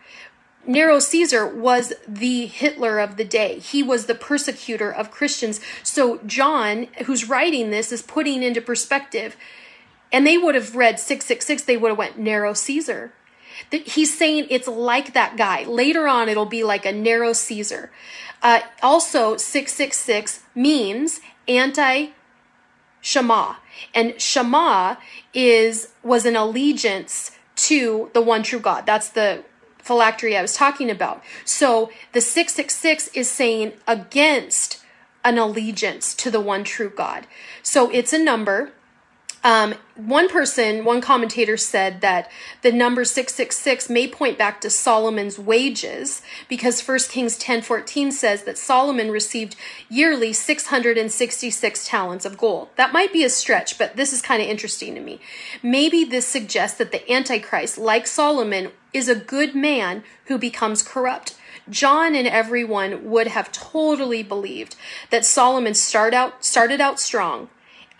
Nero 0.66 0.98
Caesar 0.98 1.46
was 1.46 1.92
the 2.06 2.46
Hitler 2.46 2.98
of 2.98 3.16
the 3.16 3.24
day. 3.24 3.58
He 3.58 3.82
was 3.82 4.06
the 4.06 4.14
persecutor 4.14 4.92
of 4.92 5.10
Christians. 5.10 5.60
So 5.82 6.18
John, 6.26 6.88
who's 7.06 7.28
writing 7.28 7.70
this, 7.70 7.92
is 7.92 8.02
putting 8.02 8.42
into 8.42 8.60
perspective, 8.60 9.36
and 10.12 10.26
they 10.26 10.36
would 10.36 10.54
have 10.54 10.76
read 10.76 11.00
666, 11.00 11.62
they 11.62 11.76
would 11.76 11.90
have 11.90 11.98
went 11.98 12.18
Nero 12.18 12.52
Caesar. 12.52 13.12
He's 13.70 14.16
saying 14.16 14.46
it's 14.50 14.68
like 14.68 15.12
that 15.12 15.36
guy. 15.36 15.64
Later 15.64 16.08
on, 16.08 16.28
it'll 16.28 16.46
be 16.46 16.64
like 16.64 16.86
a 16.86 16.92
Nero 16.92 17.32
Caesar. 17.32 17.90
Uh, 18.42 18.60
also, 18.82 19.36
666 19.36 20.40
means 20.54 21.20
anti 21.46 22.08
Shema. 23.00 23.54
And 23.94 24.20
Shema 24.20 24.96
is 25.32 25.92
was 26.02 26.26
an 26.26 26.36
allegiance 26.36 27.32
to 27.56 28.10
the 28.14 28.20
one 28.22 28.42
true 28.42 28.60
God. 28.60 28.86
That's 28.86 29.08
the 29.08 29.44
phylactery 29.78 30.36
I 30.36 30.42
was 30.42 30.54
talking 30.54 30.90
about. 30.90 31.22
So 31.44 31.90
the 32.12 32.20
666 32.20 33.08
is 33.08 33.30
saying 33.30 33.72
against 33.86 34.82
an 35.24 35.38
allegiance 35.38 36.14
to 36.14 36.30
the 36.30 36.40
one 36.40 36.64
true 36.64 36.90
God. 36.90 37.26
So 37.62 37.90
it's 37.90 38.12
a 38.12 38.18
number 38.18 38.72
um, 39.42 39.74
one 39.96 40.28
person, 40.28 40.84
one 40.84 41.00
commentator 41.00 41.56
said 41.56 42.02
that 42.02 42.30
the 42.60 42.72
number 42.72 43.04
666 43.04 43.88
may 43.88 44.06
point 44.06 44.36
back 44.36 44.60
to 44.60 44.68
Solomon's 44.68 45.38
wages 45.38 46.20
because 46.48 46.86
1 46.86 46.98
Kings 47.10 47.38
10:14 47.38 48.12
says 48.12 48.44
that 48.44 48.58
Solomon 48.58 49.10
received 49.10 49.56
yearly 49.88 50.34
666 50.34 51.86
talents 51.86 52.26
of 52.26 52.36
gold. 52.36 52.68
That 52.76 52.92
might 52.92 53.14
be 53.14 53.24
a 53.24 53.30
stretch, 53.30 53.78
but 53.78 53.96
this 53.96 54.12
is 54.12 54.20
kind 54.20 54.42
of 54.42 54.48
interesting 54.48 54.94
to 54.94 55.00
me. 55.00 55.20
Maybe 55.62 56.04
this 56.04 56.26
suggests 56.26 56.76
that 56.76 56.92
the 56.92 57.10
antichrist, 57.10 57.78
like 57.78 58.06
Solomon, 58.06 58.72
is 58.92 59.08
a 59.08 59.14
good 59.14 59.54
man 59.54 60.02
who 60.26 60.36
becomes 60.36 60.82
corrupt. 60.82 61.34
John 61.68 62.14
and 62.14 62.26
everyone 62.26 63.08
would 63.08 63.28
have 63.28 63.52
totally 63.52 64.22
believed 64.22 64.76
that 65.10 65.24
Solomon 65.24 65.74
start 65.74 66.12
out, 66.12 66.44
started 66.44 66.80
out 66.80 67.00
strong 67.00 67.48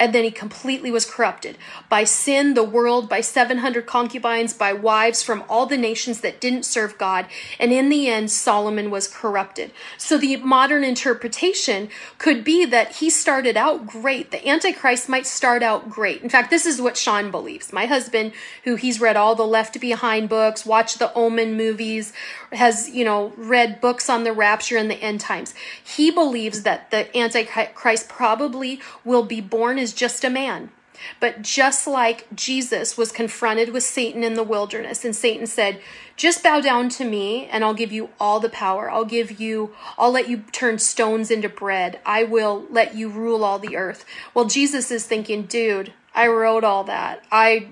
and 0.01 0.15
then 0.15 0.25
he 0.25 0.31
completely 0.31 0.91
was 0.91 1.05
corrupted 1.05 1.59
by 1.91 2.05
sin, 2.05 2.55
the 2.55 2.65
world, 2.65 3.09
by 3.09 3.21
700 3.21 3.85
concubines, 3.85 4.55
by 4.55 4.73
wives 4.73 5.23
from 5.23 5.45
all 5.47 5.67
the 5.67 5.77
nations 5.77 6.23
that 6.23 6.41
didn't 6.41 6.65
serve 6.65 6.97
God. 6.97 7.27
And 7.59 7.71
in 7.71 7.91
the 7.91 8.09
end, 8.09 8.31
Solomon 8.31 8.91
was 8.91 9.07
corrupted. 9.07 9.73
So 9.99 10.17
the 10.17 10.37
modern 10.39 10.83
interpretation 10.83 11.91
could 12.17 12.43
be 12.43 12.65
that 12.65 12.97
he 12.97 13.11
started 13.11 13.59
out 13.59 13.87
great. 13.87 14.31
The 14.31 14.49
Antichrist 14.49 15.09
might 15.09 15.27
start 15.27 15.63
out 15.63 15.91
great. 15.91 16.23
In 16.23 16.31
fact, 16.31 16.51
this 16.51 16.65
is 16.65 16.81
what 16.81 16.97
Sean 16.97 17.31
believes. 17.31 17.73
My 17.73 17.85
husband, 17.85 18.33
who 18.65 18.77
he's 18.77 19.01
read 19.01 19.17
all 19.17 19.35
the 19.35 19.47
Left 19.47 19.79
Behind 19.79 20.31
books, 20.31 20.65
watched 20.65 20.99
the 20.99 21.13
Omen 21.13 21.57
movies, 21.59 22.15
has, 22.53 22.91
you 22.91 23.05
know, 23.05 23.33
read 23.37 23.81
books 23.81 24.09
on 24.09 24.25
the 24.25 24.33
rapture 24.33 24.77
and 24.77 24.91
the 24.91 25.03
end 25.03 25.21
times. 25.21 25.55
He 25.83 26.11
believes 26.11 26.63
that 26.63 26.91
the 26.91 27.17
Antichrist 27.17 28.09
probably 28.09 28.81
will 29.05 29.23
be 29.23 29.41
born 29.41 29.79
as 29.79 29.93
just 29.93 30.25
a 30.25 30.31
man. 30.31 30.71
But 31.19 31.43
just 31.43 31.87
like 31.87 32.27
Jesus 32.35 32.97
was 32.97 33.13
confronted 33.13 33.73
with 33.73 33.83
Satan 33.83 34.23
in 34.23 34.35
the 34.35 34.43
wilderness, 34.43 35.05
and 35.05 35.17
Satan 35.17 35.47
said, 35.47 35.81
Just 36.17 36.43
bow 36.43 36.61
down 36.61 36.89
to 36.91 37.05
me, 37.05 37.47
and 37.47 37.65
I'll 37.65 37.75
give 37.75 37.93
you 37.93 38.11
all 38.21 38.41
the 38.41 38.51
power. 38.51 38.91
I'll 38.91 39.05
give 39.05 39.41
you, 39.41 39.75
I'll 39.99 40.13
let 40.13 40.29
you 40.29 40.45
turn 40.53 40.79
stones 40.79 41.31
into 41.31 41.49
bread. 41.49 42.01
I 42.05 42.25
will 42.25 42.67
let 42.71 42.95
you 42.95 43.09
rule 43.09 43.45
all 43.45 43.59
the 43.59 43.77
earth. 43.77 44.05
Well, 44.35 44.45
Jesus 44.45 44.91
is 44.91 45.07
thinking, 45.07 45.45
Dude, 45.45 45.93
I 46.15 46.27
wrote 46.29 46.65
all 46.65 46.85
that. 46.85 47.25
I 47.31 47.69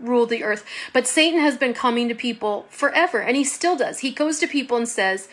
rule 0.00 0.26
the 0.26 0.44
earth. 0.44 0.64
But 0.92 1.06
Satan 1.06 1.40
has 1.40 1.56
been 1.56 1.74
coming 1.74 2.08
to 2.08 2.14
people 2.14 2.66
forever, 2.70 3.20
and 3.20 3.36
he 3.36 3.44
still 3.44 3.76
does. 3.76 4.00
He 4.00 4.10
goes 4.10 4.38
to 4.38 4.46
people 4.46 4.76
and 4.76 4.88
says, 4.88 5.28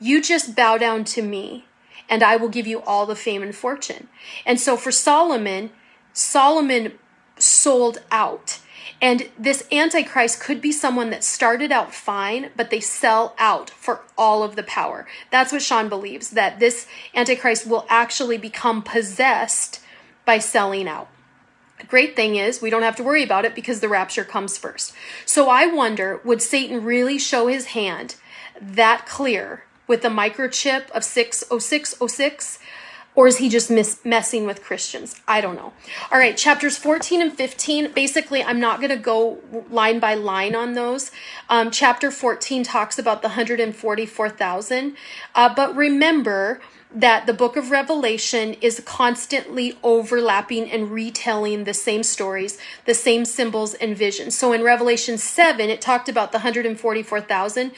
You 0.00 0.22
just 0.22 0.54
bow 0.56 0.78
down 0.78 1.04
to 1.04 1.22
me, 1.22 1.64
and 2.08 2.22
I 2.22 2.36
will 2.36 2.48
give 2.48 2.66
you 2.66 2.82
all 2.82 3.06
the 3.06 3.16
fame 3.16 3.42
and 3.42 3.54
fortune. 3.54 4.08
And 4.46 4.60
so 4.60 4.76
for 4.76 4.92
Solomon, 4.92 5.70
Solomon 6.12 6.98
sold 7.38 8.02
out. 8.10 8.58
And 9.00 9.28
this 9.36 9.66
Antichrist 9.72 10.40
could 10.40 10.60
be 10.60 10.70
someone 10.70 11.10
that 11.10 11.24
started 11.24 11.72
out 11.72 11.92
fine, 11.92 12.50
but 12.56 12.70
they 12.70 12.78
sell 12.80 13.34
out 13.36 13.68
for 13.70 14.02
all 14.16 14.44
of 14.44 14.54
the 14.54 14.62
power. 14.62 15.06
That's 15.30 15.52
what 15.52 15.62
Sean 15.62 15.88
believes, 15.88 16.30
that 16.30 16.60
this 16.60 16.86
Antichrist 17.14 17.66
will 17.66 17.84
actually 17.88 18.38
become 18.38 18.82
possessed 18.82 19.80
by 20.24 20.38
selling 20.38 20.86
out. 20.86 21.08
Great 21.88 22.16
thing 22.16 22.36
is, 22.36 22.62
we 22.62 22.70
don't 22.70 22.82
have 22.82 22.96
to 22.96 23.02
worry 23.02 23.22
about 23.22 23.44
it 23.44 23.54
because 23.54 23.80
the 23.80 23.88
rapture 23.88 24.24
comes 24.24 24.58
first. 24.58 24.92
So 25.26 25.48
I 25.48 25.66
wonder 25.66 26.20
would 26.24 26.42
Satan 26.42 26.84
really 26.84 27.18
show 27.18 27.46
his 27.46 27.66
hand 27.66 28.16
that 28.60 29.06
clear 29.06 29.64
with 29.86 30.02
the 30.02 30.08
microchip 30.08 30.90
of 30.90 31.04
60606? 31.04 32.58
Or 33.14 33.26
is 33.26 33.36
he 33.36 33.50
just 33.50 33.70
mis- 33.70 34.00
messing 34.04 34.46
with 34.46 34.62
Christians? 34.62 35.20
I 35.28 35.42
don't 35.42 35.54
know. 35.54 35.74
All 36.10 36.18
right, 36.18 36.34
chapters 36.34 36.78
14 36.78 37.20
and 37.20 37.30
15. 37.30 37.92
Basically, 37.92 38.42
I'm 38.42 38.58
not 38.58 38.78
going 38.80 38.90
to 38.90 38.96
go 38.96 39.38
line 39.70 39.98
by 39.98 40.14
line 40.14 40.54
on 40.54 40.72
those. 40.72 41.10
Um, 41.50 41.70
chapter 41.70 42.10
14 42.10 42.64
talks 42.64 42.98
about 42.98 43.20
the 43.20 43.28
144,000. 43.28 44.96
Uh, 45.34 45.54
but 45.54 45.76
remember, 45.76 46.62
that 46.94 47.26
the 47.26 47.32
book 47.32 47.56
of 47.56 47.70
Revelation 47.70 48.54
is 48.60 48.82
constantly 48.84 49.78
overlapping 49.82 50.70
and 50.70 50.90
retelling 50.90 51.64
the 51.64 51.74
same 51.74 52.02
stories, 52.02 52.58
the 52.84 52.94
same 52.94 53.24
symbols 53.24 53.74
and 53.74 53.96
visions. 53.96 54.36
So 54.36 54.52
in 54.52 54.62
Revelation 54.62 55.16
7, 55.16 55.70
it 55.70 55.80
talked 55.80 56.08
about 56.08 56.32
the 56.32 56.38
144,000. 56.38 57.72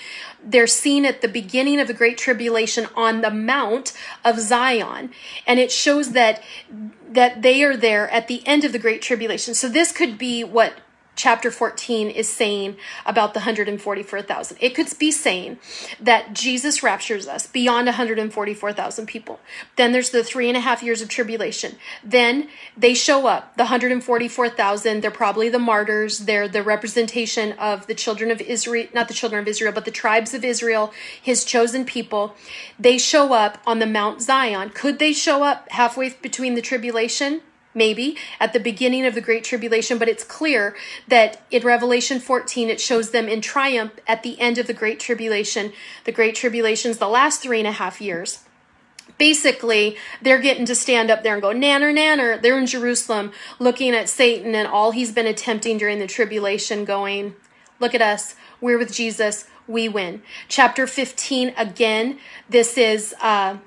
They're 0.45 0.67
seen 0.67 1.05
at 1.05 1.21
the 1.21 1.29
beginning 1.29 1.79
of 1.79 1.87
the 1.87 1.95
Great 1.95 2.19
Tribulation 2.19 2.89
on 2.97 3.21
the 3.21 3.31
Mount 3.31 3.93
of 4.25 4.41
Zion. 4.41 5.11
And 5.47 5.61
it 5.61 5.71
shows 5.71 6.13
that 6.13 6.43
that 7.15 7.43
they 7.43 7.63
are 7.63 7.77
there 7.77 8.11
at 8.11 8.27
the 8.27 8.45
end 8.45 8.65
of 8.65 8.73
the 8.73 8.79
Great 8.79 9.01
Tribulation. 9.01 9.55
So 9.55 9.69
this 9.69 9.93
could 9.93 10.19
be 10.19 10.43
what 10.43 10.75
chapter 11.17 11.51
14 11.51 12.11
is 12.11 12.29
saying 12.33 12.77
about 13.07 13.35
the 13.35 13.41
144,000. 13.41 14.57
It 14.61 14.75
could 14.75 14.89
be 14.99 15.11
saying 15.11 15.59
that 16.01 16.33
Jesus 16.35 16.83
raptures 16.83 17.27
us 17.27 17.47
beyond 17.47 17.87
144,000 17.87 19.07
people. 19.07 19.41
Then 19.77 19.93
there's 19.93 20.11
the 20.11 20.25
three 20.25 20.49
and 20.49 20.57
a 20.57 20.61
half 20.61 20.83
years 20.83 21.03
of 21.03 21.09
tribulation. 21.09 21.77
Then 22.03 22.49
they 22.77 22.95
show 22.95 23.27
up, 23.27 23.57
the 23.57 23.65
144,000. 23.65 25.01
They're 25.01 25.11
probably 25.11 25.49
the 25.49 25.59
martyrs. 25.59 26.21
They're 26.21 26.49
the 26.49 26.63
representation 26.63 27.53
of 27.53 27.87
the 27.87 27.95
children 27.95 28.31
of 28.31 28.41
Israel, 28.41 28.89
not 28.95 29.09
the 29.09 29.15
children 29.15 29.41
of 29.43 29.49
Israel, 29.49 29.73
but 29.73 29.85
the 29.85 29.91
tribes 29.91 30.35
of 30.35 30.45
Israel, 30.45 30.93
his 31.21 31.45
chosen 31.45 31.85
people. 31.85 32.35
They 32.79 32.99
show 32.99 33.33
up 33.33 33.59
on 33.67 33.79
the 33.79 33.87
Mount 33.87 34.21
Zion. 34.23 34.71
Could 34.71 34.99
they 34.99 35.13
show 35.13 35.43
up 35.43 35.71
halfway 35.71 36.11
between 36.11 36.55
the 36.55 36.63
tribulation? 36.63 37.43
Maybe 37.75 38.17
at 38.41 38.53
the 38.53 38.61
beginning 38.61 39.05
of 39.05 39.15
the 39.15 39.21
Great 39.21 39.45
Tribulation, 39.45 39.99
but 39.99 40.09
it's 40.09 40.25
clear 40.25 40.77
that 41.09 41.43
in 41.51 41.63
Revelation 41.63 42.21
14, 42.21 42.71
it 42.71 42.81
shows 42.81 43.11
them 43.11 43.29
in 43.29 43.41
triumph 43.41 43.93
at 44.07 44.23
the 44.23 44.41
end 44.41 44.59
of 44.59 44.67
the 44.67 44.73
Great 44.73 45.01
Tribulation. 45.01 45.73
The 46.05 46.13
Great 46.13 46.35
Tribulation's 46.35 46.99
the 46.99 47.09
last 47.09 47.43
three 47.43 47.59
and 47.59 47.69
a 47.69 47.73
half 47.73 48.01
years. 48.01 48.41
Basically, 49.19 49.97
they're 50.23 50.41
getting 50.41 50.67
to 50.67 50.75
stand 50.75 51.11
up 51.11 51.23
there 51.23 51.35
and 51.35 51.43
go, 51.43 51.53
Nanner, 51.53 51.95
Nanner. 51.95 52.41
They're 52.41 52.59
in 52.59 52.67
Jerusalem 52.67 53.33
looking 53.59 53.95
at 53.95 54.09
Satan 54.09 54.55
and 54.55 54.67
all 54.67 54.91
he's 54.91 55.13
been 55.13 55.27
attempting 55.27 55.79
during 55.79 55.99
the 55.99 56.07
tribulation, 56.07 56.85
going, 56.85 57.37
Look 57.81 57.95
at 57.95 58.03
us. 58.03 58.35
We're 58.61 58.79
with 58.79 58.93
Jesus. 58.93 59.47
We 59.67 59.89
win. 59.89 60.23
Chapter 60.49 60.87
15, 60.87 61.55
again, 61.57 62.19
this 62.49 62.79
is 62.79 63.15
uh, 63.21 63.59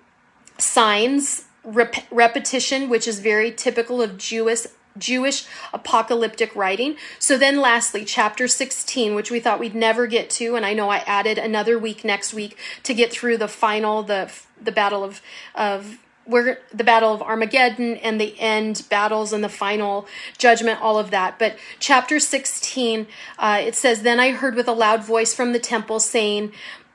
signs 0.57 1.46
rep- 1.67 2.07
repetition, 2.09 2.89
which 2.89 3.07
is 3.07 3.19
very 3.19 3.51
typical 3.51 4.01
of 4.01 4.17
Jewish 4.17 4.65
Jewish 4.97 5.45
apocalyptic 5.73 6.55
writing. 6.55 6.97
So 7.19 7.37
then 7.37 7.61
lastly, 7.61 8.03
chapter 8.03 8.47
16, 8.47 9.13
which 9.13 9.29
we 9.29 9.39
thought 9.39 9.59
we'd 9.59 9.75
never 9.75 10.07
get 10.07 10.27
to, 10.31 10.55
and 10.55 10.65
I 10.65 10.73
know 10.73 10.89
I 10.89 11.03
added 11.05 11.37
another 11.37 11.77
week 11.77 12.03
next 12.03 12.33
week 12.33 12.57
to 12.81 12.95
get 12.95 13.11
through 13.11 13.37
the 13.37 13.47
final, 13.47 14.01
the 14.01 14.31
the 14.59 14.71
battle 14.71 15.03
of 15.03 15.21
of 15.53 15.99
where 16.25 16.59
the 16.73 16.83
battle 16.83 17.13
of 17.13 17.21
Armageddon 17.21 17.97
and 17.97 18.19
the 18.19 18.37
end 18.39 18.85
battles 18.89 19.31
and 19.31 19.43
the 19.43 19.49
final 19.49 20.07
judgment, 20.37 20.81
all 20.81 20.99
of 20.99 21.09
that. 21.11 21.39
But 21.39 21.57
chapter 21.79 22.19
16, 22.19 23.07
uh, 23.39 23.61
it 23.63 23.75
says, 23.75 24.01
Then 24.01 24.19
I 24.19 24.31
heard 24.31 24.55
with 24.55 24.67
a 24.67 24.73
loud 24.73 25.05
voice 25.05 25.33
from 25.33 25.53
the 25.53 25.59
temple 25.59 26.01
saying, 26.01 26.51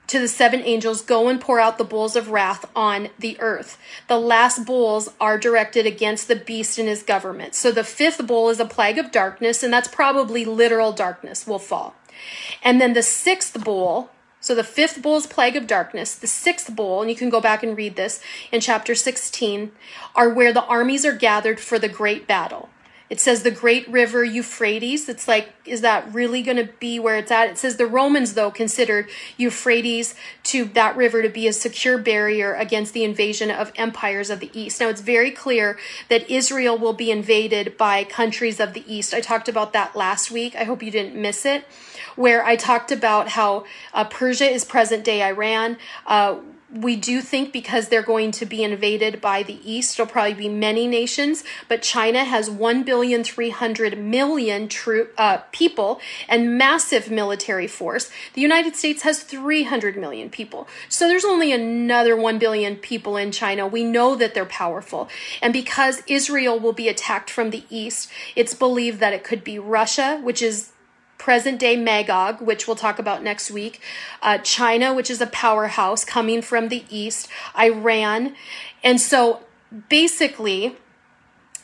to 0.08 0.18
the 0.18 0.28
seven 0.28 0.60
angels, 0.60 1.00
Go 1.00 1.28
and 1.28 1.40
pour 1.40 1.58
out 1.58 1.78
the 1.78 1.84
bowls 1.84 2.16
of 2.16 2.30
wrath 2.30 2.70
on 2.76 3.08
the 3.18 3.40
earth. 3.40 3.78
The 4.08 4.18
last 4.18 4.66
bowls 4.66 5.08
are 5.20 5.38
directed 5.38 5.86
against 5.86 6.28
the 6.28 6.36
beast 6.36 6.78
and 6.78 6.88
his 6.88 7.02
government. 7.02 7.54
So 7.54 7.70
the 7.70 7.84
fifth 7.84 8.26
bowl 8.26 8.50
is 8.50 8.60
a 8.60 8.66
plague 8.66 8.98
of 8.98 9.10
darkness, 9.10 9.62
and 9.62 9.72
that's 9.72 9.88
probably 9.88 10.44
literal 10.44 10.92
darkness 10.92 11.46
will 11.46 11.58
fall. 11.58 11.94
And 12.62 12.80
then 12.80 12.92
the 12.92 13.02
sixth 13.02 13.62
bowl, 13.64 14.10
so 14.40 14.54
the 14.54 14.64
fifth 14.64 15.00
bowl 15.00 15.16
is 15.16 15.26
plague 15.26 15.56
of 15.56 15.66
darkness. 15.66 16.14
The 16.14 16.26
sixth 16.26 16.74
bowl, 16.74 17.00
and 17.00 17.10
you 17.10 17.16
can 17.16 17.30
go 17.30 17.40
back 17.40 17.62
and 17.62 17.76
read 17.76 17.96
this 17.96 18.20
in 18.50 18.60
chapter 18.60 18.94
16, 18.94 19.72
are 20.14 20.28
where 20.28 20.52
the 20.52 20.64
armies 20.64 21.04
are 21.04 21.16
gathered 21.16 21.60
for 21.60 21.78
the 21.78 21.88
great 21.88 22.26
battle. 22.26 22.68
It 23.12 23.20
says 23.20 23.42
the 23.42 23.50
great 23.50 23.86
river 23.90 24.24
Euphrates. 24.24 25.06
It's 25.06 25.28
like, 25.28 25.52
is 25.66 25.82
that 25.82 26.10
really 26.14 26.40
going 26.40 26.56
to 26.56 26.72
be 26.80 26.98
where 26.98 27.18
it's 27.18 27.30
at? 27.30 27.50
It 27.50 27.58
says 27.58 27.76
the 27.76 27.86
Romans, 27.86 28.32
though, 28.32 28.50
considered 28.50 29.10
Euphrates 29.36 30.14
to 30.44 30.64
that 30.64 30.96
river 30.96 31.20
to 31.20 31.28
be 31.28 31.46
a 31.46 31.52
secure 31.52 31.98
barrier 31.98 32.54
against 32.54 32.94
the 32.94 33.04
invasion 33.04 33.50
of 33.50 33.70
empires 33.76 34.30
of 34.30 34.40
the 34.40 34.50
East. 34.58 34.80
Now, 34.80 34.88
it's 34.88 35.02
very 35.02 35.30
clear 35.30 35.78
that 36.08 36.30
Israel 36.30 36.78
will 36.78 36.94
be 36.94 37.10
invaded 37.10 37.76
by 37.76 38.04
countries 38.04 38.58
of 38.58 38.72
the 38.72 38.82
East. 38.90 39.12
I 39.12 39.20
talked 39.20 39.46
about 39.46 39.74
that 39.74 39.94
last 39.94 40.30
week. 40.30 40.56
I 40.56 40.64
hope 40.64 40.82
you 40.82 40.90
didn't 40.90 41.14
miss 41.14 41.44
it, 41.44 41.66
where 42.16 42.42
I 42.46 42.56
talked 42.56 42.90
about 42.90 43.28
how 43.28 43.66
uh, 43.92 44.04
Persia 44.04 44.46
is 44.46 44.64
present 44.64 45.04
day 45.04 45.22
Iran. 45.22 45.76
Uh, 46.06 46.36
we 46.72 46.96
do 46.96 47.20
think 47.20 47.52
because 47.52 47.88
they're 47.88 48.02
going 48.02 48.30
to 48.32 48.46
be 48.46 48.62
invaded 48.62 49.20
by 49.20 49.42
the 49.42 49.58
East, 49.70 49.98
it'll 49.98 50.10
probably 50.10 50.34
be 50.34 50.48
many 50.48 50.86
nations, 50.86 51.44
but 51.68 51.82
China 51.82 52.24
has 52.24 52.48
1 52.48 52.82
billion 52.82 53.22
300 53.22 53.98
million 53.98 54.68
true, 54.68 55.08
uh, 55.18 55.38
people 55.52 56.00
and 56.28 56.56
massive 56.56 57.10
military 57.10 57.66
force. 57.66 58.10
The 58.32 58.40
United 58.40 58.74
States 58.74 59.02
has 59.02 59.22
300 59.22 59.96
million 59.96 60.30
people. 60.30 60.66
So 60.88 61.06
there's 61.06 61.24
only 61.24 61.52
another 61.52 62.16
1 62.16 62.38
billion 62.38 62.76
people 62.76 63.16
in 63.16 63.32
China. 63.32 63.66
We 63.66 63.84
know 63.84 64.16
that 64.16 64.34
they're 64.34 64.46
powerful. 64.46 65.08
And 65.42 65.52
because 65.52 66.02
Israel 66.06 66.58
will 66.58 66.72
be 66.72 66.88
attacked 66.88 67.28
from 67.28 67.50
the 67.50 67.64
East, 67.68 68.10
it's 68.34 68.54
believed 68.54 68.98
that 69.00 69.12
it 69.12 69.24
could 69.24 69.44
be 69.44 69.58
Russia, 69.58 70.20
which 70.22 70.40
is 70.40 70.72
present 71.22 71.60
day 71.60 71.76
Magog, 71.76 72.40
which 72.40 72.66
we'll 72.66 72.74
talk 72.74 72.98
about 72.98 73.22
next 73.22 73.48
week, 73.48 73.80
uh, 74.22 74.38
China, 74.38 74.92
which 74.92 75.08
is 75.08 75.20
a 75.20 75.26
powerhouse 75.28 76.04
coming 76.04 76.42
from 76.42 76.68
the 76.68 76.84
east, 76.90 77.28
Iran. 77.56 78.34
And 78.82 79.00
so 79.00 79.44
basically, 79.88 80.76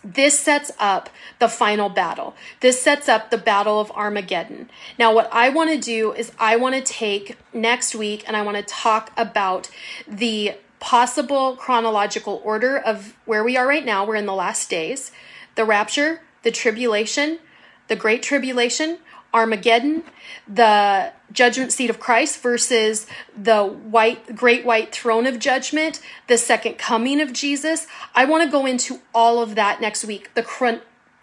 this 0.05 0.39
sets 0.39 0.71
up 0.79 1.11
the 1.41 1.49
final 1.49 1.89
battle. 1.89 2.37
This 2.61 2.81
sets 2.81 3.09
up 3.09 3.31
the 3.31 3.37
Battle 3.37 3.81
of 3.81 3.91
Armageddon. 3.91 4.71
Now, 4.97 5.13
what 5.13 5.29
I 5.33 5.49
want 5.49 5.71
to 5.71 5.77
do 5.79 6.13
is 6.13 6.31
I 6.39 6.55
want 6.55 6.77
to 6.77 6.81
take 6.81 7.37
next 7.53 7.97
week 7.97 8.23
and 8.29 8.37
I 8.37 8.43
want 8.43 8.59
to 8.59 8.63
talk 8.63 9.11
about 9.17 9.69
the 10.07 10.55
possible 10.79 11.57
chronological 11.57 12.41
order 12.45 12.79
of 12.79 13.17
where 13.25 13.43
we 13.43 13.57
are 13.57 13.67
right 13.67 13.85
now. 13.85 14.07
We're 14.07 14.15
in 14.15 14.27
the 14.27 14.35
last 14.35 14.71
days 14.71 15.11
the 15.57 15.65
rapture, 15.65 16.21
the 16.45 16.53
tribulation, 16.53 17.41
the 17.89 17.97
great 17.97 18.23
tribulation, 18.23 18.99
Armageddon, 19.35 20.05
the 20.47 21.12
judgment 21.33 21.72
seat 21.72 21.91
of 21.91 22.01
Christ 22.01 22.41
versus 22.41 23.07
the 23.37 23.62
white 23.64 24.35
great 24.35 24.64
white 24.64 24.93
throne 24.93 25.26
of 25.26 25.39
judgment, 25.39 26.01
the 26.26 26.39
second 26.39 26.79
coming 26.79 27.20
of 27.20 27.33
Jesus. 27.33 27.87
I 28.14 28.24
want 28.24 28.45
to 28.45 28.51
go 28.51 28.64
into 28.64 29.01
all 29.14 29.43
of 29.43 29.55
that 29.55 29.81
next 29.81 30.05
week. 30.05 30.33
The 30.35 30.43
chron- 30.43 30.81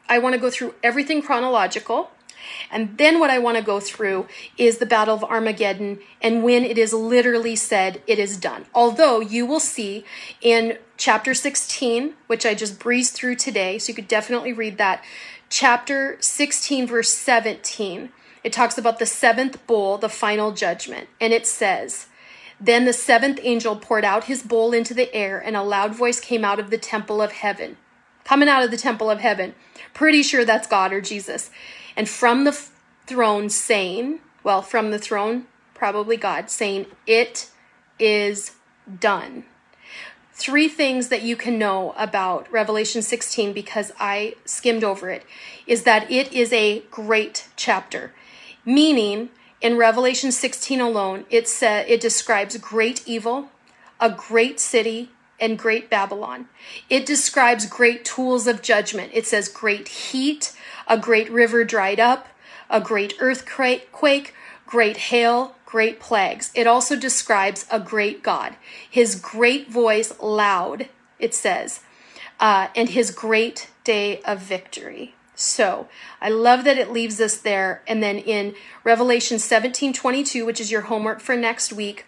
I 0.07 0.19
want 0.19 0.33
to 0.33 0.39
go 0.39 0.49
through 0.49 0.75
everything 0.83 1.21
chronological. 1.21 2.11
And 2.71 2.97
then 2.97 3.19
what 3.19 3.31
I 3.31 3.39
want 3.39 3.57
to 3.57 3.63
go 3.63 3.79
through 3.79 4.27
is 4.57 4.77
the 4.77 4.85
Battle 4.85 5.15
of 5.15 5.23
Armageddon 5.23 5.99
and 6.21 6.43
when 6.43 6.63
it 6.63 6.77
is 6.77 6.93
literally 6.93 7.55
said 7.55 8.03
it 8.05 8.19
is 8.19 8.37
done. 8.37 8.65
Although 8.73 9.19
you 9.19 9.47
will 9.47 9.59
see 9.59 10.05
in 10.41 10.77
chapter 10.97 11.33
16, 11.33 12.13
which 12.27 12.45
I 12.45 12.53
just 12.53 12.79
breezed 12.79 13.13
through 13.13 13.35
today, 13.35 13.77
so 13.79 13.89
you 13.89 13.95
could 13.95 14.07
definitely 14.07 14.53
read 14.53 14.77
that 14.77 15.03
chapter 15.49 16.17
16, 16.19 16.87
verse 16.87 17.09
17, 17.09 18.09
it 18.43 18.53
talks 18.53 18.77
about 18.77 18.99
the 18.99 19.05
seventh 19.05 19.65
bowl, 19.67 19.97
the 19.97 20.09
final 20.09 20.51
judgment. 20.51 21.09
And 21.19 21.33
it 21.33 21.47
says, 21.47 22.07
Then 22.59 22.85
the 22.85 22.93
seventh 22.93 23.39
angel 23.41 23.75
poured 23.75 24.05
out 24.05 24.25
his 24.25 24.43
bowl 24.43 24.73
into 24.73 24.93
the 24.93 25.13
air, 25.15 25.39
and 25.39 25.55
a 25.55 25.63
loud 25.63 25.95
voice 25.95 26.19
came 26.19 26.45
out 26.45 26.59
of 26.59 26.69
the 26.69 26.77
temple 26.77 27.21
of 27.21 27.31
heaven. 27.31 27.77
Coming 28.23 28.49
out 28.49 28.63
of 28.63 28.71
the 28.71 28.77
temple 28.77 29.09
of 29.09 29.19
heaven. 29.19 29.55
Pretty 29.93 30.23
sure 30.23 30.45
that's 30.45 30.67
God 30.67 30.91
or 30.93 31.01
Jesus. 31.01 31.51
And 31.95 32.09
from 32.09 32.43
the 32.43 32.59
throne 33.07 33.49
saying, 33.49 34.19
well, 34.43 34.61
from 34.61 34.91
the 34.91 34.99
throne, 34.99 35.45
probably 35.73 36.17
God, 36.17 36.49
saying, 36.49 36.87
It 37.07 37.49
is 37.99 38.51
done 38.99 39.45
three 40.35 40.67
things 40.67 41.07
that 41.07 41.21
you 41.21 41.37
can 41.37 41.57
know 41.57 41.93
about 41.97 42.51
Revelation 42.51 43.01
16 43.01 43.53
because 43.53 43.93
I 43.97 44.35
skimmed 44.43 44.83
over 44.83 45.09
it 45.09 45.23
is 45.65 45.83
that 45.83 46.11
it 46.11 46.33
is 46.33 46.51
a 46.51 46.81
great 46.91 47.47
chapter. 47.55 48.13
Meaning, 48.65 49.29
in 49.61 49.77
Revelation 49.77 50.33
16 50.33 50.81
alone, 50.81 51.25
it 51.29 51.47
says 51.47 51.85
it 51.87 52.01
describes 52.01 52.57
great 52.57 53.07
evil, 53.07 53.49
a 53.99 54.09
great 54.09 54.59
city, 54.59 55.09
and 55.39 55.57
great 55.57 55.89
Babylon. 55.89 56.49
It 56.89 57.05
describes 57.05 57.65
great 57.65 58.03
tools 58.03 58.45
of 58.45 58.61
judgment. 58.61 59.11
It 59.13 59.25
says 59.25 59.47
great 59.47 59.87
heat, 59.87 60.53
a 60.87 60.97
great 60.97 61.31
river 61.31 61.63
dried 61.63 61.99
up, 61.99 62.27
a 62.69 62.81
great 62.81 63.13
earthquake, 63.19 64.33
great 64.65 64.97
hail, 64.97 65.54
great 65.75 65.99
plagues. 65.99 66.51
It 66.55 66.67
also 66.67 66.95
describes 66.95 67.65
a 67.69 67.81
great 67.81 68.23
God. 68.23 68.55
His 68.89 69.15
great 69.15 69.69
voice 69.69 70.13
loud, 70.21 70.87
it 71.19 71.33
says, 71.33 71.81
uh, 72.39 72.69
and 72.77 72.91
his 72.91 73.11
great 73.11 73.69
day 73.83 74.21
of 74.21 74.39
victory. 74.39 75.15
So 75.35 75.89
I 76.21 76.29
love 76.29 76.63
that 76.63 76.77
it 76.77 76.93
leaves 76.93 77.19
us 77.19 77.35
there. 77.35 77.81
And 77.89 78.01
then 78.01 78.19
in 78.19 78.55
Revelation 78.85 79.37
17 79.37 79.91
22, 79.91 80.45
which 80.45 80.61
is 80.61 80.71
your 80.71 80.83
homework 80.83 81.19
for 81.19 81.35
next 81.35 81.73
week, 81.73 82.05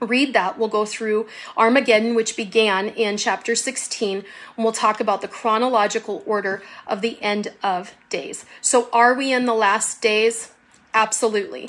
read 0.00 0.32
that. 0.32 0.58
We'll 0.58 0.66
go 0.66 0.84
through 0.84 1.28
Armageddon, 1.56 2.16
which 2.16 2.36
began 2.36 2.88
in 2.88 3.18
chapter 3.18 3.54
16, 3.54 4.16
and 4.56 4.64
we'll 4.64 4.72
talk 4.72 4.98
about 4.98 5.20
the 5.20 5.28
chronological 5.28 6.24
order 6.26 6.60
of 6.88 7.02
the 7.02 7.22
end 7.22 7.52
of 7.62 7.94
days. 8.08 8.44
So, 8.60 8.88
are 8.92 9.14
we 9.14 9.32
in 9.32 9.46
the 9.46 9.54
last 9.54 10.02
days? 10.02 10.50
Absolutely. 10.92 11.68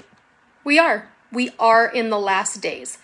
We 0.63 0.79
are. 0.79 1.09
We 1.31 1.51
are 1.59 1.87
in 1.87 2.09
the 2.09 2.19
last 2.19 2.61
days. 2.61 2.97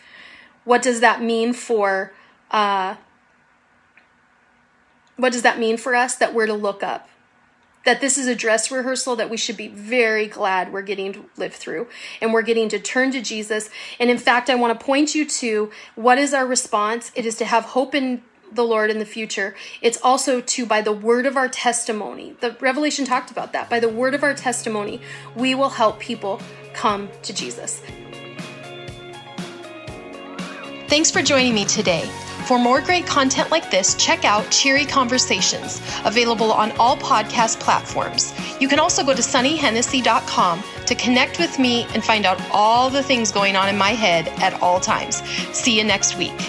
What 0.64 0.82
does 0.82 1.02
that 1.02 1.22
mean 1.22 1.54
for 1.54 2.14
uh, 2.52 2.96
what 5.16 5.32
does 5.32 5.44
that 5.44 5.60
mean 5.60 5.78
for 5.78 5.96
us? 5.96 6.16
That 6.16 6.34
we're 6.34 6.48
to 6.48 6.54
look 6.54 6.84
up 6.84 7.08
that 7.86 8.02
this 8.02 8.18
is 8.18 8.28
a 8.28 8.36
dress 8.36 8.72
rehearsal 8.72 9.16
that 9.18 9.30
we 9.30 9.38
should 9.38 9.58
be 9.58 9.68
very 9.68 10.28
glad 10.28 10.72
we're 10.72 10.82
getting 10.82 11.14
to 11.14 11.26
live 11.38 11.54
through 11.54 11.88
and 12.22 12.34
we're 12.34 12.42
getting 12.42 12.70
to 12.70 12.80
turn 12.80 13.12
to 13.12 13.22
Jesus. 13.22 13.70
And 14.00 14.10
in 14.10 14.18
fact, 14.18 14.50
I 14.50 14.56
want 14.56 14.78
to 14.78 14.86
point 14.86 15.16
you 15.16 15.26
to 15.26 15.72
what 15.96 16.18
is 16.18 16.34
our 16.34 16.46
response? 16.46 17.12
It 17.16 17.26
is 17.26 17.36
to 17.36 17.46
have 17.46 17.66
hope 17.66 17.94
in 17.94 18.22
the 18.52 18.64
Lord 18.64 18.92
in 18.92 19.00
the 19.00 19.06
future. 19.06 19.56
It's 19.82 20.00
also 20.04 20.40
to, 20.40 20.66
by 20.66 20.82
the 20.82 20.94
word 20.94 21.26
of 21.26 21.36
our 21.36 21.50
testimony, 21.50 22.36
the 22.40 22.56
Revelation 22.60 23.04
talked 23.04 23.32
about 23.32 23.52
that. 23.54 23.70
By 23.70 23.80
the 23.80 23.90
word 23.90 24.14
of 24.14 24.24
our 24.24 24.36
testimony, 24.36 25.02
we 25.36 25.56
will 25.56 25.70
help 25.70 26.00
people 26.00 26.40
come 26.74 27.10
to 27.24 27.34
Jesus. 27.34 27.82
Thanks 30.94 31.10
for 31.10 31.24
joining 31.24 31.56
me 31.56 31.66
today. 31.66 32.06
For 32.46 32.60
more 32.60 32.80
great 32.80 33.08
content 33.08 33.50
like 33.50 33.72
this, 33.72 33.96
check 33.96 34.26
out 34.26 34.52
Cheery 34.52 34.86
Conversations, 34.86 35.82
available 36.06 36.54
on 36.54 36.72
all 36.74 36.96
podcast 36.98 37.60
platforms. 37.60 38.32
You 38.62 38.68
can 38.68 38.78
also 38.78 39.04
go 39.04 39.16
to 39.16 39.22
sonnyhennessy.com 39.24 40.64
to 40.86 40.94
connect 40.94 41.40
with 41.40 41.58
me 41.58 41.88
and 41.96 42.04
find 42.04 42.28
out 42.28 42.40
all 42.52 42.92
the 42.92 43.02
things 43.02 43.32
going 43.32 43.56
on 43.56 43.70
in 43.70 43.76
my 43.76 43.90
head 43.90 44.28
at 44.38 44.62
all 44.62 44.80
times. 44.80 45.24
See 45.52 45.76
you 45.76 45.84
next 45.84 46.16
week. 46.16 46.40